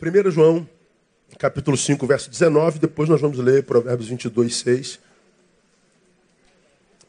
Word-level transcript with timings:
1 0.00 0.30
João, 0.30 0.68
capítulo 1.40 1.76
5, 1.76 2.06
verso 2.06 2.30
19, 2.30 2.78
depois 2.78 3.08
nós 3.08 3.20
vamos 3.20 3.36
ler 3.38 3.64
Provérbios 3.64 4.08
22, 4.08 4.54
6. 4.54 5.00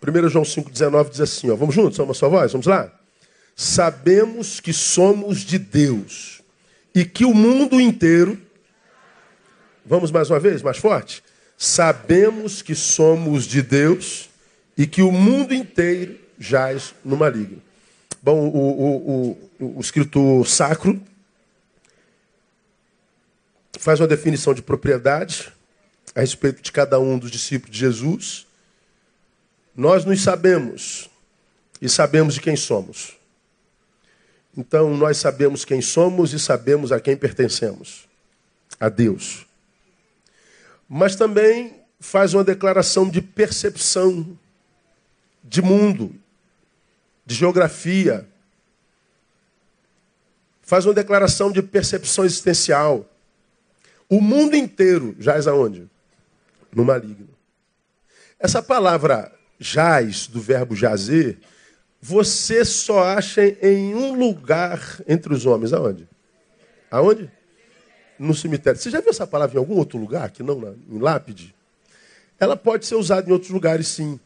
1 0.01 0.29
João 0.29 0.43
5, 0.43 0.71
19 0.71 1.11
diz 1.11 1.21
assim, 1.21 1.51
ó, 1.51 1.55
vamos 1.55 1.75
juntos, 1.75 1.99
uma 1.99 2.15
só 2.15 2.27
voz, 2.27 2.51
vamos 2.51 2.65
lá? 2.65 2.91
Sabemos 3.55 4.59
que 4.59 4.73
somos 4.73 5.41
de 5.41 5.59
Deus 5.59 6.41
e 6.95 7.05
que 7.05 7.25
o 7.25 7.33
mundo 7.33 7.79
inteiro, 7.79 8.41
vamos 9.85 10.09
mais 10.09 10.31
uma 10.31 10.39
vez, 10.39 10.63
mais 10.63 10.77
forte? 10.77 11.23
Sabemos 11.55 12.63
que 12.63 12.73
somos 12.73 13.45
de 13.45 13.61
Deus 13.61 14.31
e 14.75 14.87
que 14.87 15.03
o 15.03 15.11
mundo 15.11 15.53
inteiro 15.53 16.17
jaz 16.39 16.95
no 17.05 17.15
maligno. 17.15 17.61
Bom, 18.19 18.47
o, 18.47 18.57
o, 18.57 19.39
o, 19.59 19.77
o 19.77 19.79
escritor 19.79 20.47
sacro 20.47 20.99
faz 23.79 24.01
uma 24.01 24.07
definição 24.07 24.53
de 24.53 24.61
propriedade 24.61 25.53
a 26.13 26.19
respeito 26.19 26.61
de 26.61 26.69
cada 26.69 26.99
um 26.99 27.17
dos 27.17 27.31
discípulos 27.31 27.73
de 27.73 27.79
Jesus. 27.79 28.45
Nós 29.73 30.03
nos 30.03 30.21
sabemos 30.21 31.09
e 31.81 31.87
sabemos 31.87 32.33
de 32.33 32.41
quem 32.41 32.57
somos. 32.57 33.17
Então, 34.57 34.95
nós 34.97 35.15
sabemos 35.17 35.63
quem 35.63 35.81
somos 35.81 36.33
e 36.33 36.39
sabemos 36.39 36.91
a 36.91 36.99
quem 36.99 37.15
pertencemos 37.15 38.05
a 38.77 38.89
Deus. 38.89 39.45
Mas 40.89 41.15
também 41.15 41.79
faz 42.01 42.33
uma 42.33 42.43
declaração 42.43 43.09
de 43.09 43.21
percepção 43.21 44.37
de 45.41 45.61
mundo, 45.61 46.13
de 47.25 47.33
geografia. 47.33 48.27
Faz 50.61 50.85
uma 50.85 50.93
declaração 50.93 51.49
de 51.49 51.61
percepção 51.61 52.25
existencial. 52.25 53.08
O 54.09 54.19
mundo 54.19 54.55
inteiro 54.55 55.15
jaz 55.19 55.47
aonde? 55.47 55.87
No 56.73 56.83
maligno. 56.83 57.29
Essa 58.39 58.61
palavra 58.61 59.31
jaz, 59.59 60.25
do 60.25 60.41
verbo 60.41 60.75
jazer, 60.75 61.37
você 62.01 62.63
só 62.65 63.03
acha 63.03 63.45
em 63.45 63.93
um 63.93 64.17
lugar 64.17 65.01
entre 65.07 65.33
os 65.33 65.45
homens. 65.45 65.73
Aonde? 65.73 66.07
Aonde? 66.89 67.29
No 68.17 68.33
cemitério. 68.33 68.79
Você 68.79 68.89
já 68.89 68.99
viu 68.99 69.09
essa 69.09 69.27
palavra 69.27 69.55
em 69.55 69.59
algum 69.59 69.75
outro 69.75 69.99
lugar, 69.99 70.31
que 70.31 70.41
não 70.41 70.75
em 70.89 70.97
lápide? 70.97 71.53
Ela 72.39 72.55
pode 72.55 72.85
ser 72.85 72.95
usada 72.95 73.29
em 73.29 73.33
outros 73.33 73.51
lugares, 73.51 73.87
sim. 73.87 74.19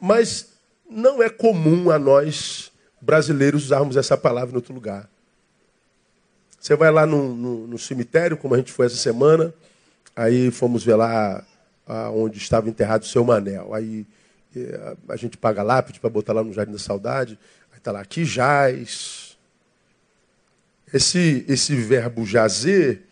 Mas 0.00 0.52
não 0.88 1.22
é 1.22 1.28
comum 1.28 1.90
a 1.90 1.98
nós, 1.98 2.72
brasileiros, 3.00 3.64
usarmos 3.64 3.96
essa 3.96 4.16
palavra 4.16 4.52
em 4.52 4.56
outro 4.56 4.72
lugar. 4.72 5.10
Você 6.58 6.74
vai 6.74 6.90
lá 6.90 7.06
no, 7.06 7.34
no, 7.34 7.66
no, 7.66 7.78
cemitério, 7.78 8.36
como 8.36 8.54
a 8.54 8.58
gente 8.58 8.72
foi 8.72 8.86
essa 8.86 8.96
semana, 8.96 9.54
aí 10.14 10.50
fomos 10.50 10.84
ver 10.84 10.96
lá 10.96 11.44
onde 12.14 12.38
estava 12.38 12.68
enterrado 12.68 13.02
o 13.02 13.06
seu 13.06 13.24
Manel. 13.24 13.72
Aí 13.72 14.06
eh, 14.54 14.96
a 15.08 15.16
gente 15.16 15.36
paga 15.36 15.62
lápide 15.62 16.00
para 16.00 16.10
botar 16.10 16.32
lá 16.32 16.42
no 16.42 16.52
Jardim 16.52 16.72
da 16.72 16.78
Saudade. 16.78 17.38
Aí 17.70 17.78
está 17.78 17.92
lá, 17.92 18.00
aqui 18.00 18.24
jaz. 18.24 19.36
Esse, 20.92 21.44
esse 21.48 21.74
verbo 21.74 22.24
jazer, 22.24 23.02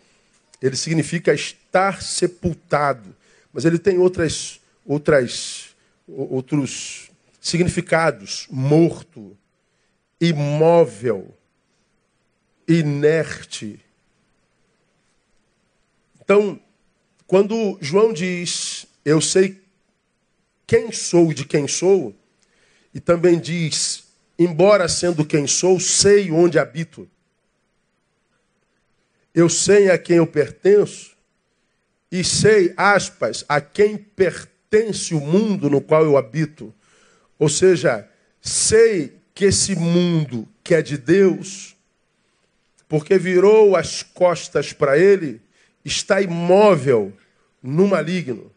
ele 0.60 0.76
significa 0.76 1.32
estar 1.32 2.02
sepultado. 2.02 3.14
Mas 3.52 3.64
ele 3.64 3.78
tem 3.78 3.98
outras, 3.98 4.60
outras, 4.84 5.74
outros 6.08 7.10
significados. 7.40 8.46
Morto, 8.50 9.36
imóvel, 10.20 11.34
inerte. 12.66 13.80
Então, 16.20 16.60
quando 17.26 17.78
João 17.80 18.12
diz, 18.12 18.86
eu 19.04 19.20
sei 19.20 19.60
quem 20.66 20.90
sou 20.90 21.30
e 21.30 21.34
de 21.34 21.44
quem 21.44 21.68
sou, 21.68 22.14
e 22.94 23.00
também 23.00 23.38
diz, 23.38 24.04
embora 24.38 24.88
sendo 24.88 25.24
quem 25.24 25.46
sou, 25.46 25.78
sei 25.78 26.30
onde 26.30 26.58
habito. 26.58 27.08
Eu 29.34 29.48
sei 29.48 29.90
a 29.90 29.98
quem 29.98 30.16
eu 30.16 30.26
pertenço, 30.26 31.14
e 32.10 32.22
sei, 32.22 32.72
aspas, 32.76 33.44
a 33.48 33.60
quem 33.60 33.96
pertence 33.96 35.14
o 35.14 35.20
mundo 35.20 35.68
no 35.68 35.80
qual 35.80 36.04
eu 36.04 36.16
habito. 36.16 36.72
Ou 37.38 37.48
seja, 37.48 38.08
sei 38.40 39.18
que 39.34 39.46
esse 39.46 39.74
mundo 39.74 40.48
que 40.62 40.74
é 40.74 40.80
de 40.80 40.96
Deus 40.96 41.73
porque 42.88 43.18
virou 43.18 43.76
as 43.76 44.02
costas 44.02 44.72
para 44.72 44.98
ele, 44.98 45.40
está 45.84 46.20
imóvel 46.20 47.12
no 47.62 47.86
maligno, 47.88 48.52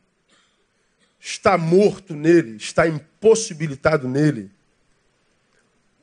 está 1.19 1.57
morto 1.57 2.15
nele, 2.15 2.57
está 2.57 2.87
impossibilitado 2.87 4.07
nele. 4.07 4.51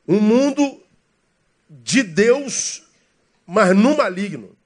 Um 0.07 0.21
mundo 0.21 0.83
de 1.69 2.03
Deus, 2.03 2.83
mas 3.47 3.75
no 3.77 3.97
maligno. 3.97 4.57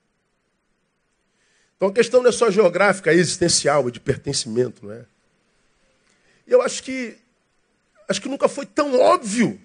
Então 1.77 1.89
a 1.89 1.93
questão 1.93 2.23
não 2.23 2.29
é 2.29 2.33
só 2.33 2.51
geográfica, 2.51 3.11
é 3.11 3.15
existencial, 3.15 3.89
é 3.89 3.91
de 3.91 4.01
pertencimento, 4.01 4.85
não 4.85 4.93
é? 4.93 5.05
E 6.47 6.53
eu 6.53 6.61
acho 6.63 6.83
que 6.83 7.17
acho 8.09 8.23
que 8.23 8.29
nunca 8.29 8.49
foi 8.49 8.67
tão 8.67 8.99
óbvio 8.99 9.61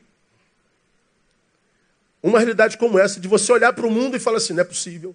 uma 2.23 2.39
realidade 2.39 2.77
como 2.77 2.97
essa, 2.97 3.19
de 3.19 3.27
você 3.27 3.51
olhar 3.51 3.73
para 3.73 3.85
o 3.85 3.91
mundo 3.91 4.15
e 4.15 4.19
falar 4.19 4.37
assim: 4.37 4.53
não 4.53 4.61
é 4.61 4.63
possível 4.63 5.13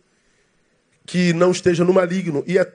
que 1.06 1.32
não 1.32 1.50
esteja 1.50 1.82
no 1.84 1.92
maligno. 1.92 2.44
E 2.46 2.58
é 2.58 2.70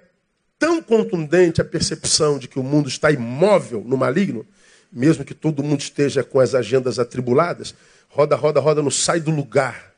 tão 0.57 0.81
contundente 0.81 1.61
a 1.61 1.66
percepção 1.66 2.39
de 2.39 2.47
que 2.47 2.59
o 2.59 2.63
mundo 2.63 2.89
está 2.89 3.11
imóvel 3.11 3.83
no 3.85 3.95
maligno, 3.95 4.45
mesmo 4.91 5.23
que 5.23 5.35
todo 5.35 5.63
mundo 5.63 5.81
esteja 5.81 6.23
com 6.23 6.39
as 6.39 6.55
agendas 6.55 6.97
atribuladas, 6.97 7.75
roda, 8.09 8.35
roda, 8.35 8.59
roda, 8.59 8.81
não 8.81 8.89
sai 8.89 9.19
do 9.19 9.29
lugar. 9.29 9.92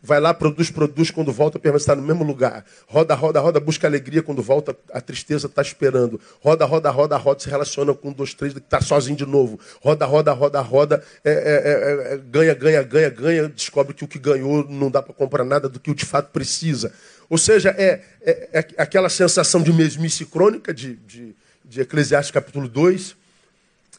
Vai 0.00 0.20
lá, 0.20 0.32
produz, 0.32 0.70
produz, 0.70 1.10
quando 1.10 1.32
volta, 1.32 1.58
permanece 1.58 1.82
está 1.82 1.96
no 1.96 2.02
mesmo 2.02 2.22
lugar. 2.22 2.64
Roda, 2.86 3.16
roda, 3.16 3.40
roda, 3.40 3.58
busca 3.58 3.88
alegria, 3.88 4.22
quando 4.22 4.40
volta, 4.40 4.76
a 4.92 5.00
tristeza 5.00 5.48
está 5.48 5.60
esperando. 5.60 6.20
Roda, 6.40 6.64
roda, 6.64 6.88
roda, 6.88 7.16
roda, 7.16 7.40
se 7.40 7.50
relaciona 7.50 7.92
com 7.92 8.10
um, 8.10 8.12
dois, 8.12 8.32
três, 8.32 8.54
está 8.54 8.80
sozinho 8.80 9.16
de 9.16 9.26
novo. 9.26 9.58
Roda, 9.80 10.06
roda, 10.06 10.32
roda, 10.32 10.60
roda, 10.60 11.04
é, 11.24 11.32
é, 11.32 12.14
é, 12.14 12.16
ganha, 12.18 12.54
ganha, 12.54 12.82
ganha, 12.84 13.10
ganha, 13.10 13.48
descobre 13.48 13.92
que 13.92 14.04
o 14.04 14.08
que 14.08 14.20
ganhou 14.20 14.64
não 14.68 14.88
dá 14.88 15.02
para 15.02 15.12
comprar 15.12 15.44
nada 15.44 15.68
do 15.68 15.80
que 15.80 15.90
o 15.90 15.94
de 15.96 16.04
fato 16.04 16.30
precisa. 16.30 16.92
Ou 17.28 17.36
seja, 17.36 17.74
é, 17.76 18.00
é, 18.22 18.58
aquela 18.78 19.08
sensação 19.08 19.60
de 19.60 19.72
mesmice 19.72 20.24
crônica 20.24 20.72
de, 20.72 20.94
de, 20.94 21.34
de 21.64 21.80
Eclesiastes 21.80 22.30
capítulo 22.30 22.68
2, 22.68 23.16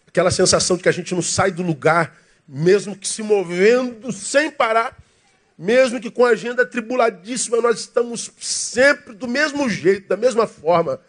aquela 0.08 0.32
sensação 0.32 0.78
de 0.78 0.84
que 0.84 0.90
a 0.90 0.94
gente 0.94 1.14
não 1.14 1.22
sai 1.22 1.52
do 1.52 1.62
lugar, 1.62 2.18
mesmo 2.48 2.96
que 2.96 3.08
se 3.08 3.22
movendo 3.22 4.14
sem 4.14 4.50
parar 4.50 4.98
mesmo 5.62 6.00
que 6.00 6.10
com 6.10 6.24
a 6.24 6.30
agenda 6.30 6.66
tribuladíssima, 6.66 7.60
nós 7.60 7.82
estamos 7.82 8.32
sempre 8.40 9.14
do 9.14 9.28
mesmo 9.28 9.70
jeito, 9.70 10.08
da 10.08 10.16
mesma 10.16 10.48
forma. 10.48 11.02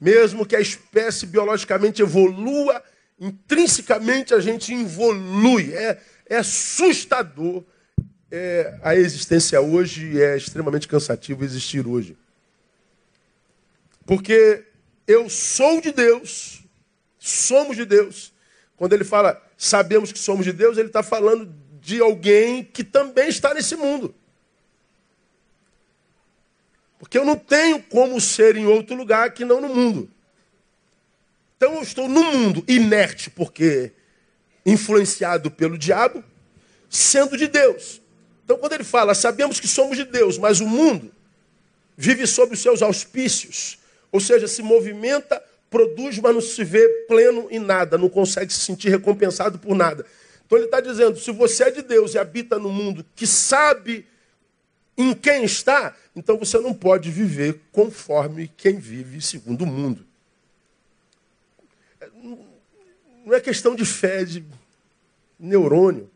Mesmo 0.00 0.46
que 0.46 0.56
a 0.56 0.60
espécie 0.60 1.26
biologicamente 1.26 2.00
evolua, 2.00 2.82
intrinsecamente 3.20 4.32
a 4.32 4.40
gente 4.40 4.72
evolui. 4.72 5.74
É, 5.74 6.00
é 6.24 6.36
assustador 6.38 7.62
é, 8.30 8.78
a 8.82 8.96
existência 8.96 9.60
hoje 9.60 10.22
é 10.22 10.38
extremamente 10.38 10.88
cansativo 10.88 11.44
existir 11.44 11.86
hoje. 11.86 12.16
Porque 14.06 14.64
eu 15.06 15.28
sou 15.28 15.82
de 15.82 15.92
Deus, 15.92 16.64
somos 17.18 17.76
de 17.76 17.84
Deus. 17.84 18.32
Quando 18.74 18.94
ele 18.94 19.04
fala 19.04 19.38
sabemos 19.54 20.10
que 20.10 20.18
somos 20.18 20.46
de 20.46 20.52
Deus, 20.52 20.78
ele 20.78 20.88
está 20.88 21.02
falando 21.02 21.54
de 21.82 22.00
alguém 22.00 22.62
que 22.62 22.84
também 22.84 23.28
está 23.28 23.52
nesse 23.52 23.74
mundo. 23.74 24.14
Porque 26.96 27.18
eu 27.18 27.24
não 27.24 27.36
tenho 27.36 27.82
como 27.82 28.20
ser 28.20 28.56
em 28.56 28.66
outro 28.66 28.94
lugar 28.94 29.32
que 29.32 29.44
não 29.44 29.60
no 29.60 29.68
mundo. 29.68 30.08
Então 31.56 31.74
eu 31.74 31.82
estou 31.82 32.08
no 32.08 32.22
mundo 32.22 32.64
inerte, 32.68 33.28
porque 33.28 33.90
influenciado 34.64 35.50
pelo 35.50 35.76
diabo, 35.76 36.22
sendo 36.88 37.36
de 37.36 37.48
Deus. 37.48 38.00
Então 38.44 38.56
quando 38.56 38.74
ele 38.74 38.84
fala, 38.84 39.12
sabemos 39.12 39.58
que 39.58 39.66
somos 39.66 39.96
de 39.96 40.04
Deus, 40.04 40.38
mas 40.38 40.60
o 40.60 40.66
mundo 40.66 41.12
vive 41.96 42.28
sob 42.28 42.54
os 42.54 42.62
seus 42.62 42.80
auspícios, 42.80 43.76
ou 44.12 44.20
seja, 44.20 44.46
se 44.46 44.62
movimenta, 44.62 45.42
produz, 45.68 46.20
mas 46.20 46.32
não 46.32 46.40
se 46.40 46.62
vê 46.62 46.88
pleno 47.08 47.48
em 47.50 47.58
nada, 47.58 47.98
não 47.98 48.08
consegue 48.08 48.52
se 48.52 48.60
sentir 48.60 48.88
recompensado 48.88 49.58
por 49.58 49.74
nada. 49.74 50.06
Então 50.52 50.58
ele 50.58 50.66
está 50.66 50.82
dizendo: 50.82 51.18
se 51.18 51.32
você 51.32 51.64
é 51.64 51.70
de 51.70 51.80
Deus 51.80 52.12
e 52.12 52.18
habita 52.18 52.58
no 52.58 52.68
mundo 52.68 53.06
que 53.16 53.26
sabe 53.26 54.04
em 54.98 55.14
quem 55.14 55.44
está, 55.44 55.96
então 56.14 56.36
você 56.36 56.58
não 56.58 56.74
pode 56.74 57.10
viver 57.10 57.58
conforme 57.72 58.52
quem 58.54 58.78
vive 58.78 59.22
segundo 59.22 59.62
o 59.62 59.66
mundo. 59.66 60.04
Não 63.24 63.32
é 63.32 63.40
questão 63.40 63.74
de 63.74 63.86
fé, 63.86 64.26
de 64.26 64.44
neurônio. 65.40 66.10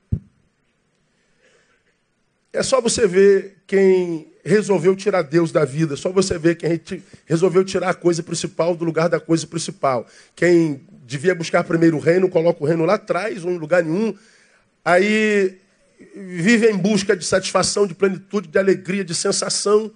É 2.53 2.63
só 2.63 2.79
você 2.79 3.07
ver 3.07 3.57
quem 3.67 4.31
resolveu 4.45 4.95
tirar 4.95 5.23
Deus 5.23 5.51
da 5.51 5.65
vida, 5.65 5.95
é 5.95 5.97
só 5.97 6.13
você 6.13 6.39
ver 6.39 6.57
quem 6.57 6.79
resolveu 7.25 7.65
tirar 7.65 7.89
a 7.89 7.95
coisa 7.95 8.23
principal 8.23 8.77
do 8.77 8.85
lugar 8.85 9.09
da 9.09 9.19
coisa 9.19 9.47
principal. 9.47 10.07
Quem 10.35 10.87
devia 11.07 11.35
buscar 11.35 11.63
primeiro 11.63 11.97
o 11.97 12.01
reino, 12.01 12.29
coloca 12.29 12.63
o 12.63 12.67
reino 12.67 12.85
lá 12.85 12.95
atrás, 12.95 13.45
ou 13.45 13.51
em 13.51 13.59
lugar 13.59 13.83
nenhum. 13.83 14.15
Aí 14.85 15.59
vive 16.15 16.69
em 16.69 16.77
busca 16.77 17.17
de 17.17 17.25
satisfação, 17.25 17.87
de 17.87 17.95
plenitude, 17.95 18.49
de 18.49 18.59
alegria, 18.59 19.05
de 19.05 19.15
sensação. 19.15 19.91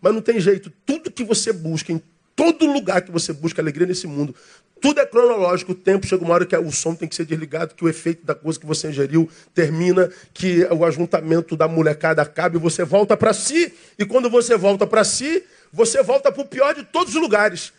Mas 0.00 0.12
não 0.12 0.20
tem 0.20 0.40
jeito. 0.40 0.72
Tudo 0.84 1.10
que 1.10 1.22
você 1.22 1.52
busca, 1.52 1.92
em 1.92 2.02
todo 2.34 2.66
lugar 2.66 3.02
que 3.02 3.10
você 3.10 3.32
busca 3.32 3.62
alegria 3.62 3.86
nesse 3.86 4.06
mundo, 4.06 4.34
tudo 4.80 5.00
é 5.00 5.06
cronológico. 5.06 5.72
O 5.72 5.74
tempo 5.74 6.06
chega 6.06 6.24
uma 6.24 6.34
hora 6.34 6.44
que 6.44 6.56
o 6.56 6.72
som 6.72 6.94
tem 6.94 7.08
que 7.08 7.14
ser 7.14 7.24
desligado, 7.24 7.74
que 7.74 7.84
o 7.84 7.88
efeito 7.88 8.26
da 8.26 8.34
coisa 8.34 8.58
que 8.58 8.66
você 8.66 8.88
ingeriu 8.88 9.28
termina, 9.54 10.10
que 10.34 10.64
o 10.64 10.84
ajuntamento 10.84 11.56
da 11.56 11.68
molecada 11.68 12.20
acaba 12.20 12.56
e 12.56 12.60
você 12.60 12.84
volta 12.84 13.16
para 13.16 13.32
si. 13.32 13.72
E 13.96 14.04
quando 14.04 14.28
você 14.28 14.56
volta 14.56 14.86
para 14.86 15.04
si, 15.04 15.44
você 15.72 16.02
volta 16.02 16.32
para 16.32 16.42
o 16.42 16.46
pior 16.46 16.74
de 16.74 16.82
todos 16.82 17.14
os 17.14 17.20
lugares 17.20 17.72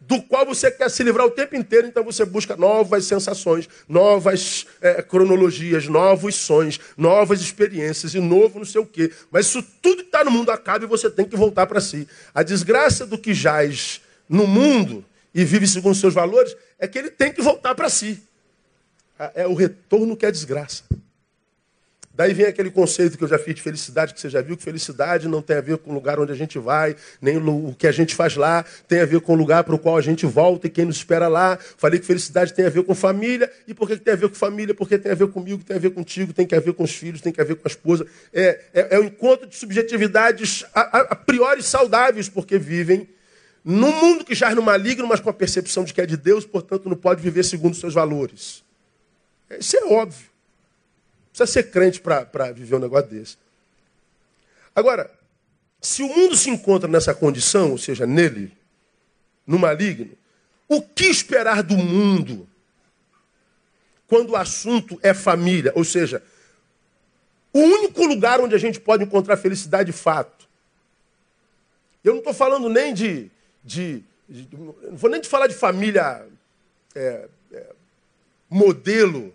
do 0.00 0.20
qual 0.22 0.46
você 0.46 0.70
quer 0.70 0.90
se 0.90 1.02
livrar 1.02 1.26
o 1.26 1.30
tempo 1.30 1.54
inteiro, 1.54 1.86
então 1.86 2.02
você 2.02 2.24
busca 2.24 2.56
novas 2.56 3.04
sensações, 3.04 3.68
novas 3.88 4.66
é, 4.80 5.02
cronologias, 5.02 5.86
novos 5.86 6.34
sonhos, 6.34 6.80
novas 6.96 7.40
experiências 7.40 8.14
e 8.14 8.20
novo 8.20 8.58
não 8.58 8.66
sei 8.66 8.80
o 8.80 8.86
quê. 8.86 9.12
Mas 9.30 9.46
isso 9.46 9.62
tudo 9.82 10.02
que 10.02 10.08
está 10.08 10.24
no 10.24 10.30
mundo 10.30 10.50
acaba 10.50 10.84
e 10.84 10.88
você 10.88 11.10
tem 11.10 11.26
que 11.26 11.36
voltar 11.36 11.66
para 11.66 11.80
si. 11.80 12.08
A 12.34 12.42
desgraça 12.42 13.06
do 13.06 13.18
que 13.18 13.34
jaz 13.34 14.00
no 14.28 14.46
mundo 14.46 15.04
e 15.34 15.44
vive 15.44 15.66
segundo 15.66 15.94
seus 15.94 16.14
valores 16.14 16.56
é 16.78 16.88
que 16.88 16.98
ele 16.98 17.10
tem 17.10 17.32
que 17.32 17.42
voltar 17.42 17.74
para 17.74 17.88
si. 17.88 18.22
É 19.34 19.46
o 19.46 19.54
retorno 19.54 20.16
que 20.16 20.24
é 20.24 20.30
desgraça. 20.30 20.82
Daí 22.12 22.34
vem 22.34 22.46
aquele 22.46 22.70
conceito 22.70 23.16
que 23.16 23.22
eu 23.22 23.28
já 23.28 23.38
fiz 23.38 23.54
de 23.54 23.62
felicidade, 23.62 24.12
que 24.12 24.20
você 24.20 24.28
já 24.28 24.42
viu, 24.42 24.56
que 24.56 24.64
felicidade 24.64 25.28
não 25.28 25.40
tem 25.40 25.56
a 25.56 25.60
ver 25.60 25.78
com 25.78 25.92
o 25.92 25.94
lugar 25.94 26.18
onde 26.18 26.32
a 26.32 26.34
gente 26.34 26.58
vai, 26.58 26.96
nem 27.22 27.36
o 27.38 27.74
que 27.78 27.86
a 27.86 27.92
gente 27.92 28.16
faz 28.16 28.34
lá, 28.36 28.64
tem 28.88 29.00
a 29.00 29.06
ver 29.06 29.20
com 29.20 29.32
o 29.32 29.36
lugar 29.36 29.62
para 29.62 29.74
o 29.74 29.78
qual 29.78 29.96
a 29.96 30.00
gente 30.00 30.26
volta 30.26 30.66
e 30.66 30.70
quem 30.70 30.84
nos 30.84 30.96
espera 30.96 31.28
lá. 31.28 31.56
Falei 31.78 32.00
que 32.00 32.06
felicidade 32.06 32.52
tem 32.52 32.66
a 32.66 32.68
ver 32.68 32.82
com 32.82 32.94
família. 32.94 33.50
E 33.66 33.72
por 33.72 33.88
que 33.88 33.96
tem 33.96 34.12
a 34.12 34.16
ver 34.16 34.28
com 34.28 34.34
família? 34.34 34.74
Porque 34.74 34.98
tem 34.98 35.12
a 35.12 35.14
ver 35.14 35.28
comigo, 35.28 35.62
tem 35.62 35.76
a 35.76 35.78
ver 35.78 35.90
contigo, 35.90 36.32
tem 36.32 36.46
a 36.52 36.60
ver 36.60 36.72
com 36.72 36.82
os 36.82 36.94
filhos, 36.94 37.20
tem 37.20 37.32
a 37.38 37.44
ver 37.44 37.54
com 37.54 37.62
a 37.66 37.70
esposa. 37.70 38.04
É, 38.32 38.60
é, 38.74 38.96
é 38.96 38.98
um 38.98 39.04
encontro 39.04 39.46
de 39.46 39.54
subjetividades 39.54 40.64
a, 40.74 40.80
a, 40.80 41.00
a 41.12 41.16
priori 41.16 41.62
saudáveis, 41.62 42.28
porque 42.28 42.58
vivem 42.58 43.08
num 43.64 43.92
mundo 43.92 44.24
que 44.24 44.34
já 44.34 44.50
é 44.50 44.54
no 44.54 44.62
maligno, 44.62 45.06
mas 45.06 45.20
com 45.20 45.30
a 45.30 45.34
percepção 45.34 45.84
de 45.84 45.94
que 45.94 46.00
é 46.00 46.06
de 46.06 46.16
Deus, 46.16 46.44
portanto 46.44 46.88
não 46.88 46.96
pode 46.96 47.22
viver 47.22 47.44
segundo 47.44 47.72
os 47.72 47.80
seus 47.80 47.94
valores. 47.94 48.64
Isso 49.58 49.76
é 49.76 49.84
óbvio 49.84 50.29
precisa 51.30 51.46
ser 51.46 51.70
crente 51.70 52.00
para 52.00 52.52
viver 52.52 52.76
um 52.76 52.80
negócio 52.80 53.08
desse. 53.08 53.36
Agora, 54.74 55.10
se 55.80 56.02
o 56.02 56.08
mundo 56.08 56.36
se 56.36 56.50
encontra 56.50 56.88
nessa 56.88 57.14
condição, 57.14 57.70
ou 57.70 57.78
seja, 57.78 58.06
nele, 58.06 58.52
no 59.46 59.58
maligno, 59.58 60.16
o 60.68 60.82
que 60.82 61.06
esperar 61.06 61.62
do 61.62 61.76
mundo 61.76 62.48
quando 64.06 64.30
o 64.30 64.36
assunto 64.36 64.98
é 65.02 65.14
família? 65.14 65.72
Ou 65.74 65.84
seja, 65.84 66.22
o 67.52 67.58
único 67.58 68.04
lugar 68.04 68.40
onde 68.40 68.54
a 68.54 68.58
gente 68.58 68.78
pode 68.78 69.04
encontrar 69.04 69.36
felicidade 69.36 69.90
de 69.90 69.96
fato. 69.96 70.48
Eu 72.04 72.12
não 72.12 72.20
estou 72.20 72.34
falando 72.34 72.68
nem 72.68 72.94
de, 72.94 73.30
de, 73.64 74.04
de, 74.28 74.48
Não 74.52 74.96
vou 74.96 75.10
nem 75.10 75.20
de 75.20 75.28
falar 75.28 75.46
de 75.46 75.54
família 75.54 76.26
é, 76.94 77.28
é, 77.52 77.72
modelo 78.48 79.34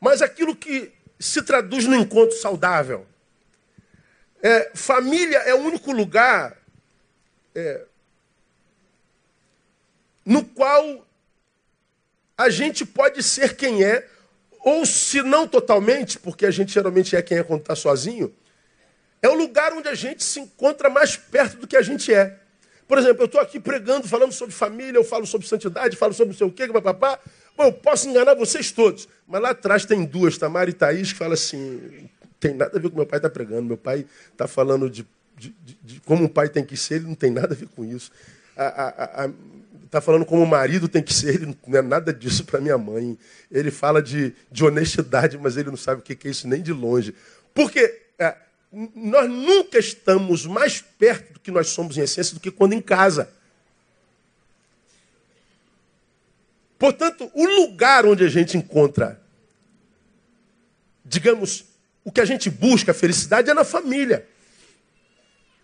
mas 0.00 0.22
aquilo 0.22 0.56
que 0.56 0.92
se 1.18 1.42
traduz 1.42 1.84
no 1.84 1.94
encontro 1.94 2.34
saudável. 2.36 3.06
É, 4.42 4.70
família 4.74 5.36
é 5.38 5.54
o 5.54 5.58
único 5.58 5.92
lugar 5.92 6.56
é, 7.54 7.84
no 10.24 10.42
qual 10.42 11.06
a 12.38 12.48
gente 12.48 12.86
pode 12.86 13.22
ser 13.22 13.54
quem 13.54 13.84
é, 13.84 14.08
ou 14.60 14.86
se 14.86 15.22
não 15.22 15.46
totalmente, 15.46 16.18
porque 16.18 16.46
a 16.46 16.50
gente 16.50 16.72
geralmente 16.72 17.14
é 17.14 17.20
quem 17.20 17.38
é 17.38 17.42
quando 17.42 17.60
está 17.60 17.76
sozinho, 17.76 18.34
é 19.20 19.28
o 19.28 19.34
lugar 19.34 19.74
onde 19.74 19.88
a 19.88 19.94
gente 19.94 20.24
se 20.24 20.40
encontra 20.40 20.88
mais 20.88 21.16
perto 21.16 21.58
do 21.58 21.66
que 21.66 21.76
a 21.76 21.82
gente 21.82 22.12
é. 22.12 22.38
Por 22.88 22.98
exemplo, 22.98 23.22
eu 23.22 23.26
estou 23.26 23.40
aqui 23.40 23.60
pregando, 23.60 24.08
falando 24.08 24.32
sobre 24.32 24.54
família, 24.54 24.98
eu 24.98 25.04
falo 25.04 25.26
sobre 25.26 25.46
santidade, 25.46 25.96
falo 25.96 26.14
sobre 26.14 26.32
não 26.32 26.38
sei 26.38 26.46
o 26.46 26.50
quê, 26.50 26.66
papapá. 26.68 27.20
Bom, 27.56 27.64
eu 27.64 27.72
posso 27.72 28.08
enganar 28.08 28.34
vocês 28.34 28.70
todos. 28.72 29.08
Mas 29.26 29.42
lá 29.42 29.50
atrás 29.50 29.84
tem 29.84 30.04
duas, 30.04 30.38
Tamara 30.38 30.70
e 30.70 30.72
Thaís, 30.72 31.12
que 31.12 31.18
falam 31.18 31.34
assim: 31.34 32.08
tem 32.38 32.54
nada 32.54 32.78
a 32.78 32.80
ver 32.80 32.82
com 32.82 32.88
o 32.88 32.90
que 32.90 32.96
meu 32.96 33.06
pai 33.06 33.18
está 33.18 33.30
pregando. 33.30 33.62
Meu 33.62 33.76
pai 33.76 34.06
está 34.32 34.48
falando 34.48 34.88
de, 34.88 35.06
de, 35.36 35.54
de, 35.64 35.78
de, 35.82 36.00
como 36.00 36.24
um 36.24 36.28
pai 36.28 36.48
tem 36.48 36.64
que 36.64 36.76
ser, 36.76 36.96
ele 36.96 37.06
não 37.06 37.14
tem 37.14 37.30
nada 37.30 37.54
a 37.54 37.56
ver 37.56 37.68
com 37.68 37.84
isso. 37.84 38.10
Está 39.84 40.00
falando 40.00 40.24
como 40.24 40.42
o 40.42 40.46
marido 40.46 40.88
tem 40.88 41.02
que 41.02 41.12
ser, 41.12 41.34
ele 41.34 41.46
não 41.46 41.78
é 41.78 41.82
nada 41.82 42.12
disso 42.12 42.44
para 42.44 42.60
minha 42.60 42.78
mãe. 42.78 43.18
Ele 43.50 43.70
fala 43.70 44.02
de, 44.02 44.34
de 44.50 44.64
honestidade, 44.64 45.36
mas 45.36 45.56
ele 45.56 45.70
não 45.70 45.76
sabe 45.76 46.00
o 46.00 46.02
que 46.02 46.26
é 46.26 46.30
isso 46.30 46.48
nem 46.48 46.62
de 46.62 46.72
longe. 46.72 47.14
Porque 47.54 48.02
é, 48.18 48.36
nós 48.94 49.28
nunca 49.28 49.78
estamos 49.78 50.46
mais 50.46 50.80
perto 50.80 51.34
do 51.34 51.40
que 51.40 51.50
nós 51.50 51.68
somos 51.68 51.96
em 51.98 52.02
essência 52.02 52.34
do 52.34 52.40
que 52.40 52.50
quando 52.50 52.72
em 52.72 52.80
casa. 52.80 53.28
Portanto, 56.80 57.30
o 57.34 57.44
lugar 57.44 58.06
onde 58.06 58.24
a 58.24 58.28
gente 58.30 58.56
encontra, 58.56 59.20
digamos, 61.04 61.66
o 62.02 62.10
que 62.10 62.22
a 62.22 62.24
gente 62.24 62.48
busca, 62.48 62.92
a 62.92 62.94
felicidade, 62.94 63.50
é 63.50 63.54
na 63.54 63.64
família. 63.64 64.26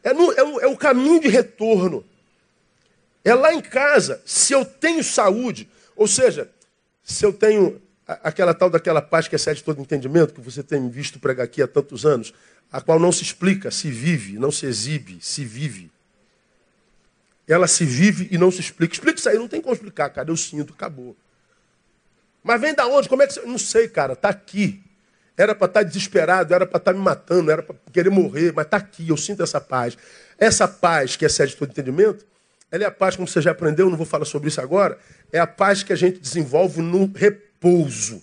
É, 0.05 0.13
no, 0.13 0.31
é, 0.33 0.45
o, 0.45 0.61
é 0.61 0.67
o 0.67 0.77
caminho 0.77 1.19
de 1.19 1.29
retorno. 1.29 2.05
É 3.25 3.35
lá 3.35 3.55
em 3.55 3.63
casa. 3.63 4.21
Se 4.27 4.53
eu 4.53 4.63
tenho 4.63 5.03
saúde, 5.03 5.67
ou 5.97 6.07
seja, 6.07 6.51
se 7.03 7.25
eu 7.25 7.33
tenho 7.33 7.81
aquela 8.07 8.53
tal 8.53 8.69
daquela 8.69 9.01
paz 9.01 9.27
que 9.27 9.37
excede 9.37 9.65
todo 9.65 9.81
entendimento, 9.81 10.35
que 10.35 10.41
você 10.43 10.63
tem 10.63 10.87
visto 10.91 11.19
pregar 11.19 11.47
aqui 11.47 11.63
há 11.63 11.67
tantos 11.67 12.05
anos, 12.05 12.35
a 12.71 12.79
qual 12.83 13.01
não 13.01 13.11
se 13.11 13.23
explica, 13.23 13.71
se 13.71 13.91
vive, 13.91 14.39
não 14.39 14.53
se 14.53 14.67
exibe, 14.67 15.17
se 15.23 15.47
vive 15.47 15.91
ela 17.48 17.66
se 17.66 17.84
vive 17.84 18.28
e 18.31 18.38
não 18.38 18.50
se 18.50 18.60
explica. 18.60 18.94
Explica 18.94 19.19
isso 19.19 19.28
aí, 19.28 19.38
não 19.38 19.48
tem 19.48 19.60
como 19.60 19.75
explicar, 19.75 20.10
cara. 20.10 20.31
Eu 20.31 20.37
sinto, 20.37 20.72
acabou. 20.72 21.16
Mas 22.43 22.60
vem 22.60 22.75
da 22.75 22.87
onde? 22.87 23.08
Como 23.08 23.22
é 23.22 23.26
que 23.26 23.34
você. 23.34 23.43
Não 23.43 23.58
sei, 23.58 23.88
cara, 23.88 24.14
está 24.14 24.28
aqui. 24.28 24.82
Era 25.37 25.54
para 25.54 25.66
estar 25.66 25.81
tá 25.81 25.87
desesperado, 25.87 26.54
era 26.54 26.66
para 26.66 26.78
estar 26.78 26.93
tá 26.93 26.98
me 26.98 27.04
matando, 27.04 27.50
era 27.50 27.62
para 27.62 27.76
querer 27.93 28.08
morrer, 28.08 28.52
mas 28.54 28.64
está 28.64 28.78
aqui, 28.78 29.08
eu 29.08 29.16
sinto 29.16 29.43
essa 29.43 29.60
paz. 29.60 29.96
Essa 30.38 30.67
paz 30.67 31.15
que 31.15 31.26
excede 31.26 31.55
todo 31.55 31.70
entendimento, 31.70 32.24
ela 32.70 32.84
é 32.84 32.86
a 32.86 32.91
paz, 32.91 33.17
como 33.17 33.29
você 33.29 33.43
já 33.43 33.50
aprendeu, 33.50 33.91
não 33.91 33.96
vou 33.96 34.06
falar 34.06 34.24
sobre 34.24 34.48
isso 34.48 34.60
agora, 34.60 34.98
é 35.31 35.38
a 35.38 35.46
paz 35.46 35.82
que 35.82 35.93
a 35.93 35.96
gente 35.96 36.19
desenvolve 36.19 36.81
no 36.81 37.10
repouso. 37.15 38.22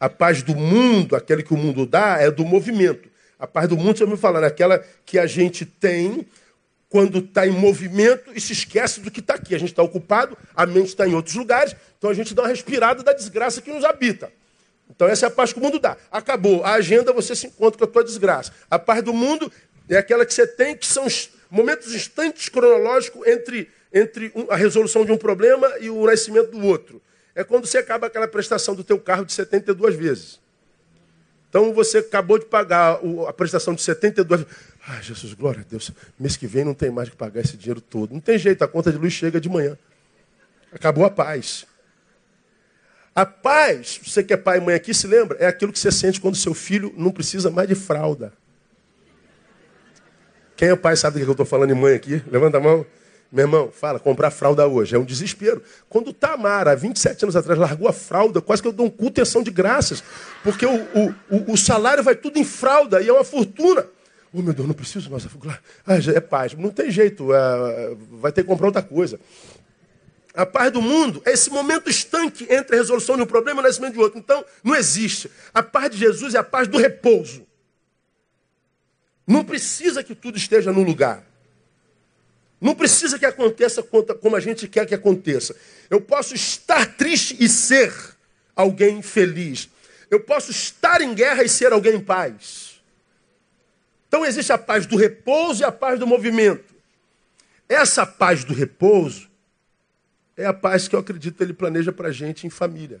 A 0.00 0.08
paz 0.08 0.42
do 0.42 0.54
mundo, 0.54 1.16
aquela 1.16 1.42
que 1.42 1.52
o 1.52 1.56
mundo 1.56 1.84
dá, 1.84 2.16
é 2.18 2.30
do 2.30 2.44
movimento. 2.44 3.08
A 3.38 3.46
paz 3.46 3.68
do 3.68 3.76
mundo, 3.76 3.98
você 3.98 4.06
me 4.06 4.16
falando, 4.16 4.44
é 4.44 4.46
aquela 4.46 4.82
que 5.04 5.18
a 5.18 5.26
gente 5.26 5.66
tem 5.66 6.26
quando 6.88 7.18
está 7.18 7.46
em 7.46 7.50
movimento 7.50 8.30
e 8.34 8.40
se 8.40 8.52
esquece 8.52 9.00
do 9.00 9.10
que 9.10 9.20
está 9.20 9.34
aqui. 9.34 9.54
A 9.54 9.58
gente 9.58 9.70
está 9.70 9.82
ocupado, 9.82 10.36
a 10.54 10.64
mente 10.64 10.88
está 10.88 11.06
em 11.06 11.14
outros 11.14 11.34
lugares, 11.34 11.76
então 11.98 12.10
a 12.10 12.14
gente 12.14 12.34
dá 12.34 12.42
uma 12.42 12.48
respirada 12.48 13.02
da 13.02 13.12
desgraça 13.12 13.60
que 13.60 13.70
nos 13.72 13.84
habita. 13.84 14.32
Então 14.90 15.06
essa 15.06 15.26
é 15.26 15.28
a 15.28 15.30
paz 15.30 15.52
que 15.52 15.58
o 15.58 15.62
mundo 15.62 15.78
dá. 15.78 15.96
Acabou. 16.10 16.64
A 16.64 16.72
agenda, 16.72 17.12
você 17.12 17.34
se 17.34 17.46
encontra 17.46 17.78
com 17.78 17.84
a 17.84 17.86
tua 17.86 18.04
desgraça. 18.04 18.52
A 18.70 18.78
paz 18.78 19.02
do 19.02 19.12
mundo 19.12 19.52
é 19.88 19.96
aquela 19.96 20.24
que 20.24 20.32
você 20.32 20.46
tem, 20.46 20.76
que 20.76 20.86
são 20.86 21.06
momentos 21.50 21.94
instantes 21.94 22.48
cronológicos 22.48 23.26
entre, 23.26 23.68
entre 23.92 24.32
a 24.48 24.56
resolução 24.56 25.04
de 25.04 25.12
um 25.12 25.16
problema 25.18 25.70
e 25.80 25.90
o 25.90 26.06
nascimento 26.06 26.50
do 26.50 26.64
outro. 26.66 27.02
É 27.34 27.44
quando 27.44 27.66
você 27.66 27.78
acaba 27.78 28.06
aquela 28.06 28.26
prestação 28.26 28.74
do 28.74 28.82
teu 28.82 28.98
carro 28.98 29.24
de 29.24 29.32
72 29.32 29.94
vezes. 29.94 30.40
Então 31.48 31.72
você 31.72 31.98
acabou 31.98 32.38
de 32.38 32.44
pagar 32.44 33.00
a 33.26 33.32
prestação 33.32 33.74
de 33.74 33.82
72 33.82 34.42
vezes. 34.42 34.56
Ai, 34.90 35.02
Jesus, 35.02 35.34
glória 35.34 35.60
a 35.60 35.64
Deus. 35.64 35.90
Mês 36.18 36.34
que 36.34 36.46
vem 36.46 36.64
não 36.64 36.72
tem 36.72 36.90
mais 36.90 37.10
que 37.10 37.16
pagar 37.16 37.42
esse 37.42 37.58
dinheiro 37.58 37.78
todo. 37.78 38.14
Não 38.14 38.20
tem 38.20 38.38
jeito, 38.38 38.64
a 38.64 38.68
conta 38.68 38.90
de 38.90 38.96
luz 38.96 39.12
chega 39.12 39.38
de 39.38 39.46
manhã. 39.46 39.76
Acabou 40.72 41.04
a 41.04 41.10
paz. 41.10 41.66
A 43.14 43.26
paz, 43.26 44.00
você 44.02 44.24
que 44.24 44.32
é 44.32 44.36
pai 44.36 44.56
e 44.56 44.60
mãe 44.62 44.74
aqui, 44.74 44.94
se 44.94 45.06
lembra? 45.06 45.36
É 45.38 45.46
aquilo 45.46 45.72
que 45.74 45.78
você 45.78 45.92
sente 45.92 46.18
quando 46.18 46.36
seu 46.36 46.54
filho 46.54 46.94
não 46.96 47.10
precisa 47.10 47.50
mais 47.50 47.68
de 47.68 47.74
fralda. 47.74 48.32
Quem 50.56 50.70
é 50.70 50.76
pai 50.76 50.96
sabe 50.96 51.18
do 51.18 51.24
que 51.24 51.28
eu 51.28 51.32
estou 51.32 51.44
falando 51.44 51.70
em 51.70 51.74
mãe 51.74 51.94
aqui? 51.94 52.22
Levanta 52.26 52.56
a 52.56 52.60
mão. 52.60 52.86
Meu 53.30 53.44
irmão, 53.44 53.70
fala, 53.70 54.00
comprar 54.00 54.30
fralda 54.30 54.66
hoje. 54.66 54.96
É 54.96 54.98
um 54.98 55.04
desespero. 55.04 55.62
Quando 55.86 56.14
Tamara, 56.14 56.74
27 56.74 57.26
anos 57.26 57.36
atrás, 57.36 57.58
largou 57.58 57.88
a 57.88 57.92
fralda, 57.92 58.40
quase 58.40 58.62
que 58.62 58.68
eu 58.68 58.72
dou 58.72 58.86
um 58.86 58.90
culto 58.90 59.22
de 59.42 59.50
graças. 59.50 60.02
Porque 60.42 60.64
o, 60.64 61.14
o, 61.28 61.52
o 61.52 61.56
salário 61.58 62.02
vai 62.02 62.14
tudo 62.14 62.38
em 62.38 62.44
fralda 62.44 63.02
e 63.02 63.08
é 63.08 63.12
uma 63.12 63.24
fortuna. 63.24 63.86
Oh, 64.32 64.42
meu 64.42 64.52
Deus, 64.52 64.68
não 64.68 64.74
preciso 64.74 65.10
mais. 65.10 65.26
Ah, 65.86 65.96
é 66.14 66.20
paz. 66.20 66.54
Não 66.54 66.70
tem 66.70 66.90
jeito. 66.90 67.32
É, 67.32 67.96
vai 68.12 68.30
ter 68.30 68.42
que 68.42 68.48
comprar 68.48 68.66
outra 68.66 68.82
coisa. 68.82 69.18
A 70.34 70.46
paz 70.46 70.70
do 70.70 70.80
mundo 70.80 71.22
é 71.24 71.32
esse 71.32 71.50
momento 71.50 71.90
estanque 71.90 72.46
entre 72.50 72.76
a 72.76 72.78
resolução 72.78 73.16
de 73.16 73.22
um 73.22 73.26
problema 73.26 73.60
e 73.60 73.64
o 73.64 73.66
nascimento 73.66 73.94
de 73.94 73.98
outro. 73.98 74.18
Então, 74.18 74.44
não 74.62 74.74
existe. 74.74 75.30
A 75.52 75.62
paz 75.62 75.90
de 75.90 75.96
Jesus 75.96 76.34
é 76.34 76.38
a 76.38 76.44
paz 76.44 76.68
do 76.68 76.78
repouso. 76.78 77.46
Não 79.26 79.44
precisa 79.44 80.02
que 80.04 80.14
tudo 80.14 80.38
esteja 80.38 80.72
no 80.72 80.82
lugar. 80.82 81.24
Não 82.60 82.74
precisa 82.74 83.18
que 83.18 83.26
aconteça 83.26 83.82
como 83.82 84.36
a 84.36 84.40
gente 84.40 84.66
quer 84.68 84.86
que 84.86 84.94
aconteça. 84.94 85.54
Eu 85.88 86.00
posso 86.00 86.34
estar 86.34 86.96
triste 86.96 87.36
e 87.38 87.48
ser 87.48 87.92
alguém 88.54 89.00
feliz. 89.02 89.68
Eu 90.10 90.20
posso 90.20 90.50
estar 90.50 91.00
em 91.00 91.14
guerra 91.14 91.44
e 91.44 91.48
ser 91.48 91.72
alguém 91.72 91.96
em 91.96 92.00
paz. 92.00 92.77
Então 94.08 94.24
existe 94.24 94.52
a 94.52 94.58
paz 94.58 94.86
do 94.86 94.96
repouso 94.96 95.62
e 95.62 95.64
a 95.64 95.70
paz 95.70 96.00
do 96.00 96.06
movimento. 96.06 96.74
Essa 97.68 98.06
paz 98.06 98.42
do 98.42 98.54
repouso 98.54 99.28
é 100.36 100.46
a 100.46 100.54
paz 100.54 100.88
que 100.88 100.96
eu 100.96 101.00
acredito 101.00 101.42
ele 101.42 101.52
planeja 101.52 101.92
para 101.92 102.08
a 102.08 102.12
gente 102.12 102.46
em 102.46 102.50
família. 102.50 103.00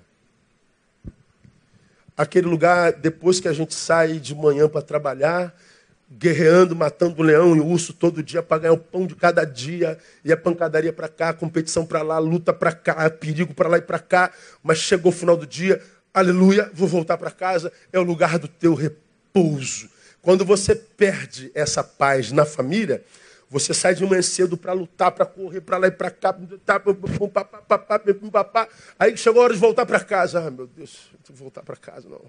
Aquele 2.16 2.46
lugar, 2.46 2.92
depois 2.92 3.40
que 3.40 3.48
a 3.48 3.52
gente 3.52 3.74
sai 3.74 4.18
de 4.18 4.34
manhã 4.34 4.68
para 4.68 4.82
trabalhar, 4.82 5.54
guerreando, 6.10 6.74
matando 6.74 7.20
o 7.20 7.24
leão 7.24 7.56
e 7.56 7.60
o 7.60 7.66
urso 7.66 7.92
todo 7.92 8.22
dia 8.22 8.42
para 8.42 8.62
ganhar 8.62 8.72
o 8.72 8.78
pão 8.78 9.06
de 9.06 9.14
cada 9.14 9.44
dia, 9.44 9.98
e 10.24 10.32
a 10.32 10.36
pancadaria 10.36 10.92
para 10.92 11.08
cá, 11.08 11.32
competição 11.32 11.86
para 11.86 12.02
lá, 12.02 12.18
luta 12.18 12.52
para 12.52 12.72
cá, 12.72 13.08
perigo 13.08 13.54
para 13.54 13.68
lá 13.68 13.78
e 13.78 13.82
para 13.82 13.98
cá, 13.98 14.32
mas 14.62 14.78
chegou 14.78 15.12
o 15.12 15.14
final 15.14 15.36
do 15.36 15.46
dia, 15.46 15.80
aleluia, 16.12 16.70
vou 16.74 16.88
voltar 16.88 17.16
para 17.18 17.30
casa, 17.30 17.72
é 17.92 17.98
o 17.98 18.02
lugar 18.02 18.38
do 18.38 18.48
teu 18.48 18.74
repouso. 18.74 19.88
Quando 20.22 20.44
você 20.44 20.74
perde 20.74 21.50
essa 21.54 21.82
paz 21.82 22.32
na 22.32 22.44
família, 22.44 23.04
você 23.50 23.72
sai 23.72 23.94
de 23.94 24.04
manhã 24.04 24.20
cedo 24.20 24.56
para 24.56 24.72
lutar, 24.72 25.10
para 25.12 25.24
correr 25.24 25.62
para 25.62 25.78
lá 25.78 25.86
e 25.86 25.90
para 25.90 26.10
cá, 26.10 26.36
aí 28.98 29.16
chegou 29.16 29.40
a 29.40 29.44
hora 29.44 29.54
de 29.54 29.60
voltar 29.60 29.86
para 29.86 30.00
casa. 30.00 30.46
Ah, 30.46 30.50
meu 30.50 30.66
Deus, 30.66 31.10
não 31.28 31.36
voltar 31.36 31.62
para 31.62 31.76
casa 31.76 32.08
não. 32.08 32.20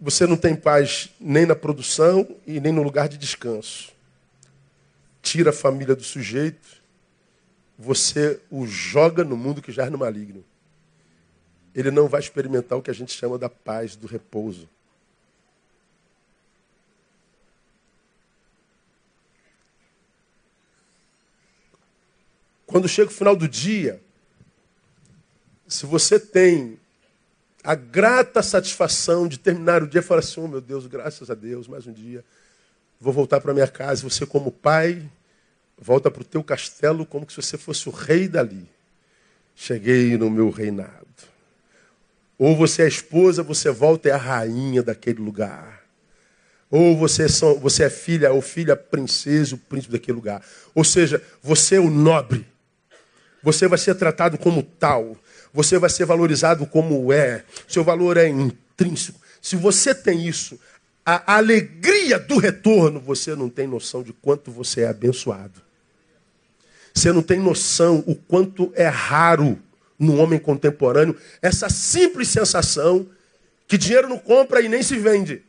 Você 0.00 0.26
não 0.26 0.36
tem 0.36 0.54
paz 0.54 1.10
nem 1.18 1.46
na 1.46 1.54
produção 1.54 2.26
e 2.46 2.60
nem 2.60 2.72
no 2.72 2.82
lugar 2.82 3.08
de 3.08 3.18
descanso. 3.18 3.92
Tira 5.20 5.50
a 5.50 5.52
família 5.52 5.96
do 5.96 6.04
sujeito, 6.04 6.82
você 7.78 8.40
o 8.50 8.66
joga 8.66 9.24
no 9.24 9.36
mundo 9.36 9.60
que 9.60 9.72
já 9.72 9.86
é 9.86 9.90
no 9.90 9.98
maligno. 9.98 10.44
Ele 11.76 11.90
não 11.90 12.08
vai 12.08 12.20
experimentar 12.20 12.78
o 12.78 12.82
que 12.82 12.90
a 12.90 12.94
gente 12.94 13.12
chama 13.12 13.36
da 13.36 13.50
paz, 13.50 13.94
do 13.94 14.06
repouso. 14.06 14.66
Quando 22.66 22.88
chega 22.88 23.10
o 23.10 23.14
final 23.14 23.36
do 23.36 23.46
dia, 23.46 24.00
se 25.68 25.84
você 25.84 26.18
tem 26.18 26.80
a 27.62 27.74
grata 27.74 28.42
satisfação 28.42 29.28
de 29.28 29.38
terminar 29.38 29.82
o 29.82 29.86
dia 29.86 30.00
e 30.00 30.02
falar 30.02 30.20
assim: 30.20 30.40
oh, 30.40 30.48
meu 30.48 30.62
Deus, 30.62 30.86
graças 30.86 31.30
a 31.30 31.34
Deus, 31.34 31.68
mais 31.68 31.86
um 31.86 31.92
dia. 31.92 32.24
Vou 32.98 33.12
voltar 33.12 33.38
para 33.38 33.52
minha 33.52 33.68
casa. 33.68 34.02
Você, 34.08 34.24
como 34.24 34.50
pai, 34.50 35.06
volta 35.76 36.10
para 36.10 36.22
o 36.22 36.24
teu 36.24 36.42
castelo 36.42 37.04
como 37.04 37.30
se 37.30 37.36
você 37.36 37.58
fosse 37.58 37.86
o 37.86 37.92
rei 37.92 38.26
dali. 38.28 38.66
Cheguei 39.54 40.16
no 40.16 40.30
meu 40.30 40.48
reinado. 40.48 41.35
Ou 42.38 42.56
você 42.56 42.82
é 42.82 42.88
esposa, 42.88 43.42
você 43.42 43.70
volta 43.70 44.08
e 44.08 44.10
é 44.10 44.14
a 44.14 44.18
rainha 44.18 44.82
daquele 44.82 45.20
lugar. 45.20 45.82
Ou 46.70 46.96
você 46.96 47.24
é, 47.24 47.28
você 47.60 47.84
é 47.84 47.90
filha 47.90 48.32
ou 48.32 48.42
filha 48.42 48.76
princesa, 48.76 49.54
o 49.54 49.58
príncipe 49.58 49.92
daquele 49.92 50.16
lugar. 50.16 50.42
Ou 50.74 50.84
seja, 50.84 51.22
você 51.42 51.76
é 51.76 51.80
o 51.80 51.90
nobre. 51.90 52.46
Você 53.42 53.68
vai 53.68 53.78
ser 53.78 53.94
tratado 53.94 54.36
como 54.36 54.62
tal 54.62 55.16
você 55.56 55.78
vai 55.78 55.88
ser 55.88 56.04
valorizado 56.04 56.66
como 56.66 57.10
é. 57.10 57.42
Seu 57.66 57.82
valor 57.82 58.18
é 58.18 58.28
intrínseco. 58.28 59.18
Se 59.40 59.56
você 59.56 59.94
tem 59.94 60.26
isso, 60.26 60.60
a 61.04 61.36
alegria 61.36 62.18
do 62.18 62.36
retorno, 62.36 63.00
você 63.00 63.34
não 63.34 63.48
tem 63.48 63.66
noção 63.66 64.02
de 64.02 64.12
quanto 64.12 64.50
você 64.50 64.82
é 64.82 64.88
abençoado. 64.88 65.62
Você 66.92 67.10
não 67.10 67.22
tem 67.22 67.40
noção 67.40 68.04
o 68.06 68.14
quanto 68.14 68.70
é 68.74 68.86
raro 68.86 69.58
no 69.98 70.16
homem 70.16 70.38
contemporâneo 70.38 71.18
essa 71.40 71.68
simples 71.68 72.28
sensação 72.28 73.08
que 73.66 73.78
dinheiro 73.78 74.08
não 74.08 74.18
compra 74.18 74.60
e 74.60 74.68
nem 74.68 74.82
se 74.82 74.96
vende. 74.96 75.42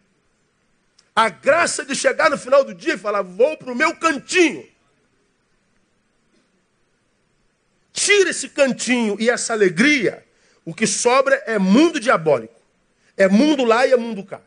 A 1.15 1.29
graça 1.29 1.83
de 1.83 1.95
chegar 1.95 2.29
no 2.29 2.37
final 2.37 2.63
do 2.63 2.73
dia 2.73 2.93
e 2.93 2.97
falar: 2.97 3.21
vou 3.21 3.57
para 3.57 3.71
o 3.71 3.75
meu 3.75 3.95
cantinho. 3.95 4.65
Tira 7.91 8.29
esse 8.29 8.49
cantinho 8.49 9.17
e 9.19 9.29
essa 9.29 9.53
alegria, 9.53 10.23
o 10.63 10.73
que 10.73 10.85
sobra 10.85 11.41
é 11.47 11.57
mundo 11.57 11.99
diabólico. 11.99 12.53
É 13.17 13.27
mundo 13.27 13.63
lá 13.63 13.87
e 13.87 13.91
é 13.91 13.97
mundo 13.97 14.23
cá. 14.23 14.39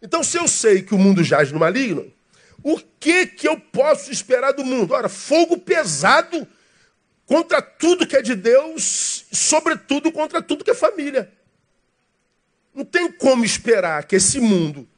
Então, 0.00 0.22
se 0.22 0.38
eu 0.38 0.46
sei 0.46 0.82
que 0.82 0.94
o 0.94 0.98
mundo 0.98 1.24
jaz 1.24 1.50
no 1.50 1.58
maligno, 1.58 2.12
o 2.62 2.78
que 3.00 3.26
que 3.26 3.48
eu 3.48 3.58
posso 3.58 4.12
esperar 4.12 4.52
do 4.52 4.64
mundo? 4.64 4.94
Ora, 4.94 5.08
fogo 5.08 5.58
pesado 5.58 6.46
contra 7.28 7.60
tudo 7.60 8.06
que 8.06 8.16
é 8.16 8.22
de 8.22 8.34
Deus, 8.34 9.26
sobretudo 9.30 10.10
contra 10.10 10.40
tudo 10.40 10.64
que 10.64 10.70
é 10.70 10.74
família. 10.74 11.30
Não 12.74 12.86
tem 12.86 13.12
como 13.12 13.44
esperar 13.44 14.04
que 14.04 14.16
esse 14.16 14.40
mundo, 14.40 14.88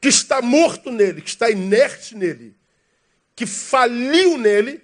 que 0.00 0.08
está 0.08 0.40
morto 0.40 0.90
nele, 0.90 1.20
que 1.20 1.28
está 1.28 1.50
inerte 1.50 2.16
nele, 2.16 2.56
que 3.36 3.44
faliu 3.44 4.38
nele, 4.38 4.82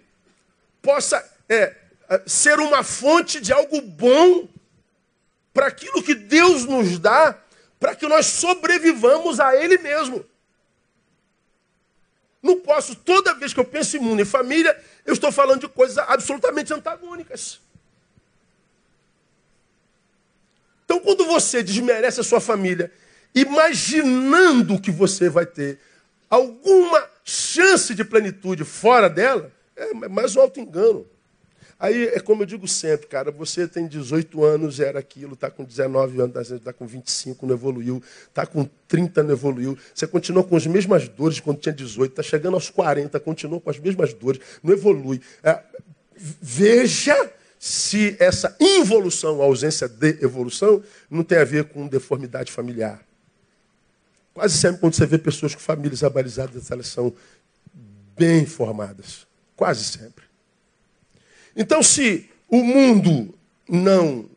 possa 0.82 1.24
é, 1.48 1.74
é, 2.10 2.22
ser 2.26 2.60
uma 2.60 2.82
fonte 2.84 3.40
de 3.40 3.50
algo 3.50 3.80
bom 3.80 4.46
para 5.54 5.68
aquilo 5.68 6.02
que 6.02 6.14
Deus 6.14 6.66
nos 6.66 6.98
dá, 6.98 7.38
para 7.80 7.96
que 7.96 8.06
nós 8.06 8.26
sobrevivamos 8.26 9.40
a 9.40 9.56
Ele 9.56 9.78
mesmo. 9.78 10.22
Não 12.44 12.60
posso, 12.60 12.94
toda 12.94 13.32
vez 13.32 13.54
que 13.54 13.58
eu 13.58 13.64
penso 13.64 13.96
em 13.96 14.00
mundo 14.00 14.20
e 14.20 14.24
família, 14.26 14.78
eu 15.06 15.14
estou 15.14 15.32
falando 15.32 15.62
de 15.62 15.68
coisas 15.68 15.96
absolutamente 15.96 16.74
antagônicas. 16.74 17.58
Então, 20.84 21.00
quando 21.00 21.24
você 21.24 21.62
desmerece 21.62 22.20
a 22.20 22.22
sua 22.22 22.42
família, 22.42 22.92
imaginando 23.34 24.78
que 24.78 24.90
você 24.90 25.30
vai 25.30 25.46
ter 25.46 25.80
alguma 26.28 27.08
chance 27.24 27.94
de 27.94 28.04
plenitude 28.04 28.62
fora 28.62 29.08
dela, 29.08 29.50
é 29.74 29.94
mais 30.10 30.36
um 30.36 30.42
auto-engano. 30.42 31.08
Aí 31.78 32.06
é 32.08 32.20
como 32.20 32.42
eu 32.42 32.46
digo 32.46 32.66
sempre, 32.68 33.06
cara, 33.06 33.30
você 33.30 33.66
tem 33.66 33.86
18 33.86 34.44
anos, 34.44 34.80
era 34.80 34.98
aquilo, 34.98 35.34
está 35.34 35.50
com 35.50 35.64
19 35.64 36.20
anos, 36.20 36.50
está 36.50 36.72
com 36.72 36.86
25, 36.86 37.46
não 37.46 37.54
evoluiu, 37.54 38.02
está 38.28 38.46
com 38.46 38.68
30, 38.86 39.22
não 39.22 39.32
evoluiu. 39.32 39.76
Você 39.94 40.06
continua 40.06 40.44
com 40.44 40.56
as 40.56 40.66
mesmas 40.66 41.08
dores 41.08 41.40
quando 41.40 41.58
tinha 41.58 41.74
18, 41.74 42.10
está 42.12 42.22
chegando 42.22 42.54
aos 42.54 42.70
40, 42.70 43.18
continua 43.20 43.60
com 43.60 43.70
as 43.70 43.78
mesmas 43.78 44.14
dores, 44.14 44.40
não 44.62 44.72
evolui. 44.72 45.20
É, 45.42 45.60
veja 46.16 47.32
se 47.58 48.16
essa 48.20 48.54
involução, 48.60 49.40
a 49.40 49.44
ausência 49.44 49.88
de 49.88 50.22
evolução, 50.22 50.82
não 51.10 51.24
tem 51.24 51.38
a 51.38 51.44
ver 51.44 51.64
com 51.64 51.88
deformidade 51.88 52.52
familiar. 52.52 53.00
Quase 54.34 54.58
sempre 54.58 54.80
quando 54.80 54.94
você 54.94 55.06
vê 55.06 55.16
pessoas 55.16 55.54
com 55.54 55.60
famílias 55.60 56.02
abalizadas, 56.02 56.70
elas 56.70 56.88
são 56.88 57.14
bem 58.16 58.44
formadas. 58.44 59.26
Quase 59.56 59.84
sempre. 59.84 60.23
Então, 61.56 61.82
se 61.82 62.28
o 62.48 62.62
mundo 62.62 63.34
não 63.68 64.28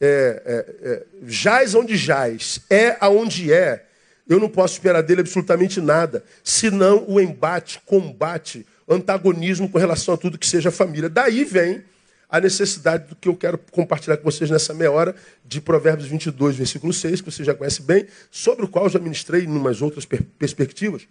é, 0.00 0.42
é, 0.44 0.88
é, 0.90 1.06
jaz 1.26 1.74
onde 1.74 1.96
jaz, 1.96 2.60
é 2.70 2.96
aonde 3.00 3.52
é, 3.52 3.84
eu 4.28 4.40
não 4.40 4.48
posso 4.48 4.74
esperar 4.74 5.02
dele 5.02 5.20
absolutamente 5.20 5.80
nada, 5.80 6.24
senão 6.42 7.04
o 7.06 7.20
embate, 7.20 7.80
combate, 7.84 8.66
antagonismo 8.88 9.68
com 9.68 9.78
relação 9.78 10.14
a 10.14 10.16
tudo 10.16 10.38
que 10.38 10.46
seja 10.46 10.70
família. 10.70 11.08
Daí 11.08 11.44
vem 11.44 11.84
a 12.28 12.40
necessidade 12.40 13.08
do 13.08 13.16
que 13.16 13.28
eu 13.28 13.36
quero 13.36 13.58
compartilhar 13.70 14.16
com 14.16 14.24
vocês 14.24 14.50
nessa 14.50 14.74
meia 14.74 14.90
hora 14.90 15.14
de 15.44 15.60
Provérbios 15.60 16.08
22, 16.08 16.56
versículo 16.56 16.92
6, 16.92 17.20
que 17.20 17.30
você 17.30 17.44
já 17.44 17.54
conhece 17.54 17.82
bem, 17.82 18.06
sobre 18.30 18.64
o 18.64 18.68
qual 18.68 18.88
já 18.88 18.98
ministrei 18.98 19.44
em 19.44 19.48
umas 19.48 19.80
outras 19.80 20.04
per 20.04 20.22
perspectivas. 20.38 21.06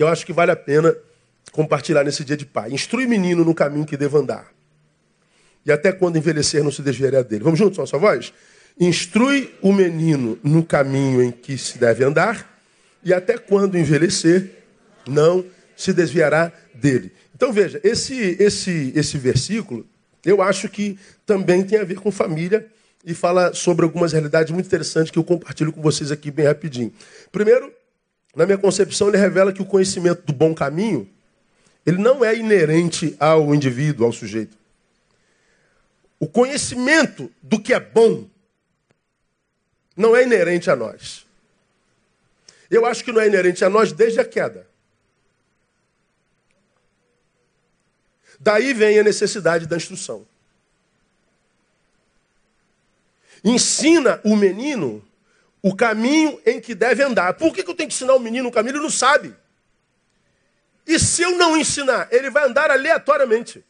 que 0.00 0.04
eu 0.04 0.08
acho 0.08 0.24
que 0.24 0.32
vale 0.32 0.50
a 0.50 0.56
pena 0.56 0.96
compartilhar 1.52 2.04
nesse 2.04 2.24
dia 2.24 2.36
de 2.36 2.46
pai. 2.46 2.72
Instrui 2.72 3.06
o 3.06 3.08
menino 3.08 3.44
no 3.44 3.54
caminho 3.54 3.84
que 3.84 3.96
deva 3.96 4.18
andar. 4.18 4.52
E 5.64 5.72
até 5.72 5.92
quando 5.92 6.16
envelhecer 6.16 6.64
não 6.64 6.70
se 6.70 6.82
desviará 6.82 7.22
dele. 7.22 7.44
Vamos 7.44 7.58
juntos, 7.58 7.78
nossa 7.78 7.98
voz? 7.98 8.32
Instrui 8.78 9.54
o 9.60 9.72
menino 9.72 10.38
no 10.42 10.64
caminho 10.64 11.22
em 11.22 11.30
que 11.30 11.58
se 11.58 11.78
deve 11.78 12.02
andar, 12.02 12.48
e 13.04 13.12
até 13.12 13.36
quando 13.36 13.76
envelhecer 13.76 14.50
não 15.06 15.44
se 15.76 15.92
desviará 15.92 16.52
dele. 16.74 17.12
Então 17.34 17.52
veja, 17.52 17.80
esse, 17.82 18.36
esse, 18.38 18.92
esse 18.94 19.18
versículo, 19.18 19.86
eu 20.24 20.42
acho 20.42 20.68
que 20.68 20.98
também 21.24 21.62
tem 21.64 21.78
a 21.78 21.84
ver 21.84 21.98
com 21.98 22.10
família 22.10 22.66
e 23.04 23.14
fala 23.14 23.54
sobre 23.54 23.84
algumas 23.84 24.12
realidades 24.12 24.52
muito 24.52 24.66
interessantes 24.66 25.10
que 25.10 25.18
eu 25.18 25.24
compartilho 25.24 25.72
com 25.72 25.80
vocês 25.80 26.10
aqui 26.10 26.30
bem 26.30 26.46
rapidinho. 26.46 26.92
Primeiro, 27.32 27.72
na 28.36 28.44
minha 28.44 28.58
concepção, 28.58 29.08
ele 29.08 29.16
revela 29.16 29.52
que 29.52 29.62
o 29.62 29.64
conhecimento 29.64 30.22
do 30.24 30.32
bom 30.32 30.54
caminho, 30.54 31.08
ele 31.84 31.98
não 31.98 32.24
é 32.24 32.36
inerente 32.36 33.16
ao 33.18 33.54
indivíduo, 33.54 34.06
ao 34.06 34.12
sujeito. 34.12 34.56
O 36.18 36.26
conhecimento 36.26 37.32
do 37.42 37.60
que 37.60 37.72
é 37.72 37.80
bom 37.80 38.28
não 39.96 40.14
é 40.14 40.22
inerente 40.22 40.70
a 40.70 40.76
nós. 40.76 41.26
Eu 42.70 42.86
acho 42.86 43.02
que 43.02 43.12
não 43.12 43.20
é 43.20 43.26
inerente 43.26 43.64
a 43.64 43.70
nós 43.70 43.92
desde 43.92 44.20
a 44.20 44.24
queda. 44.24 44.66
Daí 48.38 48.72
vem 48.72 48.98
a 48.98 49.02
necessidade 49.02 49.66
da 49.66 49.76
instrução. 49.76 50.26
Ensina 53.42 54.20
o 54.24 54.36
menino 54.36 55.04
o 55.62 55.74
caminho 55.76 56.40
em 56.46 56.60
que 56.60 56.74
deve 56.74 57.02
andar. 57.02 57.34
Por 57.34 57.52
que, 57.52 57.60
eu 57.60 57.74
tenho 57.74 57.88
que 57.88 57.94
ensinar 57.94 58.14
o 58.14 58.20
menino 58.20 58.48
o 58.48 58.52
caminho? 58.52 58.76
Ele 58.76 58.82
não 58.82 58.90
sabe. 58.90 59.34
E 60.86 60.98
se 60.98 61.22
eu 61.22 61.36
não 61.36 61.56
ensinar, 61.56 62.08
ele 62.10 62.30
vai 62.30 62.46
andar 62.46 62.70
aleatoriamente. 62.70 63.64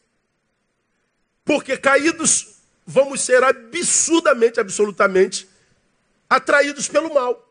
Porque 1.43 1.77
caídos 1.77 2.55
vamos 2.85 3.21
ser 3.21 3.43
absurdamente, 3.43 4.59
absolutamente 4.59 5.47
atraídos 6.29 6.87
pelo 6.87 7.13
mal. 7.13 7.47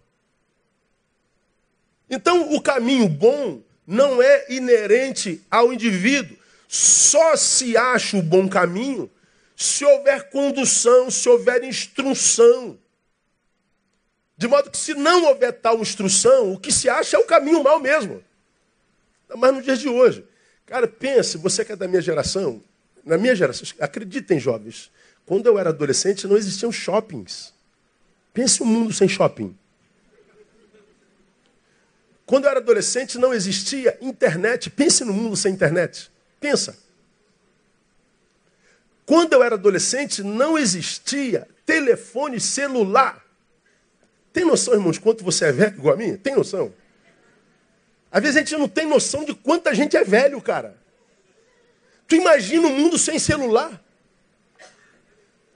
Então, 2.09 2.53
o 2.55 2.61
caminho 2.61 3.09
bom 3.09 3.63
não 3.87 4.23
é 4.23 4.47
inerente 4.49 5.45
ao 5.51 5.73
indivíduo. 5.73 6.37
Só 6.67 7.37
se 7.37 7.77
acha 7.77 8.17
o 8.17 8.23
bom 8.23 8.49
caminho 8.49 9.11
se 9.57 9.85
houver 9.85 10.31
condução, 10.31 11.11
se 11.11 11.29
houver 11.29 11.63
instrução. 11.63 12.79
De 14.37 14.49
modo 14.49 14.71
que, 14.71 14.79
se 14.79 14.95
não 14.95 15.27
houver 15.27 15.53
tal 15.53 15.81
instrução, 15.81 16.53
o 16.53 16.59
que 16.59 16.73
se 16.73 16.89
acha 16.89 17.17
é 17.17 17.21
o 17.21 17.27
caminho 17.27 17.63
mal 17.63 17.79
mesmo. 17.79 18.25
Mas 19.37 19.55
no 19.55 19.63
dia 19.63 19.77
de 19.77 19.89
hoje. 19.89 20.25
Cara, 20.67 20.87
pense, 20.87 21.37
você 21.37 21.65
que 21.65 21.73
é 21.73 21.77
da 21.77 21.89
minha 21.89 22.01
geração, 22.01 22.63
na 23.05 23.19
minha 23.19 23.35
geração, 23.35 23.67
acreditem, 23.81 24.39
jovens, 24.39 24.91
quando 25.27 25.47
eu 25.47 25.59
era 25.59 25.71
adolescente 25.71 26.27
não 26.27 26.37
existiam 26.37 26.71
shoppings. 26.71 27.53
Pense 28.33 28.63
um 28.63 28.67
mundo 28.67 28.93
sem 28.93 29.09
shopping. 29.09 29.57
Quando 32.25 32.45
eu 32.45 32.51
era 32.51 32.61
adolescente 32.61 33.19
não 33.19 33.35
existia 33.35 33.99
internet. 34.01 34.71
Pense 34.71 35.05
no 35.05 35.13
mundo 35.13 35.37
sem 35.37 35.53
internet. 35.53 36.11
Pensa. 36.39 36.79
Quando 39.05 39.33
eu 39.33 39.43
era 39.43 39.57
adolescente 39.57 40.23
não 40.23 40.57
existia 40.57 41.49
telefone 41.67 42.39
celular. 42.39 43.25
Tem 44.33 44.45
noção, 44.45 44.75
irmãos, 44.75 44.99
quanto 44.99 45.25
você 45.25 45.47
é 45.47 45.53
velho 45.53 45.77
igual 45.77 45.95
a 45.95 45.97
mim? 45.97 46.17
Tem 46.17 46.37
noção? 46.37 46.73
Às 48.11 48.23
vezes 48.23 48.37
a 48.37 48.41
gente 48.41 48.57
não 48.57 48.69
tem 48.69 48.87
noção 48.87 49.25
de 49.25 49.35
quanta 49.35 49.75
gente 49.75 49.97
é 49.97 50.03
velho, 50.03 50.41
cara. 50.41 50.77
Tu 52.09 52.17
imagina 52.17 52.67
um 52.67 52.77
mundo 52.77 52.99
sem 52.99 53.19
celular? 53.19 53.81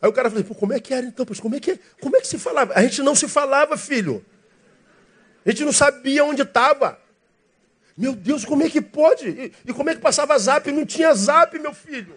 Aí 0.01 0.09
o 0.09 0.13
cara 0.13 0.31
falou, 0.31 0.45
Pô, 0.45 0.55
como 0.55 0.73
é 0.73 0.79
que 0.79 0.95
era 0.95 1.07
então? 1.07 1.27
Como 1.27 1.57
é 1.57 1.61
que, 1.61 1.81
como 2.01 2.17
é 2.17 2.21
que 2.21 2.29
se 2.29 2.39
falava? 2.39 2.75
A 2.75 2.83
gente 2.83 3.03
não 3.03 3.15
se 3.15 3.27
falava, 3.27 3.77
filho. 3.77 4.25
A 5.45 5.51
gente 5.51 5.65
não 5.65 5.73
sabia 5.73 6.25
onde 6.25 6.43
estava. 6.43 6.99
Meu 7.97 8.15
Deus, 8.15 8.45
como 8.45 8.63
é 8.63 8.71
que 8.71 8.81
pode? 8.81 9.29
E, 9.29 9.53
e, 9.67 9.73
como 9.73 9.91
é 9.91 9.95
que 9.95 10.01
passava 10.01 10.39
zap? 10.39 10.71
Não 10.71 10.85
tinha 10.87 11.15
zap, 11.15 11.59
meu 11.59 11.75
filho. 11.75 12.17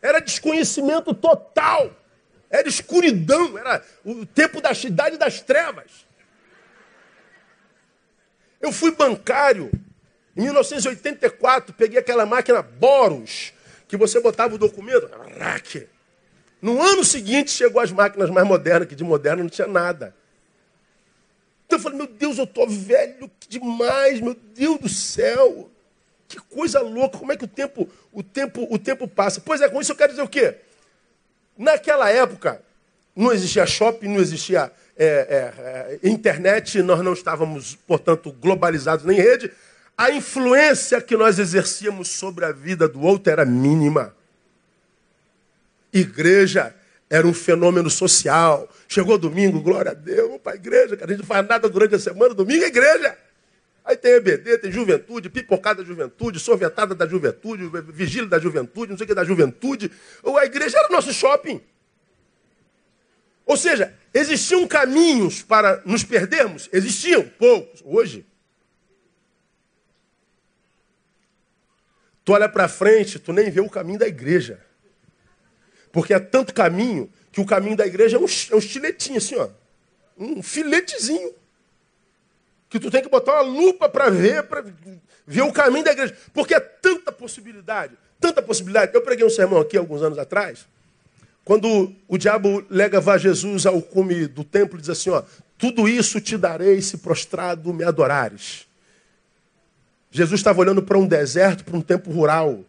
Era 0.00 0.20
desconhecimento 0.20 1.14
total. 1.14 1.90
Era 2.50 2.68
escuridão. 2.68 3.56
Era 3.58 3.82
o 4.04 4.24
tempo 4.26 4.60
da 4.60 4.72
idade 4.72 5.16
das 5.16 5.40
trevas. 5.40 6.06
Eu 8.66 8.72
fui 8.72 8.90
bancário. 8.90 9.70
Em 10.36 10.42
1984, 10.42 11.72
peguei 11.72 12.00
aquela 12.00 12.26
máquina 12.26 12.60
Boros, 12.60 13.52
que 13.86 13.96
você 13.96 14.20
botava 14.20 14.56
o 14.56 14.58
documento. 14.58 15.08
No 16.60 16.82
ano 16.82 17.04
seguinte, 17.04 17.52
chegou 17.52 17.80
as 17.80 17.92
máquinas 17.92 18.28
mais 18.28 18.46
modernas, 18.46 18.88
que 18.88 18.96
de 18.96 19.04
moderno 19.04 19.44
não 19.44 19.48
tinha 19.48 19.68
nada. 19.68 20.14
Então 21.64 21.78
eu 21.78 21.82
falei, 21.82 21.96
meu 21.96 22.08
Deus, 22.08 22.38
eu 22.38 22.44
estou 22.44 22.68
velho 22.68 23.30
demais, 23.48 24.20
meu 24.20 24.34
Deus 24.34 24.80
do 24.80 24.88
céu. 24.88 25.70
Que 26.26 26.38
coisa 26.40 26.80
louca, 26.80 27.18
como 27.18 27.30
é 27.30 27.36
que 27.36 27.44
o 27.44 27.48
tempo, 27.48 27.88
o 28.12 28.20
tempo, 28.20 28.66
o 28.68 28.78
tempo 28.78 29.06
passa? 29.06 29.40
Pois 29.40 29.60
é, 29.60 29.68
com 29.68 29.80
isso 29.80 29.92
eu 29.92 29.96
quero 29.96 30.10
dizer 30.10 30.22
o 30.22 30.28
quê? 30.28 30.56
Naquela 31.56 32.10
época, 32.10 32.60
não 33.14 33.32
existia 33.32 33.64
shopping, 33.64 34.08
não 34.08 34.20
existia 34.20 34.72
é, 34.96 35.04
é, 35.04 35.98
é, 36.02 36.08
internet, 36.08 36.80
nós 36.82 37.02
não 37.02 37.12
estávamos, 37.12 37.74
portanto, 37.86 38.32
globalizados 38.32 39.04
nem 39.04 39.18
rede. 39.18 39.52
A 39.96 40.10
influência 40.10 41.00
que 41.00 41.16
nós 41.16 41.38
exercíamos 41.38 42.08
sobre 42.08 42.44
a 42.44 42.52
vida 42.52 42.88
do 42.88 43.00
outro 43.02 43.30
era 43.30 43.44
mínima. 43.44 44.14
Igreja 45.92 46.74
era 47.08 47.26
um 47.26 47.34
fenômeno 47.34 47.90
social. 47.90 48.68
Chegou 48.88 49.18
domingo, 49.18 49.60
glória 49.60 49.92
a 49.92 49.94
Deus, 49.94 50.28
vamos 50.28 50.42
para 50.42 50.52
a 50.52 50.56
igreja, 50.56 50.96
que 50.96 51.04
a 51.04 51.06
gente 51.06 51.18
não 51.18 51.26
faz 51.26 51.46
nada 51.46 51.68
durante 51.68 51.94
a 51.94 51.98
semana, 51.98 52.34
domingo 52.34 52.64
é 52.64 52.68
igreja. 52.68 53.16
Aí 53.84 53.96
tem 53.96 54.14
EBD, 54.14 54.58
tem 54.58 54.72
juventude, 54.72 55.30
pipocada 55.30 55.82
da 55.82 55.88
juventude, 55.88 56.40
sorvetada 56.40 56.94
da 56.94 57.06
juventude, 57.06 57.70
vigília 57.92 58.28
da 58.28 58.38
juventude, 58.38 58.90
não 58.90 58.98
sei 58.98 59.04
o 59.04 59.08
que 59.08 59.14
da 59.14 59.22
juventude. 59.24 59.92
A 60.24 60.44
igreja 60.44 60.76
era 60.76 60.88
nosso 60.88 61.12
shopping. 61.12 61.60
Ou 63.46 63.56
seja, 63.56 63.94
existiam 64.12 64.66
caminhos 64.66 65.40
para 65.40 65.80
nos 65.86 66.02
perdermos? 66.02 66.68
Existiam, 66.72 67.22
poucos. 67.38 67.80
Hoje. 67.84 68.26
Tu 72.24 72.32
olha 72.32 72.48
para 72.48 72.66
frente, 72.66 73.20
tu 73.20 73.32
nem 73.32 73.48
vê 73.48 73.60
o 73.60 73.70
caminho 73.70 74.00
da 74.00 74.08
igreja. 74.08 74.60
Porque 75.92 76.12
é 76.12 76.18
tanto 76.18 76.52
caminho 76.52 77.08
que 77.30 77.40
o 77.40 77.46
caminho 77.46 77.76
da 77.76 77.86
igreja 77.86 78.16
é 78.16 78.20
um, 78.20 78.24
é 78.24 78.54
um 78.56 78.58
estiletinho, 78.58 79.18
assim, 79.18 79.36
ó. 79.36 79.48
Um 80.18 80.42
filetezinho. 80.42 81.32
Que 82.68 82.80
tu 82.80 82.90
tem 82.90 83.00
que 83.00 83.08
botar 83.08 83.34
uma 83.34 83.42
lupa 83.42 83.88
para 83.88 84.10
ver, 84.10 84.42
para 84.42 84.64
ver 85.24 85.42
o 85.42 85.52
caminho 85.52 85.84
da 85.84 85.92
igreja. 85.92 86.16
Porque 86.34 86.52
é 86.52 86.58
tanta 86.58 87.12
possibilidade, 87.12 87.96
tanta 88.18 88.42
possibilidade. 88.42 88.92
Eu 88.92 89.02
preguei 89.02 89.24
um 89.24 89.30
sermão 89.30 89.60
aqui 89.60 89.76
alguns 89.76 90.02
anos 90.02 90.18
atrás, 90.18 90.66
quando 91.46 91.94
o 92.08 92.18
diabo 92.18 92.66
leva 92.68 93.16
Jesus 93.16 93.66
ao 93.66 93.80
cume 93.80 94.26
do 94.26 94.42
templo 94.42 94.80
diz 94.80 94.90
assim, 94.90 95.10
ó, 95.10 95.22
tudo 95.56 95.88
isso 95.88 96.20
te 96.20 96.36
darei 96.36 96.82
se 96.82 96.98
prostrado 96.98 97.72
me 97.72 97.84
adorares. 97.84 98.66
Jesus 100.10 100.40
estava 100.40 100.58
olhando 100.58 100.82
para 100.82 100.98
um 100.98 101.06
deserto, 101.06 101.64
para 101.64 101.76
um 101.76 101.80
tempo 101.80 102.10
rural. 102.10 102.64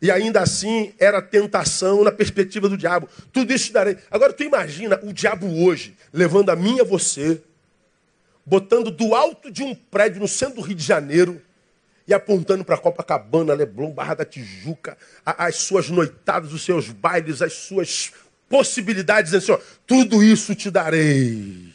E 0.00 0.10
ainda 0.10 0.40
assim 0.40 0.94
era 0.98 1.20
tentação 1.20 2.02
na 2.02 2.10
perspectiva 2.10 2.70
do 2.70 2.78
diabo. 2.78 3.06
Tudo 3.34 3.52
isso 3.52 3.66
te 3.66 3.72
darei. 3.74 3.98
Agora 4.10 4.32
tu 4.32 4.42
imagina 4.42 4.98
o 5.02 5.12
diabo 5.12 5.46
hoje, 5.62 5.94
levando 6.10 6.48
a 6.48 6.56
mim 6.56 6.76
e 6.76 6.80
a 6.80 6.84
você, 6.84 7.42
botando 8.46 8.90
do 8.90 9.14
alto 9.14 9.50
de 9.50 9.62
um 9.62 9.74
prédio 9.74 10.22
no 10.22 10.28
centro 10.28 10.54
do 10.54 10.62
Rio 10.62 10.76
de 10.76 10.84
Janeiro 10.84 11.38
e 12.08 12.14
apontando 12.14 12.64
para 12.64 12.78
Copacabana, 12.78 13.52
Leblon, 13.52 13.90
Barra 13.90 14.14
da 14.14 14.24
Tijuca, 14.24 14.96
as 15.26 15.56
suas 15.56 15.90
noitadas, 15.90 16.54
os 16.54 16.64
seus 16.64 16.88
bailes, 16.88 17.42
as 17.42 17.52
suas 17.52 18.12
possibilidades, 18.48 19.34
assim, 19.34 19.52
ó, 19.52 19.58
tudo 19.86 20.22
isso 20.22 20.54
te 20.54 20.70
darei. 20.70 21.68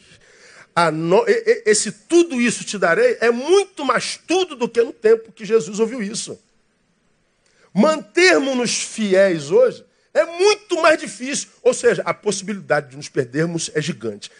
No... 0.92 1.24
Esse 1.64 1.92
tudo 1.92 2.40
isso 2.40 2.64
te 2.64 2.76
darei 2.76 3.16
é 3.20 3.30
muito 3.30 3.84
mais 3.84 4.20
tudo 4.26 4.56
do 4.56 4.68
que 4.68 4.82
no 4.82 4.92
tempo 4.92 5.30
que 5.30 5.44
Jesus 5.44 5.78
ouviu 5.78 6.02
isso. 6.02 6.36
Mantermos-nos 7.72 8.82
fiéis 8.82 9.52
hoje 9.52 9.84
é 10.12 10.24
muito 10.24 10.82
mais 10.82 10.98
difícil. 10.98 11.48
Ou 11.62 11.72
seja, 11.72 12.02
a 12.04 12.12
possibilidade 12.12 12.90
de 12.90 12.96
nos 12.96 13.08
perdermos 13.08 13.70
é 13.72 13.80
gigante. 13.80 14.32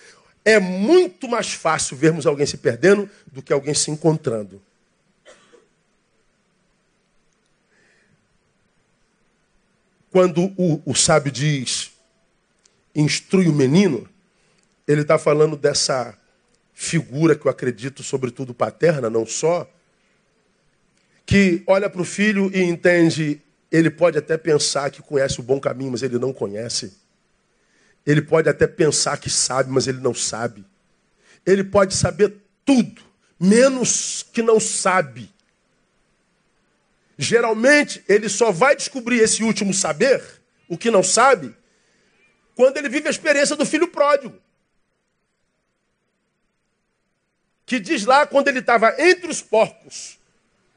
É 0.44 0.58
muito 0.58 1.28
mais 1.28 1.52
fácil 1.52 1.96
vermos 1.96 2.26
alguém 2.26 2.46
se 2.46 2.56
perdendo 2.56 3.08
do 3.32 3.40
que 3.40 3.52
alguém 3.52 3.74
se 3.74 3.92
encontrando. 3.92 4.60
Quando 10.14 10.54
o, 10.56 10.80
o 10.86 10.94
sábio 10.94 11.32
diz, 11.32 11.90
instrui 12.94 13.48
o 13.48 13.52
menino, 13.52 14.08
ele 14.86 15.00
está 15.00 15.18
falando 15.18 15.56
dessa 15.56 16.16
figura 16.72 17.34
que 17.34 17.44
eu 17.44 17.50
acredito, 17.50 18.04
sobretudo 18.04 18.54
paterna, 18.54 19.10
não 19.10 19.26
só, 19.26 19.68
que 21.26 21.64
olha 21.66 21.90
para 21.90 22.00
o 22.00 22.04
filho 22.04 22.48
e 22.54 22.62
entende, 22.62 23.42
ele 23.72 23.90
pode 23.90 24.16
até 24.16 24.38
pensar 24.38 24.88
que 24.88 25.02
conhece 25.02 25.40
o 25.40 25.42
bom 25.42 25.58
caminho, 25.58 25.90
mas 25.90 26.02
ele 26.04 26.16
não 26.16 26.32
conhece. 26.32 26.96
Ele 28.06 28.22
pode 28.22 28.48
até 28.48 28.68
pensar 28.68 29.16
que 29.16 29.28
sabe, 29.28 29.68
mas 29.68 29.88
ele 29.88 29.98
não 29.98 30.14
sabe. 30.14 30.64
Ele 31.44 31.64
pode 31.64 31.92
saber 31.92 32.36
tudo, 32.64 33.02
menos 33.40 34.24
que 34.32 34.42
não 34.42 34.60
sabe. 34.60 35.28
Geralmente, 37.16 38.02
ele 38.08 38.28
só 38.28 38.50
vai 38.50 38.74
descobrir 38.74 39.20
esse 39.20 39.42
último 39.42 39.72
saber, 39.72 40.22
o 40.68 40.76
que 40.76 40.90
não 40.90 41.02
sabe, 41.02 41.54
quando 42.54 42.76
ele 42.76 42.88
vive 42.88 43.08
a 43.08 43.10
experiência 43.10 43.56
do 43.56 43.66
filho 43.66 43.88
pródigo. 43.88 44.42
que 47.66 47.80
diz 47.80 48.04
lá 48.04 48.26
quando 48.26 48.48
ele 48.48 48.58
estava 48.58 48.94
entre 48.98 49.30
os 49.30 49.40
porcos, 49.40 50.18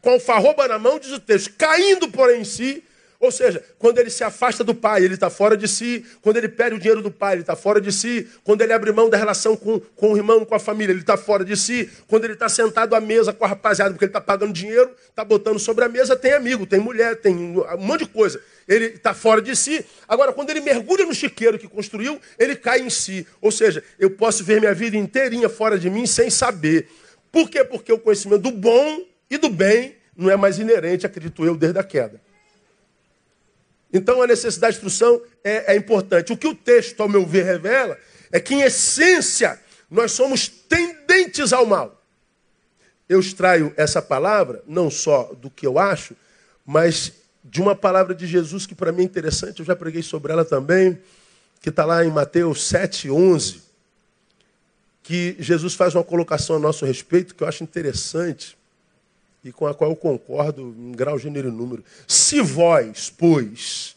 com 0.02 0.12
alfarroba 0.12 0.68
na 0.68 0.80
mão, 0.80 1.00
diz 1.00 1.12
o 1.12 1.20
texto, 1.20 1.54
caindo 1.58 2.10
porém 2.10 2.42
em 2.42 2.46
si, 2.46 2.84
ou 3.20 3.32
seja, 3.32 3.64
quando 3.80 3.98
ele 3.98 4.12
se 4.12 4.24
afasta 4.24 4.64
do 4.64 4.76
pai, 4.76 5.04
ele 5.04 5.16
está 5.16 5.28
fora 5.30 5.58
de 5.58 5.68
si. 5.68 6.06
Quando 6.22 6.38
ele 6.38 6.48
perde 6.48 6.76
o 6.76 6.80
dinheiro 6.80 7.02
do 7.02 7.10
pai, 7.10 7.34
ele 7.34 7.42
está 7.42 7.56
fora 7.56 7.82
de 7.82 7.92
si. 7.92 8.28
Quando 8.44 8.62
ele 8.62 8.72
abre 8.72 8.92
mão 8.92 9.10
da 9.10 9.18
relação 9.18 9.56
com, 9.56 9.80
com 9.80 10.14
o 10.14 10.18
irmão, 10.18 10.46
com 10.46 10.54
a 10.54 10.60
família, 10.60 10.94
ele 10.94 11.00
está 11.00 11.18
fora 11.18 11.44
de 11.44 11.58
si. 11.58 11.90
Quando 12.08 12.26
ele 12.26 12.34
está 12.34 12.48
sentado 12.48 12.94
à 12.94 13.02
mesa 13.02 13.34
com 13.34 13.44
a 13.44 13.48
rapaziada, 13.48 13.92
porque 13.92 14.06
ele 14.06 14.12
está 14.12 14.22
pagando 14.22 14.54
dinheiro, 14.54 14.92
está 15.10 15.26
botando 15.26 15.58
sobre 15.58 15.84
a 15.84 15.90
mesa, 15.90 16.16
tem 16.16 16.34
amigo, 16.34 16.68
tem 16.68 16.80
mulher, 16.80 17.16
tem 17.16 17.36
um 17.36 17.78
monte 17.80 18.04
de 18.04 18.10
coisa. 18.12 18.40
Ele 18.68 18.86
está 18.86 19.16
fora 19.16 19.42
de 19.42 19.56
si. 19.56 19.84
Agora, 20.08 20.32
quando 20.32 20.52
ele 20.52 20.62
mergulha 20.62 21.04
no 21.04 21.14
chiqueiro 21.14 21.58
que 21.58 21.68
construiu, 21.68 22.22
ele 22.38 22.56
cai 22.56 22.82
em 22.82 22.90
si. 22.90 23.26
Ou 23.42 23.52
seja, 23.52 23.84
eu 23.98 24.12
posso 24.12 24.44
ver 24.44 24.60
minha 24.60 24.76
vida 24.76 24.96
inteirinha 24.96 25.50
fora 25.50 25.80
de 25.80 25.90
mim 25.90 26.06
sem 26.06 26.30
saber. 26.30 26.88
Por 27.32 27.50
quê? 27.50 27.64
Porque 27.64 27.92
o 27.92 27.98
conhecimento 27.98 28.44
do 28.44 28.52
bom 28.52 29.02
e 29.28 29.38
do 29.40 29.50
bem 29.50 29.96
não 30.16 30.30
é 30.30 30.36
mais 30.36 30.60
inerente, 30.60 31.06
acredito 31.06 31.44
eu, 31.44 31.56
desde 31.56 31.80
a 31.80 31.84
queda. 31.84 32.27
Então 33.92 34.22
a 34.22 34.28
necessidade 34.28 34.74
de 34.74 34.86
instrução 34.86 35.22
é, 35.44 35.74
é 35.74 35.76
importante. 35.76 36.34
O 36.34 36.38
que 36.38 36.48
o 36.48 36.56
texto, 36.56 37.02
ao 37.02 37.10
meu 37.10 37.26
ver, 37.26 37.46
revela 37.46 37.98
é 38.32 38.40
que, 38.40 38.54
em 38.54 38.62
essência, 38.62 39.60
nós 39.90 40.12
somos 40.12 40.48
tendentes 40.48 41.54
ao 41.54 41.66
mal. 41.66 42.04
Eu 43.08 43.20
extraio 43.20 43.74
essa 43.78 44.02
palavra, 44.02 44.62
não 44.68 44.90
só 44.90 45.34
do 45.42 45.50
que 45.50 45.66
eu 45.66 45.80
acho, 45.80 46.16
mas 46.66 47.14
de 47.44 47.62
uma 47.62 47.74
palavra 47.74 48.14
de 48.14 48.28
Jesus 48.28 48.66
que 48.66 48.76
para 48.76 48.92
mim 48.92 49.04
é 49.04 49.06
interessante, 49.06 49.62
eu 49.62 49.66
já 49.66 49.76
preguei 49.76 50.04
sobre 50.04 50.34
ela 50.34 50.44
também, 50.44 51.00
que 51.62 51.70
está 51.70 51.86
lá 51.86 52.04
em 52.04 52.12
Mateus 52.12 52.68
7, 52.68 53.10
11, 53.10 53.62
que 55.02 55.38
Jesus 55.40 55.74
faz 55.74 55.96
uma 55.96 56.04
colocação 56.04 56.58
a 56.58 56.60
nosso 56.60 56.86
respeito 56.86 57.34
que 57.34 57.44
eu 57.44 57.48
acho 57.48 57.64
interessante 57.64 58.58
e 59.48 59.52
com 59.52 59.66
a 59.66 59.74
qual 59.74 59.92
eu 59.92 59.96
concordo 59.96 60.76
em 60.78 60.92
grau, 60.92 61.18
gênero 61.18 61.48
e 61.48 61.52
número. 61.52 61.84
Se 62.06 62.42
vós, 62.42 63.12
pois, 63.16 63.96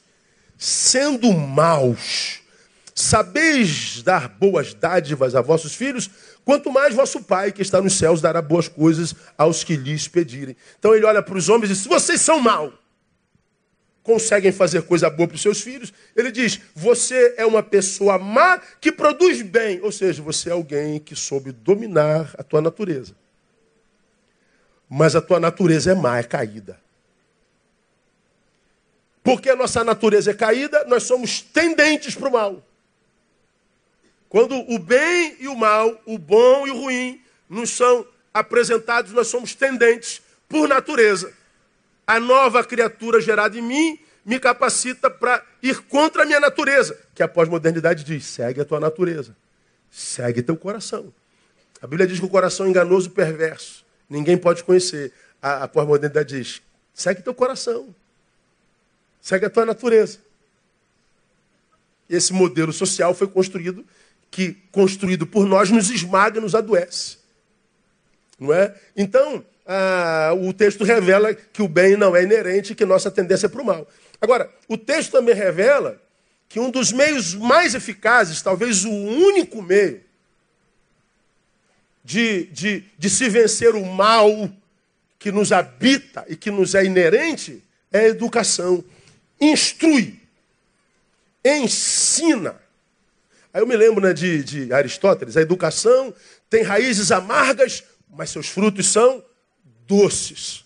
sendo 0.57 1.33
maus, 1.33 2.41
sabeis 2.95 4.03
dar 4.03 4.29
boas 4.29 4.75
dádivas 4.75 5.35
a 5.35 5.41
vossos 5.41 5.75
filhos, 5.75 6.09
quanto 6.45 6.71
mais 6.71 6.95
vosso 6.95 7.23
Pai 7.23 7.51
que 7.51 7.63
está 7.63 7.81
nos 7.81 7.95
céus 7.95 8.21
dará 8.21 8.41
boas 8.41 8.69
coisas 8.69 9.15
aos 9.37 9.65
que 9.65 9.75
lhes 9.77 10.07
pedirem. 10.07 10.57
Então 10.79 10.95
ele 10.95 11.05
olha 11.05 11.23
para 11.23 11.37
os 11.37 11.49
homens 11.49 11.71
e 11.71 11.75
diz: 11.75 11.87
vocês 11.87 12.21
são 12.21 12.39
maus, 12.39 12.73
conseguem 14.03 14.53
fazer 14.53 14.83
coisa 14.83 15.11
boa 15.11 15.27
para 15.27 15.35
os 15.35 15.43
seus 15.43 15.61
filhos, 15.61 15.93
ele 16.15 16.31
diz: 16.31 16.61
você 16.75 17.35
é 17.37 17.45
uma 17.45 17.63
pessoa 17.63 18.19
má 18.19 18.61
que 18.81 18.93
produz 18.93 19.43
bem, 19.43 19.81
ou 19.83 19.91
seja, 19.91 20.23
você 20.23 20.51
é 20.51 20.53
alguém 20.53 21.01
que 21.01 21.17
soube 21.17 21.51
dominar 21.51 22.33
a 22.39 22.45
tua 22.45 22.61
natureza 22.61 23.15
mas 24.91 25.15
a 25.15 25.21
tua 25.21 25.39
natureza 25.39 25.93
é 25.93 25.95
má, 25.95 26.19
é 26.19 26.25
caída. 26.25 26.81
Porque 29.23 29.49
a 29.49 29.55
nossa 29.55 29.85
natureza 29.85 30.33
é 30.33 30.35
caída, 30.35 30.85
nós 30.87 31.05
somos 31.05 31.41
tendentes 31.41 32.17
para 32.17 32.29
o 32.29 32.33
mal. 32.33 32.67
Quando 34.29 34.57
o 34.57 34.79
bem 34.81 35.37
e 35.39 35.47
o 35.47 35.55
mal, 35.55 36.01
o 36.05 36.19
bom 36.19 36.67
e 36.67 36.71
o 36.71 36.81
ruim, 36.81 37.23
nos 37.49 37.71
são 37.71 38.05
apresentados, 38.35 39.13
nós 39.13 39.29
somos 39.29 39.55
tendentes 39.55 40.21
por 40.49 40.69
natureza. 40.69 41.33
A 42.05 42.19
nova 42.19 42.65
criatura 42.65 43.21
gerada 43.21 43.57
em 43.57 43.63
mim 43.63 43.99
me 44.25 44.41
capacita 44.41 45.09
para 45.09 45.45
ir 45.63 45.83
contra 45.83 46.23
a 46.23 46.27
minha 46.27 46.41
natureza, 46.41 46.99
que 47.15 47.23
a 47.23 47.29
pós-modernidade 47.29 48.03
diz: 48.03 48.25
segue 48.25 48.61
a 48.61 48.65
tua 48.65 48.81
natureza, 48.81 49.37
segue 49.89 50.43
teu 50.43 50.57
coração. 50.57 51.13
A 51.81 51.87
Bíblia 51.87 52.09
diz 52.09 52.19
que 52.19 52.27
o 52.27 52.29
coração 52.29 52.67
é 52.67 52.71
enganoso 52.71 53.09
e 53.09 53.11
perverso. 53.11 53.85
Ninguém 54.11 54.37
pode 54.37 54.65
conhecer. 54.65 55.13
A, 55.41 55.65
a 55.65 55.69
pós-modernidade 55.69 56.37
diz: 56.37 56.61
segue 56.93 57.23
teu 57.23 57.33
coração. 57.33 57.95
Segue 59.23 59.47
a 59.47 59.51
tua 59.51 59.65
natureza. 59.65 60.19
Esse 62.09 62.33
modelo 62.33 62.73
social 62.73 63.15
foi 63.15 63.29
construído, 63.29 63.87
que 64.31 64.55
construído 64.73 65.27
por 65.27 65.47
nós 65.47 65.71
nos 65.71 65.91
esmaga 65.91 66.41
nos 66.41 66.57
adoece. 66.57 67.19
Não 68.39 68.53
é? 68.53 68.75
Então, 68.97 69.45
o 70.43 70.53
texto 70.53 70.83
revela 70.83 71.33
que 71.33 71.63
o 71.63 71.69
bem 71.69 71.97
não 71.97 72.17
é 72.17 72.25
inerente 72.25 72.73
e 72.73 72.75
que 72.75 72.85
nossa 72.85 73.11
tendência 73.11 73.47
é 73.47 73.49
para 73.49 73.63
o 73.63 73.65
mal. 73.65 73.87
Agora, 74.21 74.51
o 74.69 74.77
texto 74.77 75.13
também 75.13 75.35
revela 75.35 76.01
que 76.49 76.59
um 76.59 76.71
dos 76.71 76.91
meios 76.91 77.35
mais 77.35 77.75
eficazes, 77.75 78.43
talvez 78.43 78.85
o 78.85 78.91
único 78.91 79.63
meio, 79.63 80.03
de, 82.11 82.47
de, 82.47 82.85
de 82.99 83.09
se 83.09 83.29
vencer 83.29 83.77
o 83.77 83.87
mal 83.87 84.51
que 85.17 85.31
nos 85.31 85.53
habita 85.53 86.25
e 86.29 86.35
que 86.35 86.51
nos 86.51 86.75
é 86.75 86.85
inerente 86.85 87.63
é 87.93 88.01
a 88.01 88.09
educação. 88.09 88.85
Instrui, 89.41 90.19
ensina. 91.45 92.61
Aí 93.55 93.63
eu 93.63 93.67
me 93.67 93.77
lembro 93.77 94.03
né, 94.03 94.13
de, 94.13 94.43
de 94.43 94.73
Aristóteles: 94.73 95.37
a 95.37 95.41
educação 95.41 96.13
tem 96.49 96.65
raízes 96.65 97.13
amargas, 97.13 97.85
mas 98.13 98.31
seus 98.31 98.49
frutos 98.49 98.89
são 98.89 99.25
doces. 99.87 100.65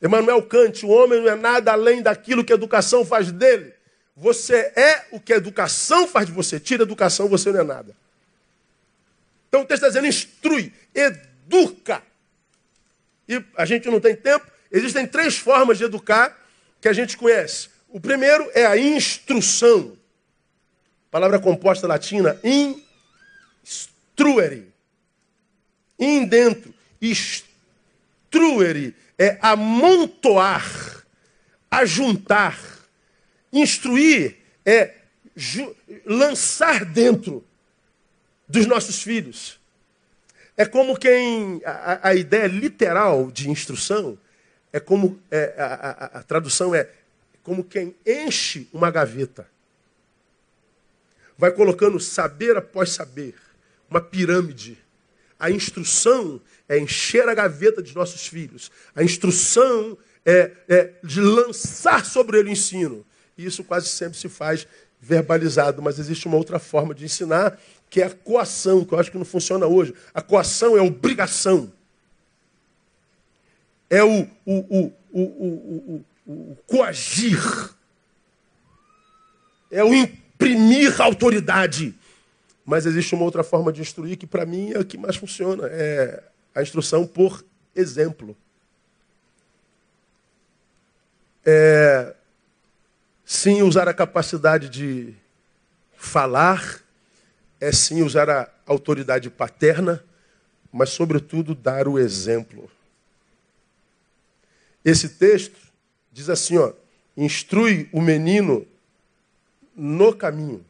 Emmanuel 0.00 0.40
Kant, 0.42 0.86
o 0.86 0.88
homem 0.88 1.20
não 1.20 1.28
é 1.28 1.34
nada 1.34 1.72
além 1.72 2.00
daquilo 2.00 2.42
que 2.42 2.52
a 2.52 2.56
educação 2.56 3.04
faz 3.04 3.30
dele. 3.30 3.74
Você 4.16 4.72
é 4.74 5.04
o 5.12 5.20
que 5.20 5.34
a 5.34 5.36
educação 5.36 6.08
faz 6.08 6.28
de 6.28 6.32
você. 6.32 6.58
Tira 6.58 6.84
a 6.84 6.86
educação, 6.86 7.28
você 7.28 7.52
não 7.52 7.60
é 7.60 7.64
nada. 7.64 7.94
Então 9.48 9.62
o 9.62 9.64
texto 9.64 9.84
está 9.84 9.88
dizendo: 9.88 10.06
instrui, 10.06 10.72
educa. 10.94 12.02
E 13.28 13.42
a 13.56 13.64
gente 13.64 13.88
não 13.88 14.00
tem 14.00 14.14
tempo. 14.14 14.46
Existem 14.70 15.06
três 15.06 15.38
formas 15.38 15.78
de 15.78 15.84
educar 15.84 16.36
que 16.80 16.88
a 16.88 16.92
gente 16.92 17.16
conhece. 17.16 17.68
O 17.88 18.00
primeiro 18.00 18.50
é 18.54 18.66
a 18.66 18.76
instrução. 18.76 19.96
Palavra 21.10 21.38
composta 21.38 21.86
latina, 21.86 22.38
instruere. 23.64 24.68
In 25.98 26.26
dentro, 26.26 26.72
instruere 27.00 28.94
é 29.18 29.36
amontoar, 29.40 31.04
ajuntar. 31.70 32.58
Instruir 33.52 34.36
é 34.64 34.94
lançar 36.04 36.84
dentro 36.84 37.44
dos 38.48 38.66
nossos 38.66 39.02
filhos. 39.02 39.60
É 40.56 40.64
como 40.64 40.96
quem. 40.96 41.60
A, 41.64 42.08
a 42.08 42.14
ideia 42.14 42.46
literal 42.46 43.30
de 43.30 43.50
instrução 43.50 44.18
é 44.72 44.80
como. 44.80 45.20
É, 45.30 45.54
a, 45.58 45.64
a, 45.64 46.04
a 46.18 46.22
tradução 46.22 46.74
é 46.74 46.90
como 47.42 47.62
quem 47.62 47.94
enche 48.04 48.68
uma 48.72 48.90
gaveta. 48.90 49.48
Vai 51.36 51.52
colocando 51.52 52.00
saber 52.00 52.56
após 52.56 52.90
saber, 52.90 53.34
uma 53.88 54.00
pirâmide. 54.00 54.76
A 55.38 55.50
instrução 55.50 56.40
é 56.68 56.76
encher 56.78 57.28
a 57.28 57.34
gaveta 57.34 57.80
dos 57.80 57.94
nossos 57.94 58.26
filhos. 58.26 58.72
A 58.94 59.04
instrução 59.04 59.96
é, 60.26 60.50
é 60.68 60.92
de 61.04 61.20
lançar 61.20 62.04
sobre 62.04 62.38
ele 62.38 62.48
o 62.48 62.52
ensino. 62.52 63.06
E 63.36 63.46
isso 63.46 63.62
quase 63.62 63.86
sempre 63.86 64.18
se 64.18 64.28
faz 64.28 64.66
verbalizado, 65.00 65.80
mas 65.80 66.00
existe 66.00 66.26
uma 66.26 66.36
outra 66.36 66.58
forma 66.58 66.92
de 66.92 67.04
ensinar 67.04 67.58
que 67.90 68.02
é 68.02 68.06
a 68.06 68.10
coação, 68.10 68.84
que 68.84 68.92
eu 68.92 68.98
acho 68.98 69.10
que 69.10 69.18
não 69.18 69.24
funciona 69.24 69.66
hoje. 69.66 69.94
A 70.12 70.20
coação 70.20 70.76
é 70.76 70.80
a 70.80 70.84
obrigação. 70.84 71.72
É 73.88 74.04
o, 74.04 74.28
o, 74.44 74.92
o, 75.10 76.04
o, 76.26 76.56
coagir. 76.66 77.40
É 79.70 79.82
o 79.82 79.94
imprimir 79.94 81.00
autoridade. 81.00 81.94
Mas 82.64 82.84
existe 82.84 83.14
uma 83.14 83.24
outra 83.24 83.42
forma 83.42 83.72
de 83.72 83.80
instruir 83.80 84.18
que, 84.18 84.26
para 84.26 84.44
mim, 84.44 84.72
é 84.72 84.78
o 84.78 84.84
que 84.84 84.98
mais 84.98 85.16
funciona. 85.16 85.66
É 85.68 86.22
a 86.54 86.62
instrução 86.62 87.06
por 87.06 87.44
exemplo. 87.74 88.36
É, 91.46 92.14
sim, 93.24 93.62
usar 93.62 93.88
a 93.88 93.94
capacidade 93.94 94.68
de 94.68 95.14
falar 95.96 96.82
é 97.60 97.72
sim 97.72 98.02
usar 98.02 98.28
a 98.30 98.50
autoridade 98.66 99.28
paterna, 99.30 100.04
mas, 100.72 100.90
sobretudo, 100.90 101.54
dar 101.54 101.88
o 101.88 101.98
exemplo. 101.98 102.70
Esse 104.84 105.08
texto 105.08 105.58
diz 106.12 106.28
assim: 106.28 106.58
ó, 106.58 106.72
instrui 107.16 107.88
o 107.92 108.00
menino 108.00 108.66
no 109.74 110.14
caminho. 110.14 110.64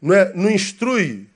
Não, 0.00 0.14
é, 0.14 0.32
não 0.34 0.50
instrui 0.50 1.28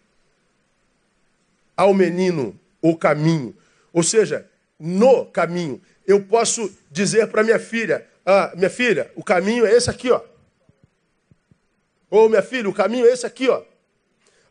ao 1.76 1.92
menino 1.92 2.58
o 2.80 2.96
caminho. 2.96 3.54
Ou 3.92 4.02
seja, 4.02 4.48
no 4.78 5.26
caminho. 5.26 5.80
Eu 6.06 6.22
posso 6.22 6.72
dizer 6.90 7.28
para 7.28 7.42
minha 7.42 7.58
filha: 7.58 8.06
ah, 8.24 8.52
minha 8.54 8.70
filha, 8.70 9.10
o 9.14 9.22
caminho 9.22 9.66
é 9.66 9.72
esse 9.72 9.88
aqui, 9.88 10.10
ó. 10.10 10.20
Ô, 12.14 12.28
minha 12.28 12.42
filha, 12.42 12.68
o 12.68 12.72
caminho 12.72 13.06
é 13.06 13.12
esse 13.12 13.26
aqui, 13.26 13.48
ó. 13.48 13.60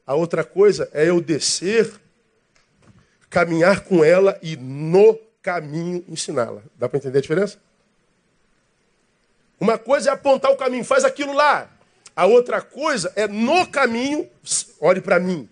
A 0.06 0.16
outra 0.16 0.44
coisa 0.44 0.90
é 0.92 1.08
eu 1.08 1.22
descer, 1.22 1.90
caminhar 3.30 3.86
com 3.86 4.04
ela 4.04 4.38
e 4.42 4.58
no 4.58 5.18
caminho 5.42 6.04
ensiná-la. 6.10 6.62
Dá 6.78 6.90
para 6.90 6.98
entender 6.98 7.20
a 7.20 7.22
diferença? 7.22 7.58
Uma 9.58 9.78
coisa 9.78 10.10
é 10.10 10.14
apontar 10.14 10.52
o 10.52 10.58
caminho, 10.58 10.84
faz 10.84 11.06
aquilo 11.06 11.32
lá. 11.32 11.70
A 12.14 12.26
outra 12.26 12.62
coisa 12.62 13.14
é 13.16 13.30
no 13.30 13.66
caminho, 13.66 14.30
olhe 14.82 15.00
para 15.00 15.18
mim, 15.18 15.48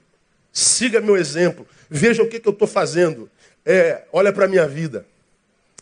siga 0.52 1.00
meu 1.00 1.16
exemplo, 1.16 1.66
veja 1.90 2.22
o 2.22 2.28
que, 2.28 2.42
que 2.42 2.48
eu 2.50 2.52
estou 2.52 2.68
fazendo. 2.68 3.32
É, 3.66 4.04
olha 4.12 4.34
para 4.34 4.44
a 4.44 4.50
minha 4.50 4.68
vida. 4.68 5.06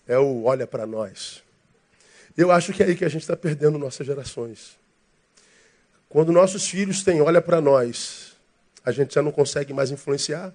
É 0.07 0.19
o 0.19 0.43
olha 0.43 0.67
para 0.67 0.85
nós. 0.85 1.41
Eu 2.37 2.51
acho 2.51 2.71
que 2.71 2.83
é 2.83 2.85
aí 2.85 2.95
que 2.95 3.03
a 3.03 3.09
gente 3.09 3.23
está 3.23 3.35
perdendo 3.35 3.79
nossas 3.79 4.05
gerações. 4.05 4.78
Quando 6.09 6.31
nossos 6.31 6.67
filhos 6.67 7.03
têm 7.03 7.21
olha 7.21 7.39
para 7.39 7.61
nós, 7.61 8.35
a 8.83 8.91
gente 8.91 9.13
já 9.13 9.21
não 9.21 9.31
consegue 9.31 9.71
mais 9.71 9.91
influenciar. 9.91 10.51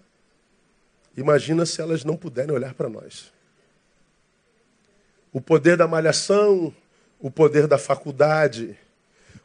Imagina 1.17 1.65
se 1.65 1.81
elas 1.81 2.03
não 2.03 2.17
puderem 2.17 2.53
olhar 2.53 2.75
para 2.75 2.89
nós. 2.89 3.33
O 5.33 5.41
poder 5.41 5.77
da 5.77 5.87
malhação, 5.87 6.75
o 7.21 7.31
poder 7.31 7.69
da 7.69 7.79
faculdade, 7.79 8.77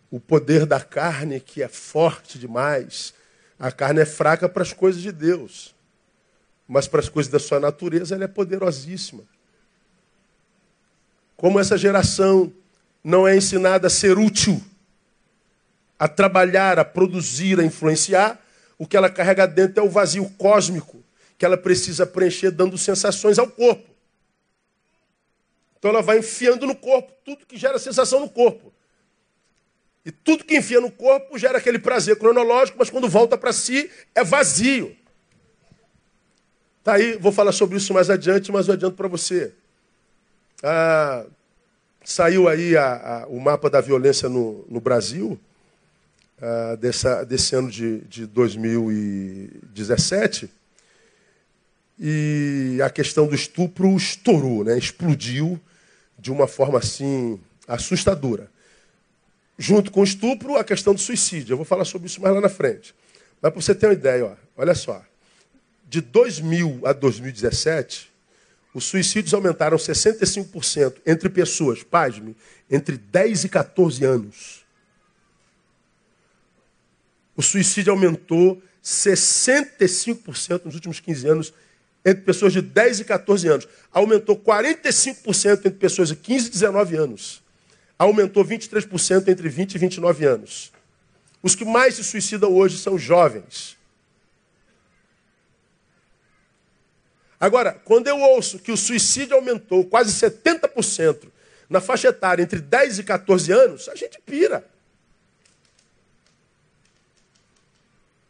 o 0.09 0.19
poder 0.19 0.65
da 0.65 0.81
carne 0.81 1.39
que 1.39 1.61
é 1.61 1.67
forte 1.67 2.39
demais. 2.39 3.13
A 3.59 3.71
carne 3.71 4.01
é 4.01 4.05
fraca 4.05 4.49
para 4.49 4.63
as 4.63 4.73
coisas 4.73 5.01
de 5.01 5.11
Deus, 5.11 5.75
mas 6.67 6.87
para 6.87 7.01
as 7.01 7.09
coisas 7.09 7.31
da 7.31 7.39
sua 7.39 7.59
natureza 7.59 8.15
ela 8.15 8.23
é 8.23 8.27
poderosíssima. 8.27 9.23
Como 11.37 11.59
essa 11.59 11.77
geração 11.77 12.51
não 13.03 13.27
é 13.27 13.37
ensinada 13.37 13.87
a 13.87 13.89
ser 13.91 14.17
útil, 14.17 14.61
a 15.99 16.07
trabalhar, 16.07 16.79
a 16.79 16.85
produzir, 16.85 17.59
a 17.59 17.63
influenciar, 17.63 18.39
o 18.77 18.87
que 18.87 18.95
ela 18.95 19.09
carrega 19.09 19.45
dentro 19.45 19.83
é 19.83 19.85
o 19.85 19.89
vazio 19.89 20.29
cósmico 20.37 21.03
que 21.37 21.45
ela 21.45 21.57
precisa 21.57 22.05
preencher 22.05 22.51
dando 22.51 22.77
sensações 22.77 23.37
ao 23.37 23.47
corpo. 23.47 23.89
Então 25.77 25.91
ela 25.91 26.01
vai 26.01 26.19
enfiando 26.19 26.65
no 26.65 26.75
corpo 26.75 27.13
tudo 27.23 27.45
que 27.45 27.57
gera 27.57 27.79
sensação 27.79 28.19
no 28.19 28.29
corpo. 28.29 28.73
E 30.05 30.11
tudo 30.11 30.43
que 30.43 30.57
enfia 30.57 30.81
no 30.81 30.91
corpo 30.91 31.37
gera 31.37 31.57
aquele 31.57 31.79
prazer 31.79 32.17
cronológico, 32.17 32.77
mas 32.77 32.89
quando 32.89 33.07
volta 33.07 33.37
para 33.37 33.53
si 33.53 33.89
é 34.15 34.23
vazio. 34.23 34.95
Tá 36.83 36.93
aí, 36.93 37.17
vou 37.17 37.31
falar 37.31 37.51
sobre 37.51 37.77
isso 37.77 37.93
mais 37.93 38.09
adiante, 38.09 38.51
mas 38.51 38.67
eu 38.67 38.73
adianto 38.73 38.95
para 38.95 39.07
você. 39.07 39.53
Ah, 40.63 41.25
saiu 42.03 42.49
aí 42.49 42.75
a, 42.75 43.23
a, 43.23 43.27
o 43.27 43.39
mapa 43.39 43.69
da 43.69 43.79
violência 43.79 44.27
no, 44.27 44.65
no 44.69 44.81
Brasil, 44.81 45.39
ah, 46.41 46.75
dessa, 46.75 47.25
desse 47.25 47.55
ano 47.55 47.69
de, 47.69 47.99
de 48.01 48.25
2017. 48.25 50.49
E 51.99 52.79
a 52.83 52.89
questão 52.89 53.27
do 53.27 53.35
estupro 53.35 53.95
estourou, 53.97 54.63
né? 54.63 54.77
explodiu 54.77 55.59
de 56.17 56.31
uma 56.31 56.47
forma 56.47 56.79
assim 56.79 57.37
assustadora. 57.67 58.49
Junto 59.57 59.91
com 59.91 59.99
o 59.99 60.05
estupro, 60.05 60.55
a 60.55 60.63
questão 60.63 60.93
do 60.93 60.99
suicídio. 60.99 61.51
Eu 61.53 61.57
vou 61.57 61.65
falar 61.65 61.83
sobre 61.83 62.07
isso 62.07 62.21
mais 62.21 62.33
lá 62.33 62.39
na 62.39 62.47
frente. 62.47 62.95
Mas 63.41 63.51
para 63.51 63.61
você 63.61 63.75
ter 63.75 63.87
uma 63.87 63.93
ideia, 63.93 64.25
ó, 64.25 64.33
olha 64.55 64.73
só. 64.73 65.03
De 65.89 65.99
2000 65.99 66.79
a 66.85 66.93
2017, 66.93 68.09
os 68.73 68.85
suicídios 68.85 69.33
aumentaram 69.33 69.75
65% 69.75 71.01
entre 71.05 71.27
pessoas, 71.27 71.83
pasme, 71.83 72.33
entre 72.69 72.97
10 72.97 73.43
e 73.45 73.49
14 73.49 74.05
anos. 74.05 74.58
O 77.39 77.41
suicídio 77.41 77.93
aumentou 77.93 78.61
65% 78.83 80.65
nos 80.65 80.75
últimos 80.75 80.99
15 80.99 81.25
anos 81.29 81.53
entre 82.03 82.21
pessoas 82.25 82.51
de 82.51 82.61
10 82.61 82.99
e 82.99 83.05
14 83.05 83.47
anos. 83.47 83.67
Aumentou 83.93 84.35
45% 84.35 85.59
entre 85.59 85.69
pessoas 85.71 86.09
de 86.09 86.17
15 86.17 86.47
e 86.47 86.49
19 86.49 86.97
anos. 86.97 87.41
Aumentou 87.97 88.43
23% 88.43 89.29
entre 89.29 89.47
20 89.47 89.73
e 89.73 89.77
29 89.77 90.25
anos. 90.25 90.73
Os 91.41 91.55
que 91.55 91.63
mais 91.63 91.95
se 91.95 92.03
suicidam 92.03 92.53
hoje 92.53 92.77
são 92.77 92.99
jovens. 92.99 93.77
Agora, 97.39 97.71
quando 97.85 98.07
eu 98.09 98.19
ouço 98.19 98.59
que 98.59 98.73
o 98.73 98.75
suicídio 98.75 99.37
aumentou 99.37 99.85
quase 99.85 100.11
70% 100.11 101.29
na 101.69 101.79
faixa 101.79 102.09
etária 102.09 102.43
entre 102.43 102.59
10 102.59 102.99
e 102.99 103.03
14 103.05 103.49
anos, 103.53 103.87
a 103.87 103.95
gente 103.95 104.19
pira. 104.25 104.67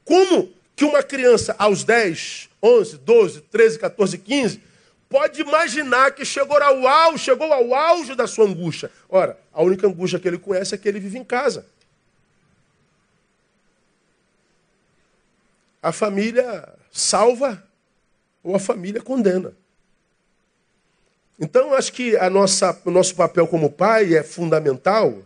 Como 0.09 0.51
que 0.75 0.83
uma 0.83 1.03
criança 1.03 1.55
aos 1.59 1.83
10, 1.83 2.49
11, 2.63 2.97
12, 2.97 3.41
13, 3.41 3.77
14, 3.77 4.17
15, 4.17 4.63
pode 5.07 5.39
imaginar 5.39 6.15
que 6.15 6.25
chegou 6.25 6.57
ao 6.57 6.87
auge, 6.87 7.25
chegou 7.25 7.53
ao 7.53 7.75
auge 7.75 8.15
da 8.15 8.25
sua 8.25 8.45
angústia. 8.45 8.89
Ora, 9.07 9.39
a 9.53 9.61
única 9.61 9.85
angústia 9.85 10.17
que 10.17 10.27
ele 10.27 10.39
conhece 10.39 10.73
é 10.73 10.79
que 10.79 10.89
ele 10.89 10.99
vive 10.99 11.19
em 11.19 11.23
casa. 11.23 11.63
A 15.79 15.91
família 15.91 16.67
salva 16.91 17.63
ou 18.43 18.55
a 18.55 18.59
família 18.59 19.03
condena. 19.03 19.53
Então, 21.39 21.71
acho 21.75 21.93
que 21.93 22.17
a 22.17 22.31
nossa, 22.31 22.81
o 22.83 22.89
nosso 22.89 23.13
papel 23.13 23.45
como 23.45 23.69
pai 23.69 24.15
é 24.15 24.23
fundamental 24.23 25.19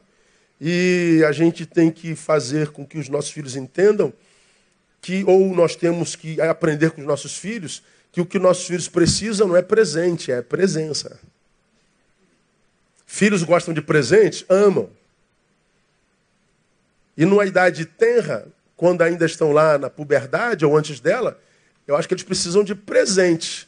e 0.59 1.23
a 1.25 1.31
gente 1.31 1.65
tem 1.65 1.89
que 1.89 2.15
fazer 2.15 2.71
com 2.71 2.85
que 2.85 2.97
os 2.97 3.07
nossos 3.07 3.31
filhos 3.31 3.55
entendam 3.55 4.11
que 5.03 5.25
ou 5.25 5.53
nós 5.53 5.75
temos 5.75 6.15
que 6.15 6.39
aprender 6.39 6.91
com 6.91 7.01
os 7.01 7.07
nossos 7.07 7.37
filhos 7.37 7.83
que 8.09 8.21
o 8.21 8.25
que 8.25 8.39
nossos 8.39 8.65
filhos 8.65 8.87
precisam 8.87 9.47
não 9.47 9.57
é 9.57 9.61
presente, 9.61 10.31
é 10.31 10.41
presença. 10.41 11.19
Filhos 13.05 13.43
gostam 13.43 13.73
de 13.73 13.81
presente? 13.81 14.45
Amam. 14.47 14.89
E 17.17 17.25
numa 17.25 17.45
idade 17.45 17.85
tenra, 17.85 18.47
quando 18.77 19.01
ainda 19.01 19.25
estão 19.25 19.51
lá 19.51 19.77
na 19.77 19.89
puberdade 19.89 20.63
ou 20.63 20.77
antes 20.77 20.99
dela, 20.99 21.39
eu 21.87 21.97
acho 21.97 22.07
que 22.07 22.13
eles 22.13 22.23
precisam 22.23 22.63
de 22.63 22.73
presente. 22.73 23.67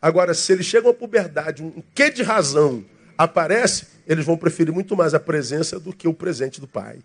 Agora, 0.00 0.34
se 0.34 0.52
eles 0.52 0.66
chegam 0.66 0.90
à 0.90 0.94
puberdade, 0.94 1.62
um 1.62 1.82
quê 1.94 2.10
de 2.10 2.22
razão 2.22 2.84
aparece, 3.16 3.86
eles 4.06 4.24
vão 4.24 4.36
preferir 4.36 4.72
muito 4.72 4.96
mais 4.96 5.14
a 5.14 5.20
presença 5.20 5.80
do 5.80 5.92
que 5.92 6.06
o 6.06 6.14
presente 6.14 6.60
do 6.60 6.68
pai. 6.68 6.98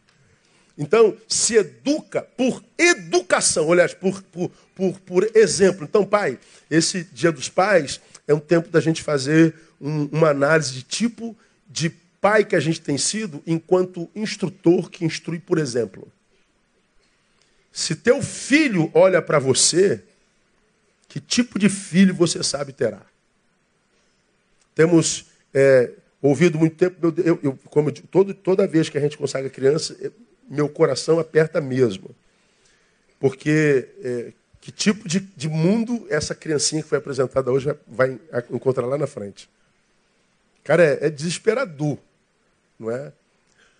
Então, 0.77 1.15
se 1.27 1.55
educa 1.55 2.23
por 2.35 2.63
educação, 2.77 3.71
aliás, 3.71 3.93
por, 3.93 4.21
por, 4.23 4.51
por, 4.75 4.99
por 5.01 5.31
exemplo. 5.35 5.83
Então, 5.83 6.05
pai, 6.05 6.39
esse 6.69 7.03
dia 7.03 7.31
dos 7.31 7.47
pais 7.47 8.01
é 8.27 8.33
um 8.33 8.39
tempo 8.39 8.69
da 8.69 8.79
gente 8.79 9.03
fazer 9.03 9.53
um, 9.79 10.05
uma 10.11 10.29
análise 10.29 10.73
de 10.73 10.83
tipo 10.83 11.37
de 11.69 11.89
pai 12.21 12.45
que 12.45 12.55
a 12.55 12.59
gente 12.59 12.81
tem 12.81 12.97
sido 12.97 13.43
enquanto 13.45 14.09
instrutor 14.15 14.89
que 14.89 15.03
instrui 15.03 15.39
por 15.39 15.57
exemplo. 15.57 16.07
Se 17.71 17.95
teu 17.95 18.21
filho 18.21 18.89
olha 18.93 19.21
para 19.21 19.39
você, 19.39 20.01
que 21.09 21.19
tipo 21.19 21.59
de 21.59 21.67
filho 21.69 22.13
você 22.13 22.41
sabe 22.41 22.71
terá? 22.71 23.01
Temos 24.73 25.25
é, 25.53 25.91
ouvido 26.21 26.57
muito 26.57 26.75
tempo, 26.75 27.13
eu, 27.23 27.39
eu, 27.43 27.59
como 27.65 27.91
todo, 27.91 28.33
toda 28.33 28.65
vez 28.65 28.89
que 28.89 28.97
a 28.97 29.01
gente 29.01 29.17
consagra 29.17 29.49
criança, 29.49 29.95
meu 30.49 30.69
coração 30.69 31.19
aperta 31.19 31.59
mesmo. 31.61 32.15
Porque 33.19 33.89
é, 34.03 34.33
que 34.59 34.71
tipo 34.71 35.07
de, 35.07 35.19
de, 35.19 35.49
mundo 35.49 36.05
essa 36.09 36.33
criancinha 36.33 36.81
que 36.81 36.89
foi 36.89 36.97
apresentada 36.97 37.51
hoje 37.51 37.73
vai 37.87 38.19
encontrar 38.49 38.85
lá 38.85 38.97
na 38.97 39.07
frente? 39.07 39.49
Cara, 40.63 40.83
é, 40.83 41.07
é 41.07 41.09
desesperador, 41.09 41.97
não 42.79 42.89
é? 42.89 43.11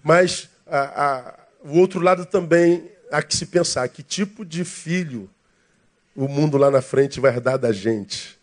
Mas 0.04 0.50
a, 0.68 1.06
a, 1.06 1.40
o 1.64 1.78
outro 1.78 2.00
lado 2.00 2.26
também 2.26 2.92
há 3.12 3.22
que 3.22 3.36
se 3.36 3.46
pensar 3.46 3.88
que 3.88 4.04
tipo 4.04 4.44
de 4.44 4.66
filho 4.66 5.30
o 6.16 6.28
mundo 6.28 6.58
lá 6.58 6.70
na 6.70 6.82
frente 6.82 7.20
vai 7.20 7.40
dar 7.40 7.58
da 7.58 7.72
gente. 7.72 8.38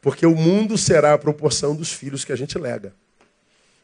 Porque 0.00 0.26
o 0.26 0.34
mundo 0.34 0.76
será 0.78 1.14
a 1.14 1.18
proporção 1.18 1.74
dos 1.74 1.92
filhos 1.92 2.24
que 2.24 2.32
a 2.32 2.36
gente 2.36 2.58
lega. 2.58 2.92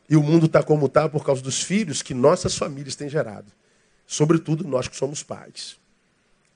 E 0.08 0.16
o 0.16 0.22
mundo 0.22 0.46
está 0.46 0.62
como 0.62 0.86
está 0.86 1.08
por 1.08 1.24
causa 1.24 1.42
dos 1.42 1.62
filhos 1.62 2.02
que 2.02 2.14
nossas 2.14 2.56
famílias 2.56 2.94
têm 2.94 3.08
gerado. 3.08 3.50
Sobretudo 4.06 4.66
nós 4.66 4.86
que 4.86 4.96
somos 4.96 5.22
pais. 5.22 5.76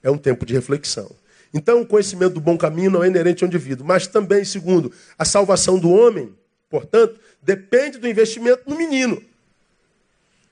É 0.03 0.11
um 0.11 0.19
tempo 0.19 0.47
de 0.47 0.55
reflexão. 0.55 1.11
Então, 1.53 1.81
o 1.81 1.87
conhecimento 1.87 2.35
do 2.35 2.41
bom 2.41 2.57
caminho 2.57 2.93
não 2.93 3.03
é 3.03 3.09
inerente 3.09 3.43
ao 3.43 3.49
indivíduo, 3.49 3.85
mas 3.85 4.07
também, 4.07 4.45
segundo, 4.45 4.93
a 5.19 5.25
salvação 5.25 5.79
do 5.79 5.91
homem, 5.91 6.33
portanto, 6.69 7.19
depende 7.43 7.99
do 7.99 8.07
investimento 8.07 8.63
no 8.69 8.77
menino. 8.77 9.21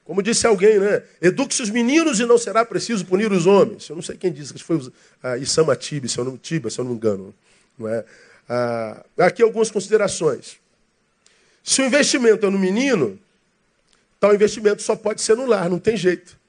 Como 0.04 0.22
disse 0.22 0.46
alguém, 0.46 0.78
né? 0.78 1.02
Eduque-se 1.20 1.62
os 1.62 1.70
meninos 1.70 2.18
e 2.18 2.24
não 2.24 2.38
será 2.38 2.64
preciso 2.64 3.04
punir 3.04 3.30
os 3.30 3.46
homens. 3.46 3.88
Eu 3.88 3.94
não 3.94 4.02
sei 4.02 4.16
quem 4.16 4.32
disse, 4.32 4.54
que 4.54 4.62
foi 4.62 4.90
ah, 5.22 5.36
Isama 5.36 5.76
Tibi, 5.76 6.08
se 6.08 6.18
eu 6.18 6.24
não, 6.24 6.36
Tiba, 6.36 6.70
se 6.70 6.80
eu 6.80 6.84
não 6.84 6.92
me 6.92 6.96
engano. 6.96 7.34
Não 7.78 7.86
é? 7.86 8.04
Ah, 8.48 9.04
aqui 9.18 9.42
algumas 9.42 9.70
considerações. 9.70 10.56
Se 11.68 11.82
o 11.82 11.84
investimento 11.84 12.46
é 12.46 12.48
no 12.48 12.58
menino, 12.58 13.20
tal 14.18 14.34
investimento 14.34 14.80
só 14.80 14.96
pode 14.96 15.20
ser 15.20 15.36
no 15.36 15.44
lar, 15.44 15.68
não 15.68 15.78
tem 15.78 15.98
jeito. 15.98 16.40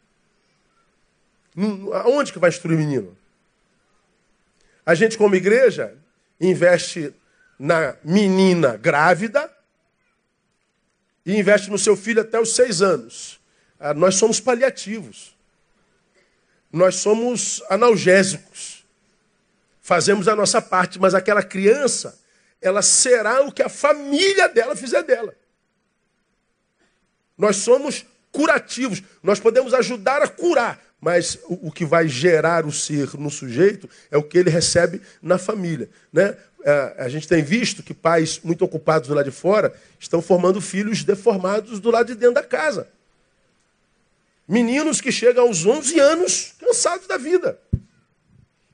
Aonde 2.05 2.31
que 2.31 2.39
vai 2.39 2.49
instruir 2.49 2.77
o 2.77 2.79
menino? 2.79 3.17
A 4.85 4.95
gente, 4.95 5.17
como 5.17 5.35
igreja, 5.35 5.93
investe 6.39 7.13
na 7.59 7.97
menina 8.01 8.77
grávida 8.77 9.53
e 11.25 11.37
investe 11.37 11.69
no 11.69 11.77
seu 11.77 11.97
filho 11.97 12.21
até 12.21 12.39
os 12.39 12.55
seis 12.55 12.81
anos. 12.81 13.41
Ah, 13.77 13.93
nós 13.93 14.15
somos 14.15 14.39
paliativos. 14.39 15.35
Nós 16.71 16.95
somos 16.95 17.61
analgésicos. 17.69 18.85
Fazemos 19.81 20.29
a 20.29 20.35
nossa 20.35 20.61
parte, 20.61 20.97
mas 20.97 21.13
aquela 21.13 21.43
criança, 21.43 22.17
ela 22.61 22.81
será 22.81 23.41
o 23.41 23.51
que 23.51 23.63
a 23.63 23.69
família 23.69 24.49
dela 24.49 24.75
fizer 24.75 25.03
dela. 25.03 25.33
Nós 27.37 27.57
somos 27.57 28.05
curativos. 28.31 29.01
Nós 29.23 29.39
podemos 29.39 29.73
ajudar 29.73 30.21
a 30.21 30.27
curar, 30.27 30.81
mas 30.99 31.39
o, 31.45 31.71
que 31.71 31.85
vai 31.85 32.07
gerar 32.07 32.65
o 32.65 32.71
ser 32.71 33.13
no 33.17 33.29
sujeito 33.29 33.89
é 34.11 34.17
o 34.17 34.23
que 34.23 34.37
ele 34.37 34.49
recebe 34.49 35.01
na 35.21 35.37
família. 35.37 35.89
Né? 36.11 36.35
É, 36.63 36.95
a 36.97 37.09
gente 37.09 37.27
tem 37.27 37.41
visto 37.41 37.81
que 37.81 37.93
pais 37.93 38.41
muito 38.43 38.65
ocupados 38.65 39.07
do 39.07 39.13
lado 39.13 39.25
de 39.25 39.31
fora 39.31 39.73
estão 39.97 40.21
formando 40.21 40.59
filhos 40.59 41.03
deformados 41.03 41.79
do 41.79 41.89
lado 41.89 42.07
de 42.07 42.15
dentro 42.15 42.35
da 42.35 42.43
casa. 42.43 42.89
Meninos 44.45 44.99
que 44.99 45.11
chegam 45.11 45.47
aos 45.47 45.65
11 45.65 45.99
anos 45.99 46.53
cansados 46.59 47.07
da 47.07 47.17
vida. 47.17 47.57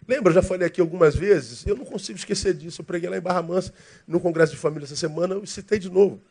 Lembra, 0.08 0.30
eu 0.30 0.36
já 0.36 0.41
falei 0.41 0.68
aqui 0.68 0.80
algumas 0.80 1.15
vezes, 1.15 1.65
eu 1.65 1.76
não 1.76 1.86
consigo 1.86 2.18
esquecer 2.18 2.54
disso. 2.54 2.82
Eu 2.82 2.86
preguei 2.86 3.10
lá 3.10 3.18
em 3.18 3.22
Barra 3.22 3.41
Mansa, 3.41 3.74
no 4.08 4.20
Congresso 4.20 4.54
de 4.54 4.60
Família 4.60 4.86
essa 4.86 4.96
semana, 4.96 5.34
eu 5.34 5.46
citei 5.46 5.80
de 5.80 5.89
novo. 5.89 6.22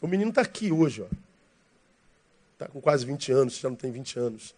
O 0.00 0.06
menino 0.06 0.30
está 0.30 0.42
aqui 0.42 0.72
hoje, 0.72 1.04
Está 2.52 2.68
com 2.68 2.80
quase 2.80 3.04
20 3.04 3.32
anos, 3.32 3.58
já 3.58 3.68
não 3.68 3.76
tem 3.76 3.90
20 3.90 4.18
anos. 4.18 4.54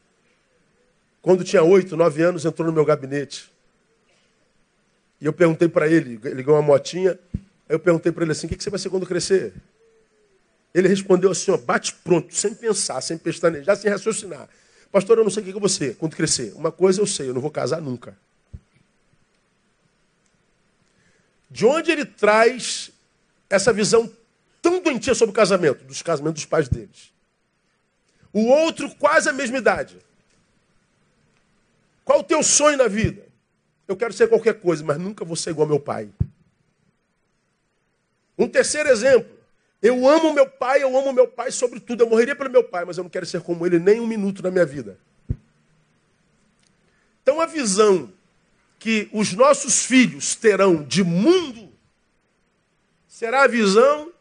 Quando 1.23 1.43
tinha 1.43 1.63
8, 1.63 1.97
9 1.97 2.23
anos, 2.23 2.45
entrou 2.45 2.67
no 2.67 2.73
meu 2.73 2.85
gabinete. 2.85 3.51
E 5.21 5.25
eu 5.25 5.33
perguntei 5.33 5.67
para 5.67 5.89
ele, 5.89 6.21
ele 6.25 6.43
ganhou 6.43 6.61
uma 6.61 6.63
motinha, 6.63 7.19
aí 7.35 7.75
eu 7.75 7.81
perguntei 7.81 8.13
para 8.13 8.23
ele 8.23 8.33
assim, 8.33 8.47
o 8.47 8.51
que 8.51 8.63
você 8.63 8.69
vai 8.69 8.79
ser 8.79 8.91
quando 8.91 9.07
crescer? 9.07 9.55
Ele 10.75 10.89
respondeu 10.89 11.31
assim, 11.31 11.51
ó, 11.51 11.57
bate 11.57 11.95
pronto, 12.05 12.35
sem 12.35 12.55
pensar, 12.55 13.01
sem 13.01 13.17
pestanejar, 13.17 13.77
sem 13.77 13.91
raciocinar. 13.91 14.49
Pastor, 14.91 15.19
eu 15.19 15.25
não 15.25 15.31
sei 15.31 15.43
o 15.43 15.47
que 15.47 15.57
é 15.57 15.61
você 15.61 15.95
quando 15.95 16.17
crescer. 16.17 16.53
Uma 16.55 16.73
coisa 16.73 17.01
eu 17.01 17.07
sei, 17.07 17.29
eu 17.29 17.35
não 17.35 17.41
vou 17.41 17.51
casar 17.51 17.81
nunca. 17.81 18.17
De 21.51 21.65
onde 21.65 21.91
ele 21.91 22.05
traz 22.05 22.91
essa 23.49 23.73
visão 23.73 24.11
tão 24.61 24.83
doentia 24.83 25.15
sobre 25.15 25.31
o 25.31 25.35
casamento? 25.35 25.85
Dos 25.85 26.03
casamentos 26.03 26.43
dos 26.43 26.49
pais 26.49 26.69
deles. 26.69 27.13
O 28.33 28.47
outro 28.47 28.95
quase 28.97 29.29
a 29.29 29.33
mesma 29.33 29.59
idade. 29.59 29.97
Qual 32.05 32.21
o 32.21 32.25
teu 32.25 32.43
sonho 32.43 32.77
na 32.77 32.89
vida? 32.89 33.27
Eu 33.89 33.97
quero 33.97 34.13
ser 34.13 34.29
qualquer 34.29 34.61
coisa, 34.61 34.85
mas 34.85 34.99
nunca 34.99 35.25
vou 35.25 35.37
ser 35.37 35.51
igual 35.51 35.65
ao 35.65 35.71
meu 35.71 35.81
pai. 35.81 36.11
Um 38.39 38.49
terceiro 38.49 38.89
exemplo. 38.89 39.36
Eu 39.83 40.09
amo 40.09 40.33
meu 40.33 40.49
pai, 40.49 40.83
eu 40.83 40.97
amo 40.97 41.13
meu 41.13 41.29
pai 41.29 41.51
sobre 41.51 41.81
tudo. 41.81 42.03
Eu 42.03 42.09
morreria 42.09 42.35
pelo 42.35 42.51
meu 42.51 42.65
pai, 42.65 42.85
mas 42.85 42.97
eu 42.97 43.05
não 43.05 43.11
quero 43.11 43.27
ser 43.27 43.43
como 43.43 43.67
ele 43.67 43.79
nem 43.79 44.01
um 44.01 44.07
minuto 44.07 44.43
na 44.43 44.51
minha 44.51 44.65
vida. 44.65 44.99
Então 47.23 47.41
a 47.41 47.47
visão 47.47 48.13
que 48.79 49.09
os 49.13 49.33
nossos 49.33 49.85
filhos 49.85 50.35
terão 50.35 50.83
de 50.83 51.03
mundo 51.03 51.73
será 53.09 53.45
a 53.45 53.49
visão 53.49 54.13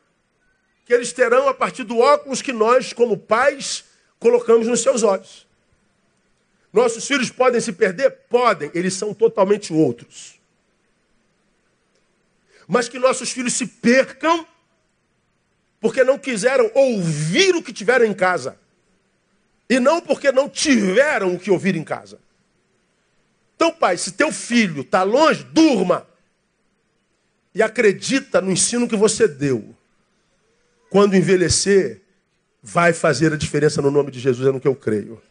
que 0.86 0.94
eles 0.94 1.12
terão 1.12 1.48
a 1.48 1.54
partir 1.54 1.84
do 1.84 1.98
óculos 1.98 2.42
que 2.42 2.54
nós, 2.54 2.94
como 2.94 3.18
pais, 3.18 3.86
colocamos 4.20 4.68
nos 4.68 4.82
seus 4.82 5.04
olhos. 5.04 5.46
Nossos 6.72 7.08
filhos 7.08 7.30
podem 7.30 7.60
se 7.60 7.74
perder? 7.74 8.12
Podem, 8.30 8.70
eles 8.74 8.94
são 8.94 9.14
totalmente 9.14 9.74
outros. 9.74 10.40
Mas 12.68 12.90
que 12.90 13.00
nossos 13.00 13.32
filhos 13.32 13.54
se 13.54 13.66
percam 13.66 14.46
porque 15.86 16.04
não 16.04 16.18
quiseram 16.18 16.72
ouvir 16.74 17.56
o 17.56 17.62
que 17.62 17.72
tiveram 17.72 18.06
em 18.06 18.14
casa. 18.14 18.58
E 19.70 19.80
não 19.80 20.02
porque 20.02 20.32
não 20.32 20.50
tiveram 20.50 21.36
o 21.36 21.40
que 21.40 21.52
ouvir 21.52 21.76
em 21.76 21.84
casa. 21.84 22.18
Então, 23.56 23.72
pai, 23.72 23.96
se 23.96 24.14
teu 24.14 24.32
filho 24.32 24.82
está 24.82 25.04
longe, 25.04 25.44
durma. 25.44 26.08
E 27.54 27.62
acredita 27.62 28.42
no 28.42 28.52
ensino 28.52 28.88
que 28.88 28.96
você 28.96 29.28
deu. 29.28 29.76
Quando 30.90 31.16
envelhecer, 31.16 32.02
vai 32.64 32.92
fazer 32.92 33.32
a 33.32 33.38
diferença 33.38 33.80
no 33.80 33.92
nome 33.92 34.10
de 34.10 34.20
Jesus, 34.20 34.48
é 34.48 34.52
no 34.52 34.60
que 34.60 34.68
eu 34.68 34.76
creio. 34.76 35.22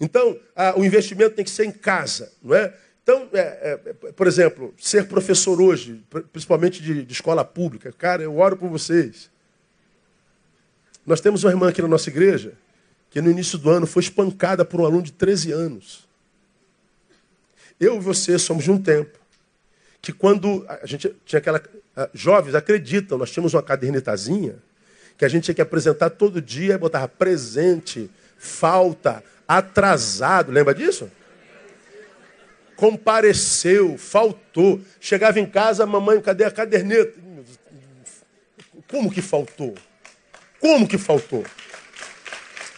Então, 0.00 0.34
a, 0.56 0.78
o 0.78 0.82
investimento 0.82 1.36
tem 1.36 1.44
que 1.44 1.50
ser 1.50 1.66
em 1.66 1.72
casa, 1.72 2.32
não 2.42 2.56
é? 2.56 2.72
Então, 3.02 3.28
é, 3.34 3.78
é, 3.84 4.12
por 4.12 4.26
exemplo, 4.26 4.74
ser 4.78 5.08
professor 5.08 5.60
hoje, 5.60 6.02
principalmente 6.32 6.82
de, 6.82 7.04
de, 7.04 7.12
escola 7.12 7.44
pública, 7.44 7.92
cara, 7.92 8.22
eu 8.22 8.38
oro 8.38 8.56
por 8.56 8.70
vocês. 8.70 9.30
Nós 11.10 11.20
temos 11.20 11.42
uma 11.42 11.50
irmã 11.50 11.68
aqui 11.68 11.82
na 11.82 11.88
nossa 11.88 12.08
igreja 12.08 12.52
que 13.10 13.20
no 13.20 13.28
início 13.28 13.58
do 13.58 13.68
ano 13.68 13.84
foi 13.84 14.00
espancada 14.00 14.64
por 14.64 14.80
um 14.80 14.86
aluno 14.86 15.02
de 15.02 15.10
13 15.10 15.50
anos. 15.50 16.08
Eu 17.80 17.96
e 17.96 17.98
você 17.98 18.38
somos 18.38 18.62
de 18.62 18.70
um 18.70 18.80
tempo 18.80 19.18
que 20.00 20.12
quando 20.12 20.64
a 20.68 20.86
gente 20.86 21.12
tinha 21.26 21.40
aquela. 21.40 21.60
Jovens 22.14 22.54
acreditam, 22.54 23.18
nós 23.18 23.32
tínhamos 23.32 23.54
uma 23.54 23.62
cadernetazinha 23.62 24.54
que 25.18 25.24
a 25.24 25.28
gente 25.28 25.46
tinha 25.46 25.54
que 25.56 25.60
apresentar 25.60 26.10
todo 26.10 26.40
dia, 26.40 26.78
botava 26.78 27.08
presente, 27.08 28.08
falta, 28.38 29.24
atrasado, 29.48 30.52
lembra 30.52 30.72
disso? 30.72 31.10
Compareceu, 32.76 33.98
faltou. 33.98 34.80
Chegava 35.00 35.40
em 35.40 35.46
casa, 35.46 35.84
mamãe, 35.84 36.20
cadê 36.20 36.44
a 36.44 36.52
caderneta? 36.52 37.18
Como 38.86 39.10
que 39.10 39.20
faltou? 39.20 39.74
Como 40.60 40.86
que 40.86 40.98
faltou? 40.98 41.44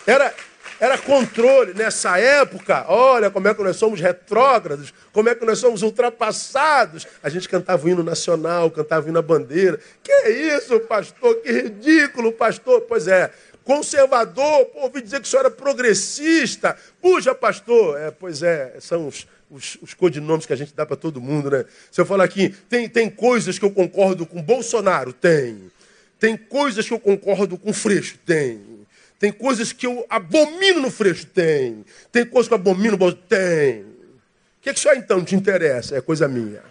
Era, 0.06 0.32
era 0.78 0.96
controle. 0.96 1.74
Nessa 1.74 2.18
época, 2.18 2.84
olha 2.88 3.30
como 3.30 3.48
é 3.48 3.54
que 3.54 3.62
nós 3.62 3.76
somos 3.76 4.00
retrógrados, 4.00 4.94
como 5.12 5.28
é 5.28 5.34
que 5.34 5.44
nós 5.44 5.58
somos 5.58 5.82
ultrapassados. 5.82 7.06
A 7.22 7.28
gente 7.28 7.48
cantava 7.48 7.84
o 7.84 7.88
hino 7.88 8.02
nacional, 8.02 8.70
cantava 8.70 9.06
o 9.06 9.08
hino 9.08 9.18
à 9.18 9.22
bandeira. 9.22 9.78
Que 10.02 10.28
isso, 10.28 10.78
pastor? 10.80 11.36
Que 11.36 11.52
ridículo, 11.52 12.32
pastor. 12.32 12.82
Pois 12.82 13.08
é, 13.08 13.30
conservador, 13.64 14.66
pô, 14.66 14.80
ouvi 14.82 15.02
dizer 15.02 15.20
que 15.20 15.26
o 15.26 15.30
senhor 15.30 15.46
era 15.46 15.50
progressista. 15.50 16.76
Puxa, 17.00 17.34
pastor. 17.34 17.98
É, 18.00 18.10
pois 18.10 18.42
é, 18.42 18.76
são 18.80 19.08
os, 19.08 19.26
os, 19.50 19.78
os 19.82 19.94
codinomes 19.94 20.46
que 20.46 20.52
a 20.52 20.56
gente 20.56 20.74
dá 20.74 20.86
para 20.86 20.96
todo 20.96 21.20
mundo, 21.20 21.50
né? 21.50 21.64
Se 21.90 22.00
eu 22.00 22.06
falar 22.06 22.24
aqui, 22.24 22.54
tem, 22.68 22.88
tem 22.88 23.10
coisas 23.10 23.58
que 23.58 23.64
eu 23.64 23.70
concordo 23.70 24.24
com 24.24 24.40
Bolsonaro? 24.40 25.12
Tem. 25.12 25.70
Tem 26.22 26.36
coisas 26.36 26.86
que 26.86 26.94
eu 26.94 27.00
concordo 27.00 27.58
com 27.58 27.72
Freixo? 27.72 28.16
Tem. 28.24 28.86
Tem 29.18 29.32
coisas 29.32 29.72
que 29.72 29.84
eu 29.84 30.06
abomino 30.08 30.78
no 30.78 30.88
Freixo? 30.88 31.26
Tem. 31.26 31.84
Tem 32.12 32.24
coisas 32.24 32.46
que 32.46 32.54
eu 32.54 32.58
abomino 32.58 32.96
no 32.96 33.12
Tem. 33.12 33.82
O 33.82 33.86
que, 34.60 34.70
é 34.70 34.72
que 34.72 34.78
isso 34.78 34.88
então 34.90 35.24
te 35.24 35.34
interessa? 35.34 35.96
É 35.96 36.00
coisa 36.00 36.28
minha. 36.28 36.62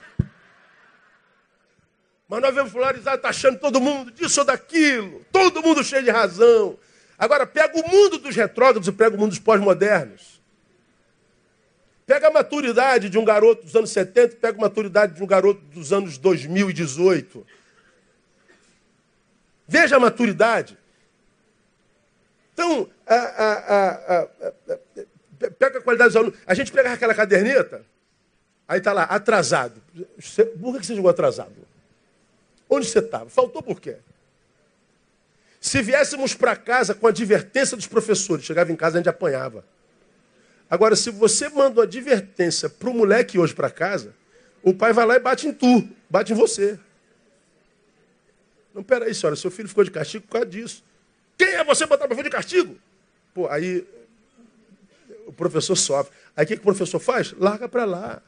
Mas 2.29 2.41
nós 2.41 2.55
vemos 2.55 2.71
polarizar, 2.71 3.15
está 3.15 3.27
achando 3.27 3.59
todo 3.59 3.81
mundo 3.81 4.09
disso 4.11 4.39
ou 4.39 4.45
daquilo. 4.45 5.21
Todo 5.33 5.61
mundo 5.61 5.83
cheio 5.83 6.03
de 6.03 6.11
razão. 6.11 6.79
Agora, 7.19 7.45
pega 7.45 7.77
o 7.77 7.89
mundo 7.89 8.19
dos 8.19 8.33
retrógrados 8.33 8.87
e 8.87 8.91
pega 8.93 9.17
o 9.17 9.19
mundo 9.19 9.31
dos 9.31 9.39
pós-modernos. 9.39 10.41
Pega 12.05 12.29
a 12.29 12.31
maturidade 12.31 13.09
de 13.09 13.17
um 13.17 13.25
garoto 13.25 13.65
dos 13.65 13.75
anos 13.75 13.89
70 13.89 14.33
e 14.33 14.37
pega 14.37 14.57
a 14.57 14.61
maturidade 14.61 15.13
de 15.13 15.21
um 15.21 15.27
garoto 15.27 15.59
dos 15.73 15.91
anos 15.91 16.17
2018. 16.17 17.45
Veja 19.71 19.95
a 19.95 19.99
maturidade. 20.01 20.77
Então, 22.53 22.89
a, 23.07 23.15
a, 23.15 24.17
a, 24.17 24.27
pega 25.57 25.79
a 25.79 25.81
qualidade 25.81 26.09
dos 26.09 26.17
alunos. 26.17 26.37
A 26.45 26.53
gente 26.53 26.73
pega 26.73 26.91
aquela 26.91 27.15
caderneta, 27.15 27.81
aí 28.67 28.79
está 28.79 28.91
lá, 28.91 29.03
atrasado. 29.03 29.81
Por 30.59 30.77
que 30.77 30.85
você 30.85 30.93
jogou 30.93 31.09
atrasado? 31.09 31.55
Onde 32.69 32.85
você 32.85 32.99
estava? 32.99 33.29
Faltou 33.29 33.63
por 33.63 33.79
quê? 33.79 33.95
Se 35.61 35.81
viéssemos 35.81 36.33
para 36.33 36.53
casa 36.57 36.93
com 36.93 37.07
a 37.07 37.09
advertência 37.11 37.77
dos 37.77 37.87
professores, 37.87 38.43
chegava 38.43 38.73
em 38.73 38.75
casa 38.75 38.97
a 38.97 38.99
gente 38.99 39.07
apanhava. 39.07 39.63
Agora, 40.69 40.97
se 40.97 41.11
você 41.11 41.47
manda 41.47 41.79
uma 41.79 41.83
advertência 41.83 42.67
para 42.67 42.89
o 42.89 42.93
moleque 42.93 43.39
hoje 43.39 43.55
para 43.55 43.69
casa, 43.69 44.13
o 44.61 44.73
pai 44.73 44.91
vai 44.91 45.05
lá 45.05 45.15
e 45.15 45.19
bate 45.19 45.47
em 45.47 45.53
tu, 45.53 45.87
bate 46.09 46.33
em 46.33 46.35
você. 46.35 46.77
Não, 48.73 48.83
peraí, 48.83 49.13
senhora, 49.13 49.35
seu 49.35 49.51
filho 49.51 49.67
ficou 49.67 49.83
de 49.83 49.91
castigo 49.91 50.25
por 50.25 50.33
causa 50.33 50.47
disso. 50.47 50.83
Quem 51.37 51.49
é 51.49 51.63
você 51.63 51.85
botar 51.85 52.07
para 52.07 52.15
filho 52.15 52.29
de 52.29 52.35
castigo? 52.35 52.77
Pô, 53.33 53.47
aí 53.47 53.85
o 55.25 55.33
professor 55.33 55.75
sofre. 55.75 56.13
Aí 56.35 56.45
o 56.45 56.47
que, 56.47 56.55
que 56.55 56.61
o 56.61 56.65
professor 56.65 56.99
faz? 56.99 57.33
Larga 57.33 57.67
para 57.67 57.85
lá. 57.85 58.21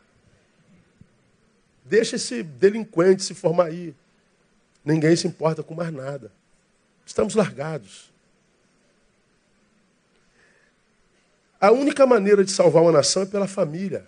Deixa 1.85 2.15
esse 2.15 2.43
delinquente 2.43 3.23
se 3.23 3.33
formar 3.33 3.65
aí. 3.65 3.93
Ninguém 4.83 5.15
se 5.15 5.27
importa 5.27 5.63
com 5.63 5.73
mais 5.73 5.93
nada. 5.93 6.31
Estamos 7.05 7.35
largados. 7.35 8.11
A 11.59 11.71
única 11.71 12.05
maneira 12.05 12.43
de 12.43 12.51
salvar 12.51 12.83
uma 12.83 12.91
nação 12.91 13.23
é 13.23 13.25
pela 13.25 13.47
família. 13.47 14.05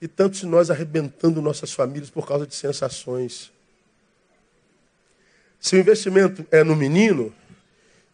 E 0.00 0.08
tantos 0.08 0.40
de 0.40 0.46
nós 0.46 0.70
arrebentando 0.70 1.40
nossas 1.40 1.72
famílias 1.72 2.10
por 2.10 2.26
causa 2.26 2.46
de 2.46 2.54
sensações. 2.54 3.52
Se 5.60 5.76
o 5.76 5.78
investimento 5.78 6.46
é 6.50 6.62
no 6.62 6.76
menino, 6.76 7.34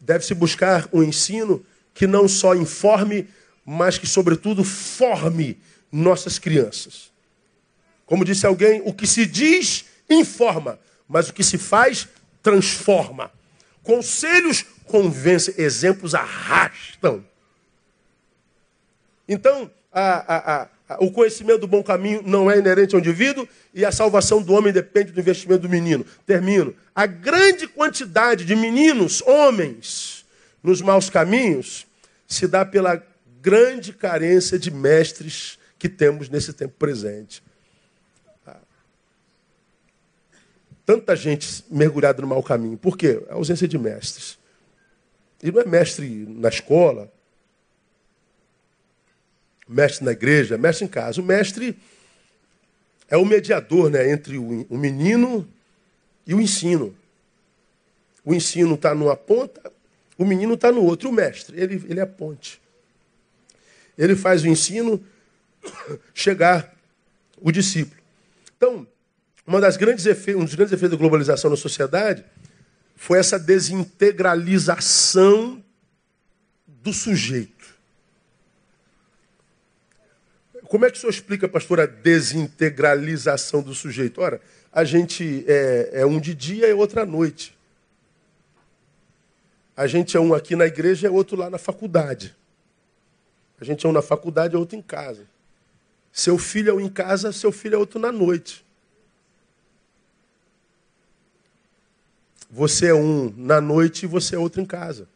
deve-se 0.01 0.35
buscar 0.35 0.89
um 0.93 1.03
ensino 1.03 1.65
que 1.95 2.07
não 2.07 2.27
só 2.27 2.55
informe, 2.55 3.29
mas 3.65 3.99
que, 3.99 4.07
sobretudo, 4.07 4.65
forme 4.65 5.59
nossas 5.91 6.39
crianças. 6.39 7.13
Como 8.07 8.25
disse 8.25 8.47
alguém, 8.47 8.83
o 8.85 8.93
que 8.93 9.07
se 9.07 9.27
diz 9.27 9.85
informa, 10.09 10.79
mas 11.09 11.29
o 11.29 11.33
que 11.33 11.45
se 11.45 11.59
faz 11.59 12.09
transforma. 12.43 13.31
Conselhos 13.83 14.65
convencem, 14.87 15.55
exemplos 15.59 16.15
arrastam. 16.15 17.25
Então, 19.29 19.71
a, 19.93 20.35
a, 20.35 20.63
a, 20.63 20.69
o 21.01 21.11
conhecimento 21.11 21.61
do 21.61 21.67
bom 21.67 21.83
caminho 21.83 22.23
não 22.25 22.51
é 22.51 22.59
inerente 22.59 22.95
ao 22.95 23.01
indivíduo 23.01 23.49
e 23.73 23.85
a 23.85 23.93
salvação 23.93 24.43
do 24.43 24.53
homem 24.53 24.73
depende 24.73 25.13
do 25.13 25.21
investimento 25.21 25.63
do 25.63 25.69
menino. 25.69 26.05
Termino. 26.27 26.75
A 26.95 27.07
grande 27.07 27.67
quantidade 27.67 28.45
de 28.45 28.57
meninos, 28.57 29.23
homens, 29.23 30.25
nos 30.63 30.81
maus 30.81 31.11
caminhos, 31.11 31.87
se 32.27 32.47
dá 32.47 32.65
pela 32.65 33.03
grande 33.41 33.93
carência 33.93 34.59
de 34.59 34.71
mestres 34.71 35.59
que 35.79 35.89
temos 35.89 36.29
nesse 36.29 36.53
tempo 36.53 36.75
presente. 36.79 37.43
Tanta 40.85 41.15
gente 41.15 41.65
mergulhada 41.71 42.21
no 42.21 42.29
mau 42.29 42.43
caminho. 42.43 42.77
Por 42.77 42.97
quê? 42.97 43.23
A 43.31 43.35
ausência 43.35 43.69
de 43.69 43.79
mestres. 43.79 44.39
E 45.43 45.51
não 45.51 45.61
é 45.61 45.65
mestre 45.65 46.27
na 46.29 46.49
escola, 46.49 47.13
mestre 49.69 50.05
na 50.05 50.13
igreja, 50.13 50.59
mestre 50.59 50.85
em 50.85 50.89
casa. 50.89 51.21
O 51.21 51.25
mestre 51.25 51.77
é 53.09 53.17
o 53.17 53.25
mediador 53.25 53.91
né, 53.91 54.11
entre 54.11 54.39
o 54.39 54.77
menino 54.77 55.49
e 56.27 56.35
o 56.35 56.41
ensino. 56.41 56.95
O 58.25 58.33
ensino 58.33 58.75
está 58.75 58.95
numa 58.95 59.17
ponta, 59.17 59.61
o 60.17 60.25
menino 60.25 60.55
está 60.55 60.71
no 60.71 60.83
outro. 60.83 61.09
O 61.09 61.13
mestre, 61.13 61.61
ele, 61.61 61.83
ele 61.89 62.01
é 62.01 62.03
a 62.03 62.07
ponte. 62.07 62.61
Ele 63.99 64.17
faz 64.17 64.43
o 64.43 64.49
ensino 64.49 65.05
chegar 66.15 66.75
o 67.41 67.51
discípulo. 67.51 68.01
Então, 68.57 68.87
uma 69.47 69.61
das 69.61 69.77
grandes 69.77 70.07
efeitos, 70.07 70.41
um 70.41 70.45
dos 70.45 70.55
grandes 70.55 70.73
efeitos 70.73 70.97
da 70.97 71.01
globalização 71.01 71.51
na 71.51 71.57
sociedade 71.57 72.25
foi 72.95 73.19
essa 73.19 73.37
desintegralização 73.39 75.63
do 76.67 76.93
sujeito. 76.93 77.52
Como 80.73 80.87
é 80.87 80.91
que 80.91 80.97
o 80.97 81.01
senhor 81.03 81.11
explica, 81.11 81.47
pastor, 81.47 81.81
a 81.81 81.85
desintegralização 81.85 83.61
do 83.61 83.75
sujeito? 83.75 84.23
Ora, 84.23 84.41
a 84.73 84.85
gente 84.85 85.45
é, 85.47 85.91
é 86.01 86.07
um 86.07 86.19
de 86.19 86.35
dia 86.35 86.67
e 86.67 86.73
outro 86.73 86.99
à 86.99 87.05
noite. 87.05 87.55
A 89.77 89.87
gente 89.87 90.17
é 90.17 90.21
um 90.21 90.33
aqui 90.33 90.57
na 90.57 90.65
igreja 90.65 91.07
e 91.07 91.09
é 91.09 91.13
outro 91.13 91.37
lá 91.37 91.51
na 91.51 91.59
faculdade. 91.59 92.35
A 93.61 93.65
gente 93.67 93.85
é 93.85 93.89
um 93.91 93.93
na 93.93 94.01
faculdade 94.01 94.55
e 94.55 94.57
outro 94.57 94.75
em 94.75 94.81
casa. 94.81 95.27
Seu 96.11 96.39
filho 96.39 96.71
é 96.71 96.73
um 96.73 96.81
em 96.81 96.89
casa, 96.89 97.33
seu 97.33 97.53
filho 97.53 97.75
é 97.75 97.79
outro 97.79 98.01
na 98.01 98.11
noite. 98.11 98.65
Você 102.51 102.87
é 102.87 102.95
um 102.95 103.31
na 103.37 103.61
noite 103.61 104.05
e 104.05 104.07
você 104.07 104.37
é 104.37 104.39
outro 104.39 104.63
em 104.63 104.65
casa 104.65 105.07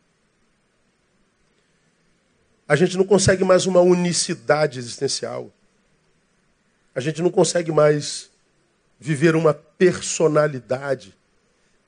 a 2.69 2.75
gente 2.75 2.97
não 2.97 3.05
consegue 3.05 3.45
mais 3.45 3.67
uma 3.67 3.81
unicidade 3.81 4.79
existencial. 4.79 5.53
A 6.95 7.01
gente 7.01 7.23
não 7.23 7.31
consegue 7.31 7.71
mais 7.71 8.31
viver 8.99 9.37
uma 9.37 9.55
personalidade. 9.55 11.15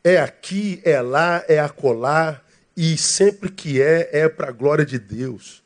É 0.04 0.18
aqui, 0.18 0.80
é 0.84 1.00
lá, 1.00 1.44
é 1.48 1.58
acolá, 1.58 2.40
e 2.76 2.96
sempre 2.96 3.50
que 3.50 3.82
é, 3.82 4.08
é 4.12 4.28
para 4.28 4.48
a 4.48 4.52
glória 4.52 4.86
de 4.86 4.98
Deus. 4.98 5.64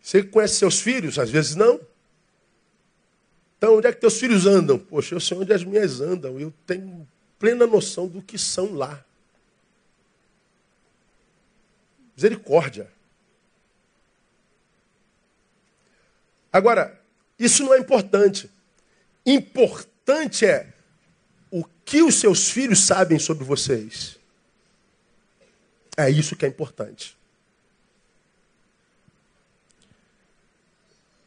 Você 0.00 0.22
conhece 0.22 0.56
seus 0.56 0.80
filhos? 0.80 1.18
Às 1.18 1.30
vezes 1.30 1.56
não. 1.56 1.80
Então, 3.56 3.78
onde 3.78 3.86
é 3.86 3.92
que 3.92 4.00
teus 4.00 4.18
filhos 4.18 4.46
andam? 4.46 4.78
Poxa, 4.78 5.14
eu 5.14 5.20
sei 5.20 5.36
onde 5.36 5.52
as 5.52 5.64
minhas 5.64 6.00
andam. 6.00 6.38
Eu 6.38 6.52
tenho 6.66 7.08
plena 7.38 7.66
noção 7.66 8.06
do 8.06 8.22
que 8.22 8.38
são 8.38 8.74
lá. 8.74 9.04
Misericórdia. 12.16 12.88
Agora, 16.52 17.00
isso 17.38 17.64
não 17.64 17.74
é 17.74 17.78
importante. 17.78 18.48
Importante 19.26 20.46
é 20.46 20.72
o 21.50 21.64
que 21.84 22.02
os 22.02 22.14
seus 22.20 22.48
filhos 22.48 22.84
sabem 22.84 23.18
sobre 23.18 23.44
vocês. 23.44 24.18
É 25.96 26.08
isso 26.08 26.36
que 26.36 26.44
é 26.44 26.48
importante. 26.48 27.16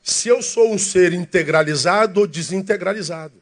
Se 0.01 0.29
eu 0.29 0.41
sou 0.41 0.73
um 0.73 0.77
ser 0.77 1.11
integralizado 1.11 2.21
ou 2.21 2.27
desintegralizado. 2.27 3.41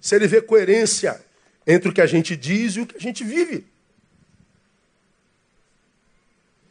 Se 0.00 0.14
ele 0.14 0.26
vê 0.26 0.40
coerência 0.40 1.22
entre 1.66 1.90
o 1.90 1.92
que 1.92 2.00
a 2.00 2.06
gente 2.06 2.34
diz 2.34 2.76
e 2.76 2.80
o 2.80 2.86
que 2.86 2.96
a 2.96 3.00
gente 3.00 3.22
vive 3.22 3.66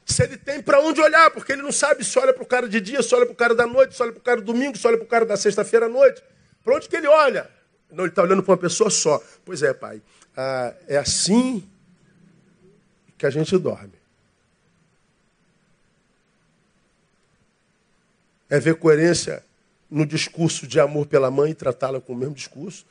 se 0.09 0.23
ele 0.23 0.37
tem 0.37 0.61
para 0.61 0.81
onde 0.81 0.99
olhar, 0.99 1.29
porque 1.31 1.51
ele 1.51 1.61
não 1.61 1.71
sabe 1.71 2.03
se 2.03 2.17
olha 2.17 2.33
para 2.33 2.41
o 2.41 2.45
cara 2.45 2.67
de 2.67 2.81
dia, 2.81 3.03
se 3.03 3.13
olha 3.13 3.25
para 3.25 3.33
o 3.33 3.35
cara 3.35 3.53
da 3.53 3.67
noite, 3.67 3.95
se 3.95 4.01
olha 4.01 4.11
para 4.11 4.19
o 4.19 4.23
cara 4.23 4.41
do 4.41 4.51
domingo, 4.51 4.77
se 4.77 4.87
olha 4.87 4.97
para 4.97 5.05
o 5.05 5.07
cara 5.07 5.25
da 5.25 5.37
sexta-feira 5.37 5.85
à 5.85 5.89
noite. 5.89 6.23
Para 6.63 6.75
onde 6.75 6.89
que 6.89 6.95
ele 6.95 7.07
olha? 7.07 7.49
Não, 7.91 8.03
ele 8.03 8.11
está 8.11 8.23
olhando 8.23 8.41
para 8.41 8.51
uma 8.51 8.57
pessoa 8.57 8.89
só. 8.89 9.21
Pois 9.45 9.61
é, 9.61 9.71
pai. 9.71 10.01
Ah, 10.35 10.73
é 10.87 10.97
assim 10.97 11.63
que 13.17 13.25
a 13.25 13.29
gente 13.29 13.55
dorme. 13.57 13.93
É 18.49 18.59
ver 18.59 18.75
coerência 18.75 19.43
no 19.89 20.05
discurso 20.05 20.65
de 20.65 20.79
amor 20.79 21.05
pela 21.05 21.29
mãe 21.29 21.51
e 21.51 21.55
tratá-la 21.55 22.01
com 22.01 22.13
o 22.13 22.15
mesmo 22.15 22.33
discurso. 22.33 22.85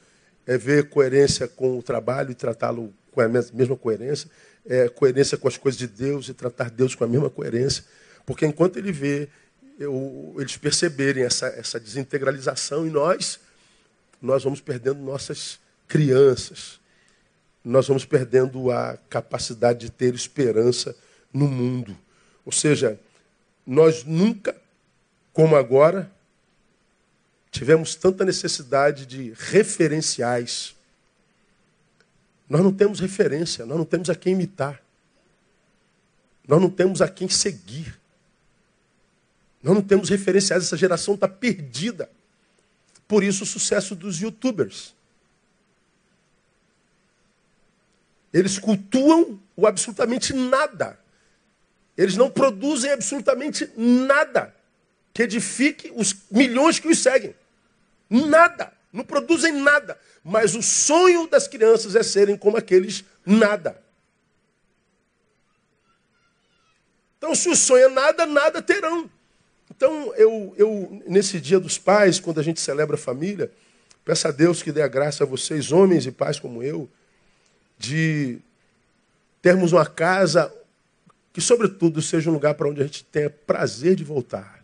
É 0.47 0.57
ver 0.57 0.89
coerência 0.89 1.49
com 1.49 1.79
o 1.79 1.83
trabalho 1.83 2.31
e 2.31 2.35
tratá-lo 2.35 2.95
com 3.19 3.23
a 3.23 3.29
mesma 3.29 3.77
coerência 3.77 4.31
é, 4.69 4.89
coerência 4.89 5.39
com 5.39 5.49
as 5.49 5.57
coisas 5.57 5.79
de 5.79 5.87
Deus 5.87 6.29
e 6.29 6.35
tratar 6.35 6.71
Deus 6.71 6.95
com 6.95 7.03
a 7.03 7.09
mesma 7.09 7.31
coerência. 7.31 7.85
Porque 8.27 8.47
enquanto 8.47 8.77
ele 8.77 8.93
vê 8.93 9.29
eu, 9.79 10.35
eles 10.39 10.57
perceberem 10.57 11.25
essa, 11.25 11.47
essa 11.47 11.81
desintegralização 11.81 12.87
em 12.87 12.91
nós, 12.91 13.41
nós 14.21 14.45
vamos 14.45 14.61
perdendo 14.61 15.01
nossas 15.01 15.59
crianças. 15.87 16.79
Nós 17.65 17.89
vamos 17.89 18.05
perdendo 18.05 18.71
a 18.71 18.99
capacidade 19.09 19.81
de 19.87 19.91
ter 19.91 20.15
esperança 20.15 20.95
no 21.33 21.49
mundo. 21.49 21.97
Ou 22.45 22.53
seja, 22.53 22.99
nós 23.67 24.05
nunca, 24.05 24.55
como 25.33 25.57
agora, 25.57 26.11
tivemos 27.51 27.95
tanta 27.95 28.25
necessidade 28.25 29.07
de 29.07 29.33
referenciais 29.37 30.75
nós 32.49 32.63
não 32.63 32.73
temos 32.73 33.01
referência, 33.01 33.67
nós 33.67 33.77
não 33.77 33.85
temos 33.85 34.09
a 34.09 34.15
quem 34.15 34.33
imitar. 34.33 34.83
Nós 36.47 36.61
não 36.61 36.71
temos 36.71 37.03
a 37.03 37.09
quem 37.09 37.29
seguir. 37.29 37.99
Nós 39.63 39.75
não 39.75 39.83
temos 39.83 40.09
referenciais, 40.09 40.65
essa 40.65 40.77
geração 40.77 41.15
está 41.15 41.29
perdida. 41.29 42.11
Por 43.07 43.23
isso 43.23 43.45
o 43.45 43.47
sucesso 43.47 43.95
dos 43.95 44.19
youtubers. 44.21 44.95
Eles 48.33 48.59
cultuam 48.59 49.39
o 49.57 49.67
absolutamente 49.67 50.33
nada. 50.33 50.99
Eles 51.97 52.17
não 52.17 52.31
produzem 52.31 52.93
absolutamente 52.93 53.71
nada 53.77 54.55
que 55.13 55.23
edifique 55.23 55.93
os 55.97 56.15
milhões 56.31 56.79
que 56.79 56.89
os 56.89 56.99
seguem. 56.99 57.35
Nada. 58.09 58.73
Não 58.93 59.05
produzem 59.05 59.53
nada. 59.53 59.99
Mas 60.25 60.55
o 60.55 60.63
sonho 60.63 61.29
das 61.29 61.47
crianças 61.47 61.95
é 61.95 62.03
serem 62.03 62.37
como 62.37 62.57
aqueles 62.57 63.05
nada. 63.25 63.81
Então, 67.19 67.35
se 67.35 67.49
o 67.49 67.57
sonho 67.57 67.87
é 67.87 67.89
nada, 67.89 68.27
nada 68.27 68.63
terão. 68.63 69.11
Então, 69.71 70.15
eu, 70.17 70.55
eu, 70.57 71.03
nesse 71.07 71.41
dia 71.41 71.61
dos 71.61 71.77
pais, 71.77 72.19
quando 72.19 72.41
a 72.41 72.43
gente 72.43 72.61
celebra 72.61 72.97
a 72.97 72.99
família, 72.99 73.51
peço 74.05 74.27
a 74.27 74.31
Deus 74.31 74.63
que 74.63 74.73
dê 74.73 74.83
a 74.83 74.89
graça 74.89 75.25
a 75.25 75.27
vocês, 75.27 75.71
homens 75.73 76.07
e 76.07 76.13
pais 76.13 76.41
como 76.41 76.63
eu, 76.63 76.89
de 77.77 78.39
termos 79.43 79.73
uma 79.73 79.87
casa 79.87 80.53
que, 81.33 81.41
sobretudo, 81.41 82.01
seja 82.01 82.31
um 82.31 82.33
lugar 82.33 82.55
para 82.55 82.69
onde 82.69 82.81
a 82.81 82.85
gente 82.85 83.05
tenha 83.05 83.31
prazer 83.31 83.95
de 83.95 84.05
voltar. 84.05 84.58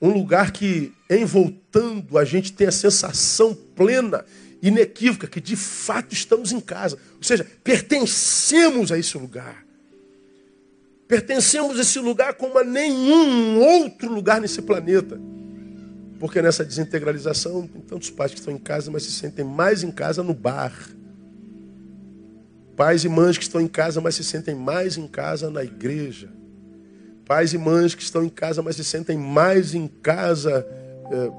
Um 0.00 0.10
lugar 0.10 0.50
que, 0.50 0.92
em 1.08 1.24
voltando, 1.24 2.18
a 2.18 2.24
gente 2.24 2.52
tem 2.52 2.66
a 2.66 2.72
sensação 2.72 3.54
plena, 3.54 4.24
inequívoca, 4.62 5.26
que 5.26 5.40
de 5.40 5.56
fato 5.56 6.12
estamos 6.12 6.52
em 6.52 6.60
casa. 6.60 6.98
Ou 7.16 7.22
seja, 7.22 7.46
pertencemos 7.64 8.92
a 8.92 8.98
esse 8.98 9.16
lugar. 9.16 9.64
Pertencemos 11.08 11.78
a 11.78 11.82
esse 11.82 11.98
lugar 11.98 12.34
como 12.34 12.58
a 12.58 12.64
nenhum 12.64 13.60
outro 13.60 14.12
lugar 14.12 14.40
nesse 14.40 14.60
planeta. 14.60 15.18
Porque 16.18 16.42
nessa 16.42 16.64
desintegralização, 16.64 17.66
tem 17.66 17.80
tantos 17.82 18.10
pais 18.10 18.32
que 18.32 18.38
estão 18.38 18.52
em 18.52 18.58
casa, 18.58 18.90
mas 18.90 19.04
se 19.04 19.12
sentem 19.12 19.44
mais 19.44 19.82
em 19.82 19.90
casa 19.90 20.22
no 20.22 20.34
bar. 20.34 20.74
Pais 22.74 23.04
e 23.04 23.08
mães 23.08 23.38
que 23.38 23.44
estão 23.44 23.60
em 23.60 23.68
casa, 23.68 24.00
mas 24.00 24.14
se 24.14 24.24
sentem 24.24 24.54
mais 24.54 24.96
em 24.96 25.06
casa 25.06 25.50
na 25.50 25.62
igreja. 25.62 26.28
Pais 27.26 27.52
e 27.52 27.58
mães 27.58 27.94
que 27.94 28.02
estão 28.02 28.22
em 28.22 28.28
casa, 28.28 28.62
mas 28.62 28.76
se 28.76 28.84
sentem 28.84 29.18
mais 29.18 29.74
em 29.74 29.88
casa 29.88 30.66
é, 31.10 31.30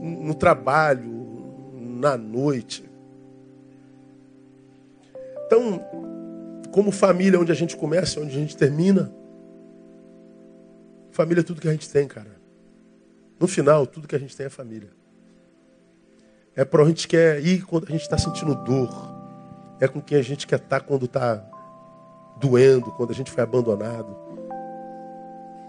no 0.00 0.34
trabalho, 0.34 1.72
na 1.74 2.16
noite. 2.16 2.88
Então, 5.46 5.82
como 6.70 6.92
família, 6.92 7.40
onde 7.40 7.50
a 7.50 7.54
gente 7.54 7.74
começa, 7.74 8.20
onde 8.20 8.36
a 8.36 8.38
gente 8.38 8.54
termina. 8.54 9.10
Família 11.10 11.40
é 11.40 11.44
tudo 11.44 11.60
que 11.60 11.68
a 11.68 11.72
gente 11.72 11.88
tem, 11.88 12.06
cara. 12.06 12.36
No 13.40 13.48
final, 13.48 13.86
tudo 13.86 14.06
que 14.06 14.14
a 14.14 14.18
gente 14.18 14.36
tem 14.36 14.46
é 14.46 14.50
família. 14.50 14.90
É 16.54 16.64
para 16.64 16.82
onde 16.82 16.90
a 16.90 16.94
gente 16.94 17.08
quer 17.08 17.42
ir 17.42 17.64
quando 17.64 17.84
a 17.88 17.90
gente 17.90 18.02
está 18.02 18.18
sentindo 18.18 18.54
dor. 18.54 18.90
É 19.80 19.88
com 19.88 20.02
quem 20.02 20.18
a 20.18 20.22
gente 20.22 20.46
quer 20.46 20.56
estar 20.56 20.80
tá 20.80 20.86
quando 20.86 21.06
está 21.06 21.42
doendo, 22.38 22.92
quando 22.92 23.10
a 23.10 23.14
gente 23.14 23.30
foi 23.30 23.42
abandonado. 23.42 24.27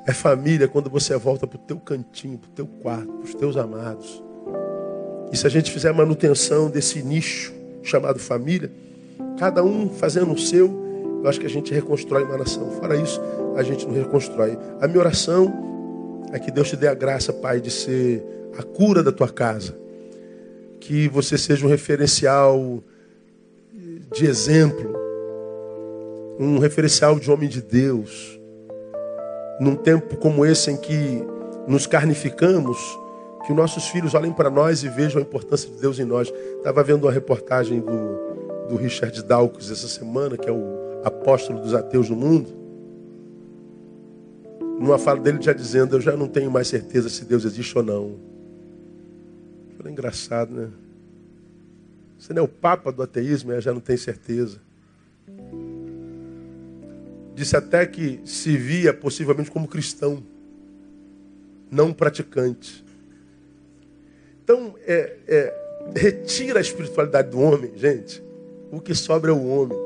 É 0.09 0.11
família 0.11 0.67
quando 0.67 0.89
você 0.89 1.15
volta 1.17 1.45
para 1.45 1.57
o 1.57 1.61
teu 1.61 1.77
cantinho, 1.77 2.39
para 2.39 2.49
o 2.49 2.53
teu 2.53 2.65
quarto, 2.65 3.13
para 3.13 3.25
os 3.25 3.35
teus 3.35 3.55
amados. 3.55 4.23
E 5.31 5.37
se 5.37 5.45
a 5.45 5.49
gente 5.51 5.71
fizer 5.71 5.89
a 5.89 5.93
manutenção 5.93 6.67
desse 6.67 7.03
nicho 7.03 7.53
chamado 7.83 8.17
família, 8.17 8.71
cada 9.37 9.63
um 9.63 9.87
fazendo 9.87 10.33
o 10.33 10.37
seu, 10.39 10.65
eu 11.21 11.29
acho 11.29 11.39
que 11.39 11.45
a 11.45 11.49
gente 11.49 11.71
reconstrói 11.71 12.23
uma 12.23 12.39
nação. 12.39 12.71
Fora 12.71 12.95
isso, 12.95 13.21
a 13.55 13.61
gente 13.61 13.85
não 13.85 13.93
reconstrói. 13.93 14.57
A 14.81 14.87
minha 14.87 14.99
oração 14.99 16.23
é 16.33 16.39
que 16.39 16.49
Deus 16.49 16.69
te 16.69 16.75
dê 16.75 16.87
a 16.87 16.95
graça, 16.95 17.31
Pai, 17.31 17.61
de 17.61 17.69
ser 17.69 18.23
a 18.57 18.63
cura 18.63 19.03
da 19.03 19.11
tua 19.11 19.29
casa. 19.29 19.77
Que 20.79 21.07
você 21.07 21.37
seja 21.37 21.63
um 21.63 21.69
referencial 21.69 22.83
de 24.11 24.25
exemplo, 24.25 24.91
um 26.39 26.57
referencial 26.57 27.19
de 27.19 27.29
homem 27.29 27.47
de 27.47 27.61
Deus. 27.61 28.38
Num 29.59 29.75
tempo 29.75 30.15
como 30.17 30.45
esse 30.45 30.71
em 30.71 30.77
que 30.77 31.23
nos 31.67 31.85
carnificamos, 31.85 32.77
que 33.45 33.53
nossos 33.53 33.87
filhos 33.87 34.13
olhem 34.13 34.31
para 34.31 34.49
nós 34.49 34.83
e 34.83 34.89
vejam 34.89 35.19
a 35.19 35.21
importância 35.21 35.69
de 35.69 35.79
Deus 35.79 35.99
em 35.99 36.05
nós. 36.05 36.31
Estava 36.57 36.83
vendo 36.83 37.03
uma 37.05 37.11
reportagem 37.11 37.79
do, 37.79 38.67
do 38.69 38.75
Richard 38.75 39.21
Dawkins 39.23 39.71
essa 39.71 39.87
semana, 39.87 40.37
que 40.37 40.49
é 40.49 40.51
o 40.51 41.01
apóstolo 41.03 41.59
dos 41.59 41.73
ateus 41.73 42.09
no 42.09 42.15
mundo 42.15 42.59
numa 44.79 44.97
fala 44.97 45.19
dele 45.19 45.39
já 45.41 45.51
dizendo, 45.51 45.97
eu 45.97 46.01
já 46.01 46.15
não 46.15 46.27
tenho 46.27 46.49
mais 46.49 46.69
certeza 46.69 47.09
se 47.09 47.25
Deus 47.25 47.43
existe 47.43 47.77
ou 47.77 47.83
não. 47.83 48.15
Foi 49.77 49.91
engraçado, 49.91 50.53
né? 50.53 50.69
Você 52.17 52.33
não 52.33 52.43
é 52.43 52.45
o 52.45 52.47
papa 52.47 52.91
do 52.91 53.03
ateísmo, 53.03 53.51
eu 53.51 53.59
já 53.59 53.73
não 53.73 53.81
tenho 53.81 53.99
certeza. 53.99 54.61
Disse 57.39 57.55
até 57.55 57.85
que 57.85 58.19
se 58.25 58.57
via 58.57 58.93
possivelmente 58.93 59.49
como 59.49 59.65
cristão, 59.65 60.21
não 61.71 61.93
praticante. 61.93 62.83
Então, 64.43 64.75
é, 64.85 65.15
é, 65.25 65.53
retira 65.95 66.59
a 66.59 66.61
espiritualidade 66.61 67.29
do 67.29 67.39
homem, 67.39 67.71
gente. 67.77 68.21
O 68.69 68.81
que 68.81 68.93
sobra 68.93 69.31
é 69.31 69.33
o 69.33 69.47
homem. 69.47 69.77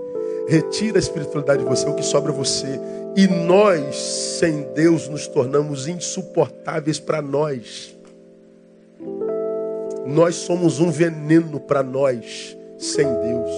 Retira 0.48 0.98
a 0.98 1.00
espiritualidade 1.00 1.62
de 1.62 1.70
você, 1.70 1.88
o 1.88 1.94
que 1.94 2.02
sobra 2.02 2.32
é 2.32 2.36
você. 2.36 2.80
E 3.16 3.28
nós, 3.28 3.98
sem 3.98 4.64
Deus, 4.74 5.08
nos 5.08 5.28
tornamos 5.28 5.88
insuportáveis 5.88 7.00
para 7.00 7.22
nós. 7.22 7.96
Nós 10.08 10.34
somos 10.38 10.80
um 10.80 10.90
veneno 10.90 11.60
para 11.60 11.84
nós, 11.84 12.58
sem 12.80 13.06
Deus. 13.06 13.52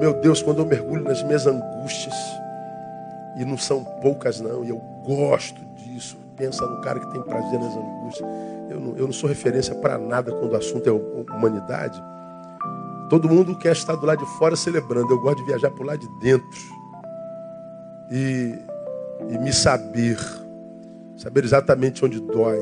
Meu 0.00 0.12
Deus, 0.12 0.42
quando 0.42 0.58
eu 0.58 0.66
mergulho 0.66 1.04
nas 1.04 1.22
minhas 1.22 1.46
angústias, 1.46 2.16
e 3.36 3.44
não 3.44 3.58
são 3.58 3.84
poucas 4.00 4.40
não, 4.40 4.64
e 4.64 4.70
eu 4.70 4.78
gosto 5.04 5.60
disso, 5.76 6.16
pensa 6.36 6.66
no 6.66 6.80
cara 6.80 6.98
que 6.98 7.10
tem 7.12 7.22
prazer 7.22 7.58
nas 7.58 7.76
angústias. 7.76 8.28
Eu 8.70 8.80
não, 8.80 8.96
eu 8.96 9.06
não 9.06 9.12
sou 9.12 9.28
referência 9.28 9.74
para 9.74 9.98
nada 9.98 10.32
quando 10.32 10.52
o 10.52 10.56
assunto 10.56 10.88
é 10.88 10.92
humanidade. 11.32 12.02
Todo 13.08 13.28
mundo 13.28 13.56
quer 13.56 13.72
estar 13.72 13.94
do 13.94 14.04
lado 14.04 14.24
de 14.24 14.38
fora 14.38 14.56
celebrando. 14.56 15.10
Eu 15.12 15.20
gosto 15.20 15.38
de 15.38 15.44
viajar 15.44 15.70
por 15.70 15.86
lá 15.86 15.94
de 15.94 16.08
dentro 16.20 16.46
e, 18.10 18.58
e 19.30 19.38
me 19.38 19.52
saber, 19.52 20.18
saber 21.16 21.44
exatamente 21.44 22.04
onde 22.04 22.20
dói. 22.20 22.58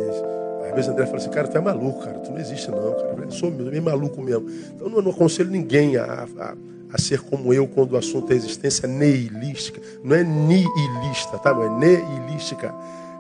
Às 0.69 0.75
vezes 0.75 0.91
André 0.91 1.07
fala 1.07 1.19
assim, 1.19 1.31
cara, 1.31 1.49
tu 1.49 1.57
é 1.57 1.61
maluco, 1.61 2.05
cara, 2.05 2.19
tu 2.19 2.31
não 2.31 2.39
existe 2.39 2.71
não, 2.71 2.93
cara. 2.95 3.17
Eu 3.23 3.31
sou 3.31 3.51
meio 3.51 3.83
maluco 3.83 4.21
mesmo. 4.21 4.49
Então 4.75 4.89
não, 4.89 5.01
não 5.01 5.11
aconselho 5.11 5.51
ninguém 5.51 5.97
a, 5.97 6.27
a, 6.39 6.55
a, 6.95 7.01
ser 7.01 7.21
como 7.21 7.53
eu 7.53 7.67
quando 7.67 7.93
o 7.93 7.97
assunto 7.97 8.33
é 8.33 8.37
existência 8.37 8.87
nihilística. 8.87 9.81
Não 10.03 10.15
é 10.15 10.23
nihilista, 10.23 11.39
tá? 11.39 11.53
Não 11.53 11.65
é 11.65 11.69
nihilística, 11.69 12.75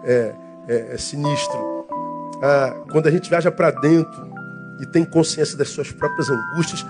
é, 0.04 0.34
é, 0.68 0.94
é 0.94 0.98
sinistro. 0.98 1.86
Ah, 2.42 2.76
quando 2.92 3.06
a 3.06 3.10
gente 3.10 3.28
viaja 3.28 3.50
para 3.50 3.70
dentro 3.70 4.28
e 4.80 4.86
tem 4.86 5.04
consciência 5.04 5.56
das 5.56 5.68
suas 5.68 5.90
próprias 5.90 6.28
angústias, 6.30 6.84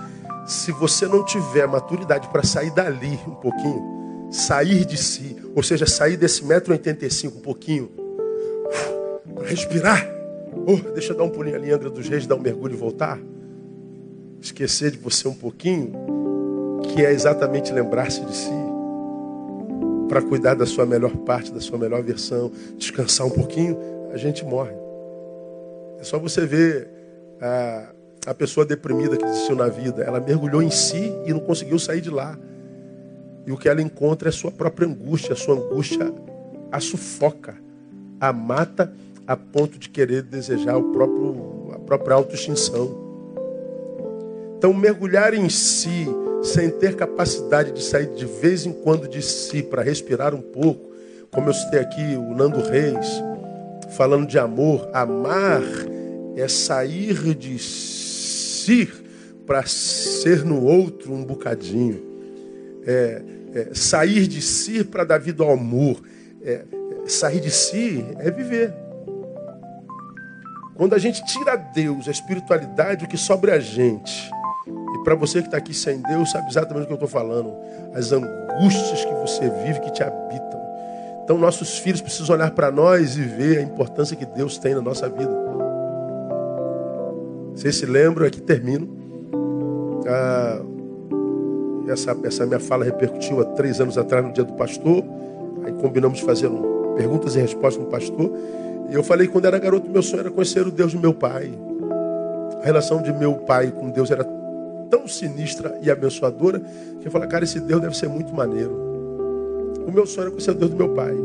se 0.45 0.71
você 0.71 1.07
não 1.07 1.23
tiver 1.23 1.67
maturidade 1.67 2.27
para 2.27 2.43
sair 2.43 2.71
dali 2.71 3.19
um 3.27 3.35
pouquinho, 3.35 4.27
sair 4.31 4.85
de 4.85 4.97
si, 4.97 5.35
ou 5.55 5.63
seja, 5.63 5.85
sair 5.87 6.17
desse 6.17 6.45
metro 6.45 6.71
oitenta 6.71 7.07
um 7.25 7.41
pouquinho, 7.41 7.89
para 9.33 9.47
respirar. 9.47 10.07
Oh, 10.67 10.77
deixa 10.91 11.13
eu 11.13 11.17
dar 11.17 11.23
um 11.23 11.29
pulinho 11.29 11.55
ali, 11.55 11.71
Angra 11.71 11.89
dos 11.89 12.07
Reis, 12.07 12.27
dar 12.27 12.35
um 12.35 12.41
mergulho 12.41 12.73
e 12.73 12.77
voltar. 12.77 13.19
Esquecer 14.41 14.91
de 14.91 14.97
você 14.97 15.27
um 15.27 15.33
pouquinho, 15.33 15.91
que 16.83 17.05
é 17.05 17.11
exatamente 17.11 17.71
lembrar-se 17.71 18.21
de 18.21 18.35
si, 18.35 18.51
para 20.07 20.21
cuidar 20.21 20.55
da 20.55 20.65
sua 20.65 20.85
melhor 20.85 21.15
parte, 21.17 21.51
da 21.51 21.59
sua 21.59 21.77
melhor 21.77 22.01
versão, 22.03 22.51
descansar 22.77 23.25
um 23.27 23.31
pouquinho, 23.31 23.77
a 24.11 24.17
gente 24.17 24.45
morre. 24.45 24.73
É 25.99 26.03
só 26.03 26.19
você 26.19 26.45
ver 26.45 26.87
a, 27.41 27.89
a 28.27 28.33
pessoa 28.33 28.65
deprimida 28.65 29.17
que 29.17 29.25
existiu 29.25 29.55
na 29.55 29.67
vida, 29.67 30.03
ela 30.03 30.19
mergulhou 30.19 30.61
em 30.61 30.69
si 30.69 31.13
e 31.25 31.33
não 31.33 31.39
conseguiu 31.39 31.79
sair 31.79 32.01
de 32.01 32.09
lá. 32.09 32.37
E 33.45 33.51
o 33.51 33.57
que 33.57 33.69
ela 33.69 33.81
encontra 33.81 34.27
é 34.27 34.31
a 34.31 34.33
sua 34.33 34.51
própria 34.51 34.87
angústia. 34.87 35.33
A 35.33 35.35
sua 35.35 35.55
angústia 35.55 36.11
a 36.71 36.79
sufoca, 36.79 37.55
a 38.19 38.33
mata 38.33 38.91
a 39.25 39.35
ponto 39.35 39.79
de 39.79 39.89
querer 39.89 40.21
desejar 40.23 40.77
o 40.77 40.91
próprio, 40.91 41.71
a 41.73 41.79
própria 41.79 42.15
autoextinção. 42.15 43.03
Então, 44.57 44.73
mergulhar 44.73 45.33
em 45.33 45.49
si, 45.49 46.05
sem 46.45 46.69
ter 46.69 46.95
capacidade 46.95 47.71
de 47.71 47.83
sair 47.83 48.07
de 48.07 48.25
vez 48.25 48.65
em 48.65 48.71
quando 48.71 49.07
de 49.07 49.21
si 49.21 49.63
para 49.63 49.81
respirar 49.81 50.33
um 50.35 50.41
pouco, 50.41 50.91
como 51.31 51.49
eu 51.49 51.53
citei 51.53 51.79
aqui 51.79 52.15
o 52.15 52.35
Nando 52.35 52.61
Reis, 52.61 53.07
falando 53.97 54.27
de 54.27 54.37
amor, 54.37 54.89
amar 54.93 55.61
é 56.35 56.47
sair 56.47 57.35
de 57.35 57.57
si 57.57 58.89
para 59.45 59.65
ser 59.65 60.43
no 60.43 60.63
outro 60.63 61.13
um 61.13 61.23
bocadinho. 61.23 62.03
É, 62.85 63.21
é, 63.53 63.69
sair 63.73 64.27
de 64.27 64.41
si 64.41 64.83
para 64.83 65.03
dar 65.03 65.19
vida 65.19 65.43
ao 65.43 65.51
amor. 65.51 66.01
É, 66.41 66.63
sair 67.07 67.39
de 67.39 67.51
si 67.51 68.05
é 68.19 68.29
viver. 68.29 68.73
Quando 70.75 70.93
a 70.93 70.97
gente 70.97 71.23
tira 71.25 71.55
Deus, 71.55 72.07
a 72.07 72.11
espiritualidade, 72.11 73.05
o 73.05 73.07
que 73.07 73.17
sobra 73.17 73.53
é 73.53 73.55
a 73.55 73.59
gente. 73.59 74.29
E 74.95 75.03
para 75.03 75.13
você 75.13 75.41
que 75.41 75.47
está 75.47 75.57
aqui 75.57 75.73
sem 75.73 76.01
Deus, 76.01 76.31
sabe 76.31 76.49
exatamente 76.49 76.83
o 76.83 76.87
que 76.87 76.93
eu 76.93 76.95
estou 76.95 77.09
falando. 77.09 77.53
As 77.93 78.11
angústias 78.11 79.03
que 79.03 79.13
você 79.15 79.49
vive, 79.65 79.81
que 79.81 79.91
te 79.91 80.01
habitam. 80.01 80.63
Então, 81.23 81.37
nossos 81.37 81.79
filhos 81.79 82.01
precisam 82.01 82.35
olhar 82.35 82.51
para 82.51 82.71
nós 82.71 83.17
e 83.17 83.21
ver 83.21 83.57
a 83.57 83.61
importância 83.61 84.15
que 84.15 84.25
Deus 84.25 84.57
tem 84.57 84.73
na 84.73 84.81
nossa 84.81 85.09
vida. 85.09 85.31
Vocês 87.53 87.75
se 87.75 87.85
lembram, 87.85 88.25
aqui 88.25 88.41
termino. 88.41 88.87
Ah, 90.07 90.61
essa, 91.87 92.15
essa 92.23 92.45
minha 92.45 92.59
fala 92.59 92.85
repercutiu 92.85 93.41
há 93.41 93.45
três 93.45 93.81
anos 93.81 93.97
atrás 93.97 94.23
no 94.23 94.31
dia 94.31 94.43
do 94.43 94.53
pastor. 94.53 95.03
Aí 95.63 95.73
combinamos 95.73 96.19
fazer 96.19 96.47
um, 96.47 96.93
perguntas 96.95 97.35
e 97.35 97.39
respostas 97.39 97.81
com 97.81 97.89
o 97.89 97.91
pastor. 97.91 98.31
E 98.89 98.93
eu 98.93 99.03
falei 99.03 99.27
que 99.27 99.33
quando 99.33 99.45
era 99.45 99.57
garoto, 99.57 99.89
meu 99.89 100.03
sonho 100.03 100.21
era 100.21 100.31
conhecer 100.31 100.65
o 100.65 100.71
Deus 100.71 100.93
do 100.93 100.99
meu 100.99 101.13
pai. 101.13 101.51
A 102.61 102.65
relação 102.65 103.01
de 103.01 103.11
meu 103.13 103.33
pai 103.33 103.71
com 103.71 103.89
Deus 103.89 104.11
era 104.11 104.23
tão 104.89 105.07
sinistra 105.07 105.77
e 105.81 105.89
abençoadora 105.89 106.59
que 106.99 107.07
eu 107.07 107.11
falei, 107.11 107.27
cara, 107.27 107.43
esse 107.43 107.59
Deus 107.59 107.81
deve 107.81 107.95
ser 107.97 108.07
muito 108.07 108.33
maneiro. 108.33 108.75
O 109.87 109.91
meu 109.91 110.05
sonho 110.05 110.23
era 110.23 110.31
conhecer 110.31 110.51
o 110.51 110.55
Deus 110.55 110.71
do 110.71 110.77
meu 110.77 110.89
pai. 110.89 111.15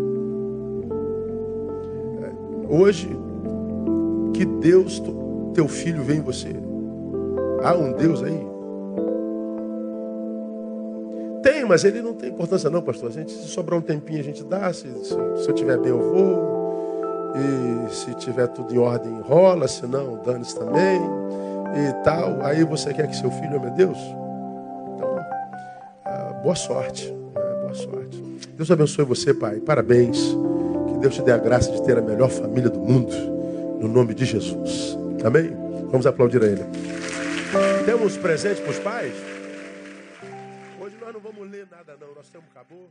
É, 2.22 2.74
hoje, 2.74 3.08
que 4.34 4.44
Deus, 4.44 5.02
teu 5.54 5.66
filho, 5.68 6.02
vem 6.02 6.18
em 6.18 6.22
você. 6.22 6.54
Há 7.62 7.74
um 7.74 7.92
Deus 7.92 8.22
aí? 8.22 8.50
mas 11.70 11.84
ele 11.84 12.02
não 12.02 12.12
tem 12.12 12.30
importância 12.30 12.68
não, 12.68 12.82
pastor. 12.82 13.10
A 13.10 13.12
gente, 13.12 13.30
se 13.30 13.46
sobrar 13.46 13.78
um 13.78 13.82
tempinho, 13.82 14.18
a 14.18 14.24
gente 14.24 14.42
dá. 14.42 14.72
Se, 14.72 14.88
se, 15.04 15.14
se 15.36 15.48
eu 15.48 15.54
tiver 15.54 15.78
bem, 15.78 15.90
eu 15.90 16.00
vou. 16.00 17.30
E 17.36 17.94
se 17.94 18.12
tiver 18.16 18.48
tudo 18.48 18.74
em 18.74 18.78
ordem, 18.78 19.20
rola. 19.20 19.68
Se 19.68 19.86
não, 19.86 20.20
dane-se 20.24 20.58
também. 20.58 21.00
E 21.74 22.04
tal. 22.04 22.42
Aí 22.42 22.64
você 22.64 22.92
quer 22.92 23.06
que 23.06 23.16
seu 23.16 23.30
filho 23.30 23.56
ame 23.56 23.66
a 23.66 23.70
Deus? 23.70 23.98
Então, 24.94 25.16
boa 26.42 26.54
sorte. 26.54 27.10
Né? 27.10 27.60
Boa 27.62 27.74
sorte. 27.74 28.20
Deus 28.56 28.70
abençoe 28.70 29.04
você, 29.04 29.32
pai. 29.32 29.60
Parabéns. 29.60 30.36
Que 30.88 30.98
Deus 30.98 31.14
te 31.14 31.22
dê 31.22 31.32
a 31.32 31.38
graça 31.38 31.70
de 31.70 31.82
ter 31.82 31.98
a 31.98 32.02
melhor 32.02 32.30
família 32.30 32.68
do 32.68 32.80
mundo. 32.80 33.12
No 33.80 33.88
nome 33.88 34.14
de 34.14 34.24
Jesus. 34.24 34.98
Amém? 35.24 35.50
Vamos 35.90 36.06
aplaudir 36.06 36.42
a 36.42 36.46
ele. 36.46 36.64
Temos 37.84 38.16
presente 38.16 38.60
para 38.60 38.70
os 38.70 38.78
pais? 38.78 39.12
Hoje 40.80 40.96
nós 41.00 41.12
não 41.12 41.20
vamos 41.20 41.50
ler 41.50 41.66
nada, 41.70 41.96
não. 42.00 42.14
Nosso 42.14 42.30
tempo 42.30 42.44
acabou. 42.54 42.88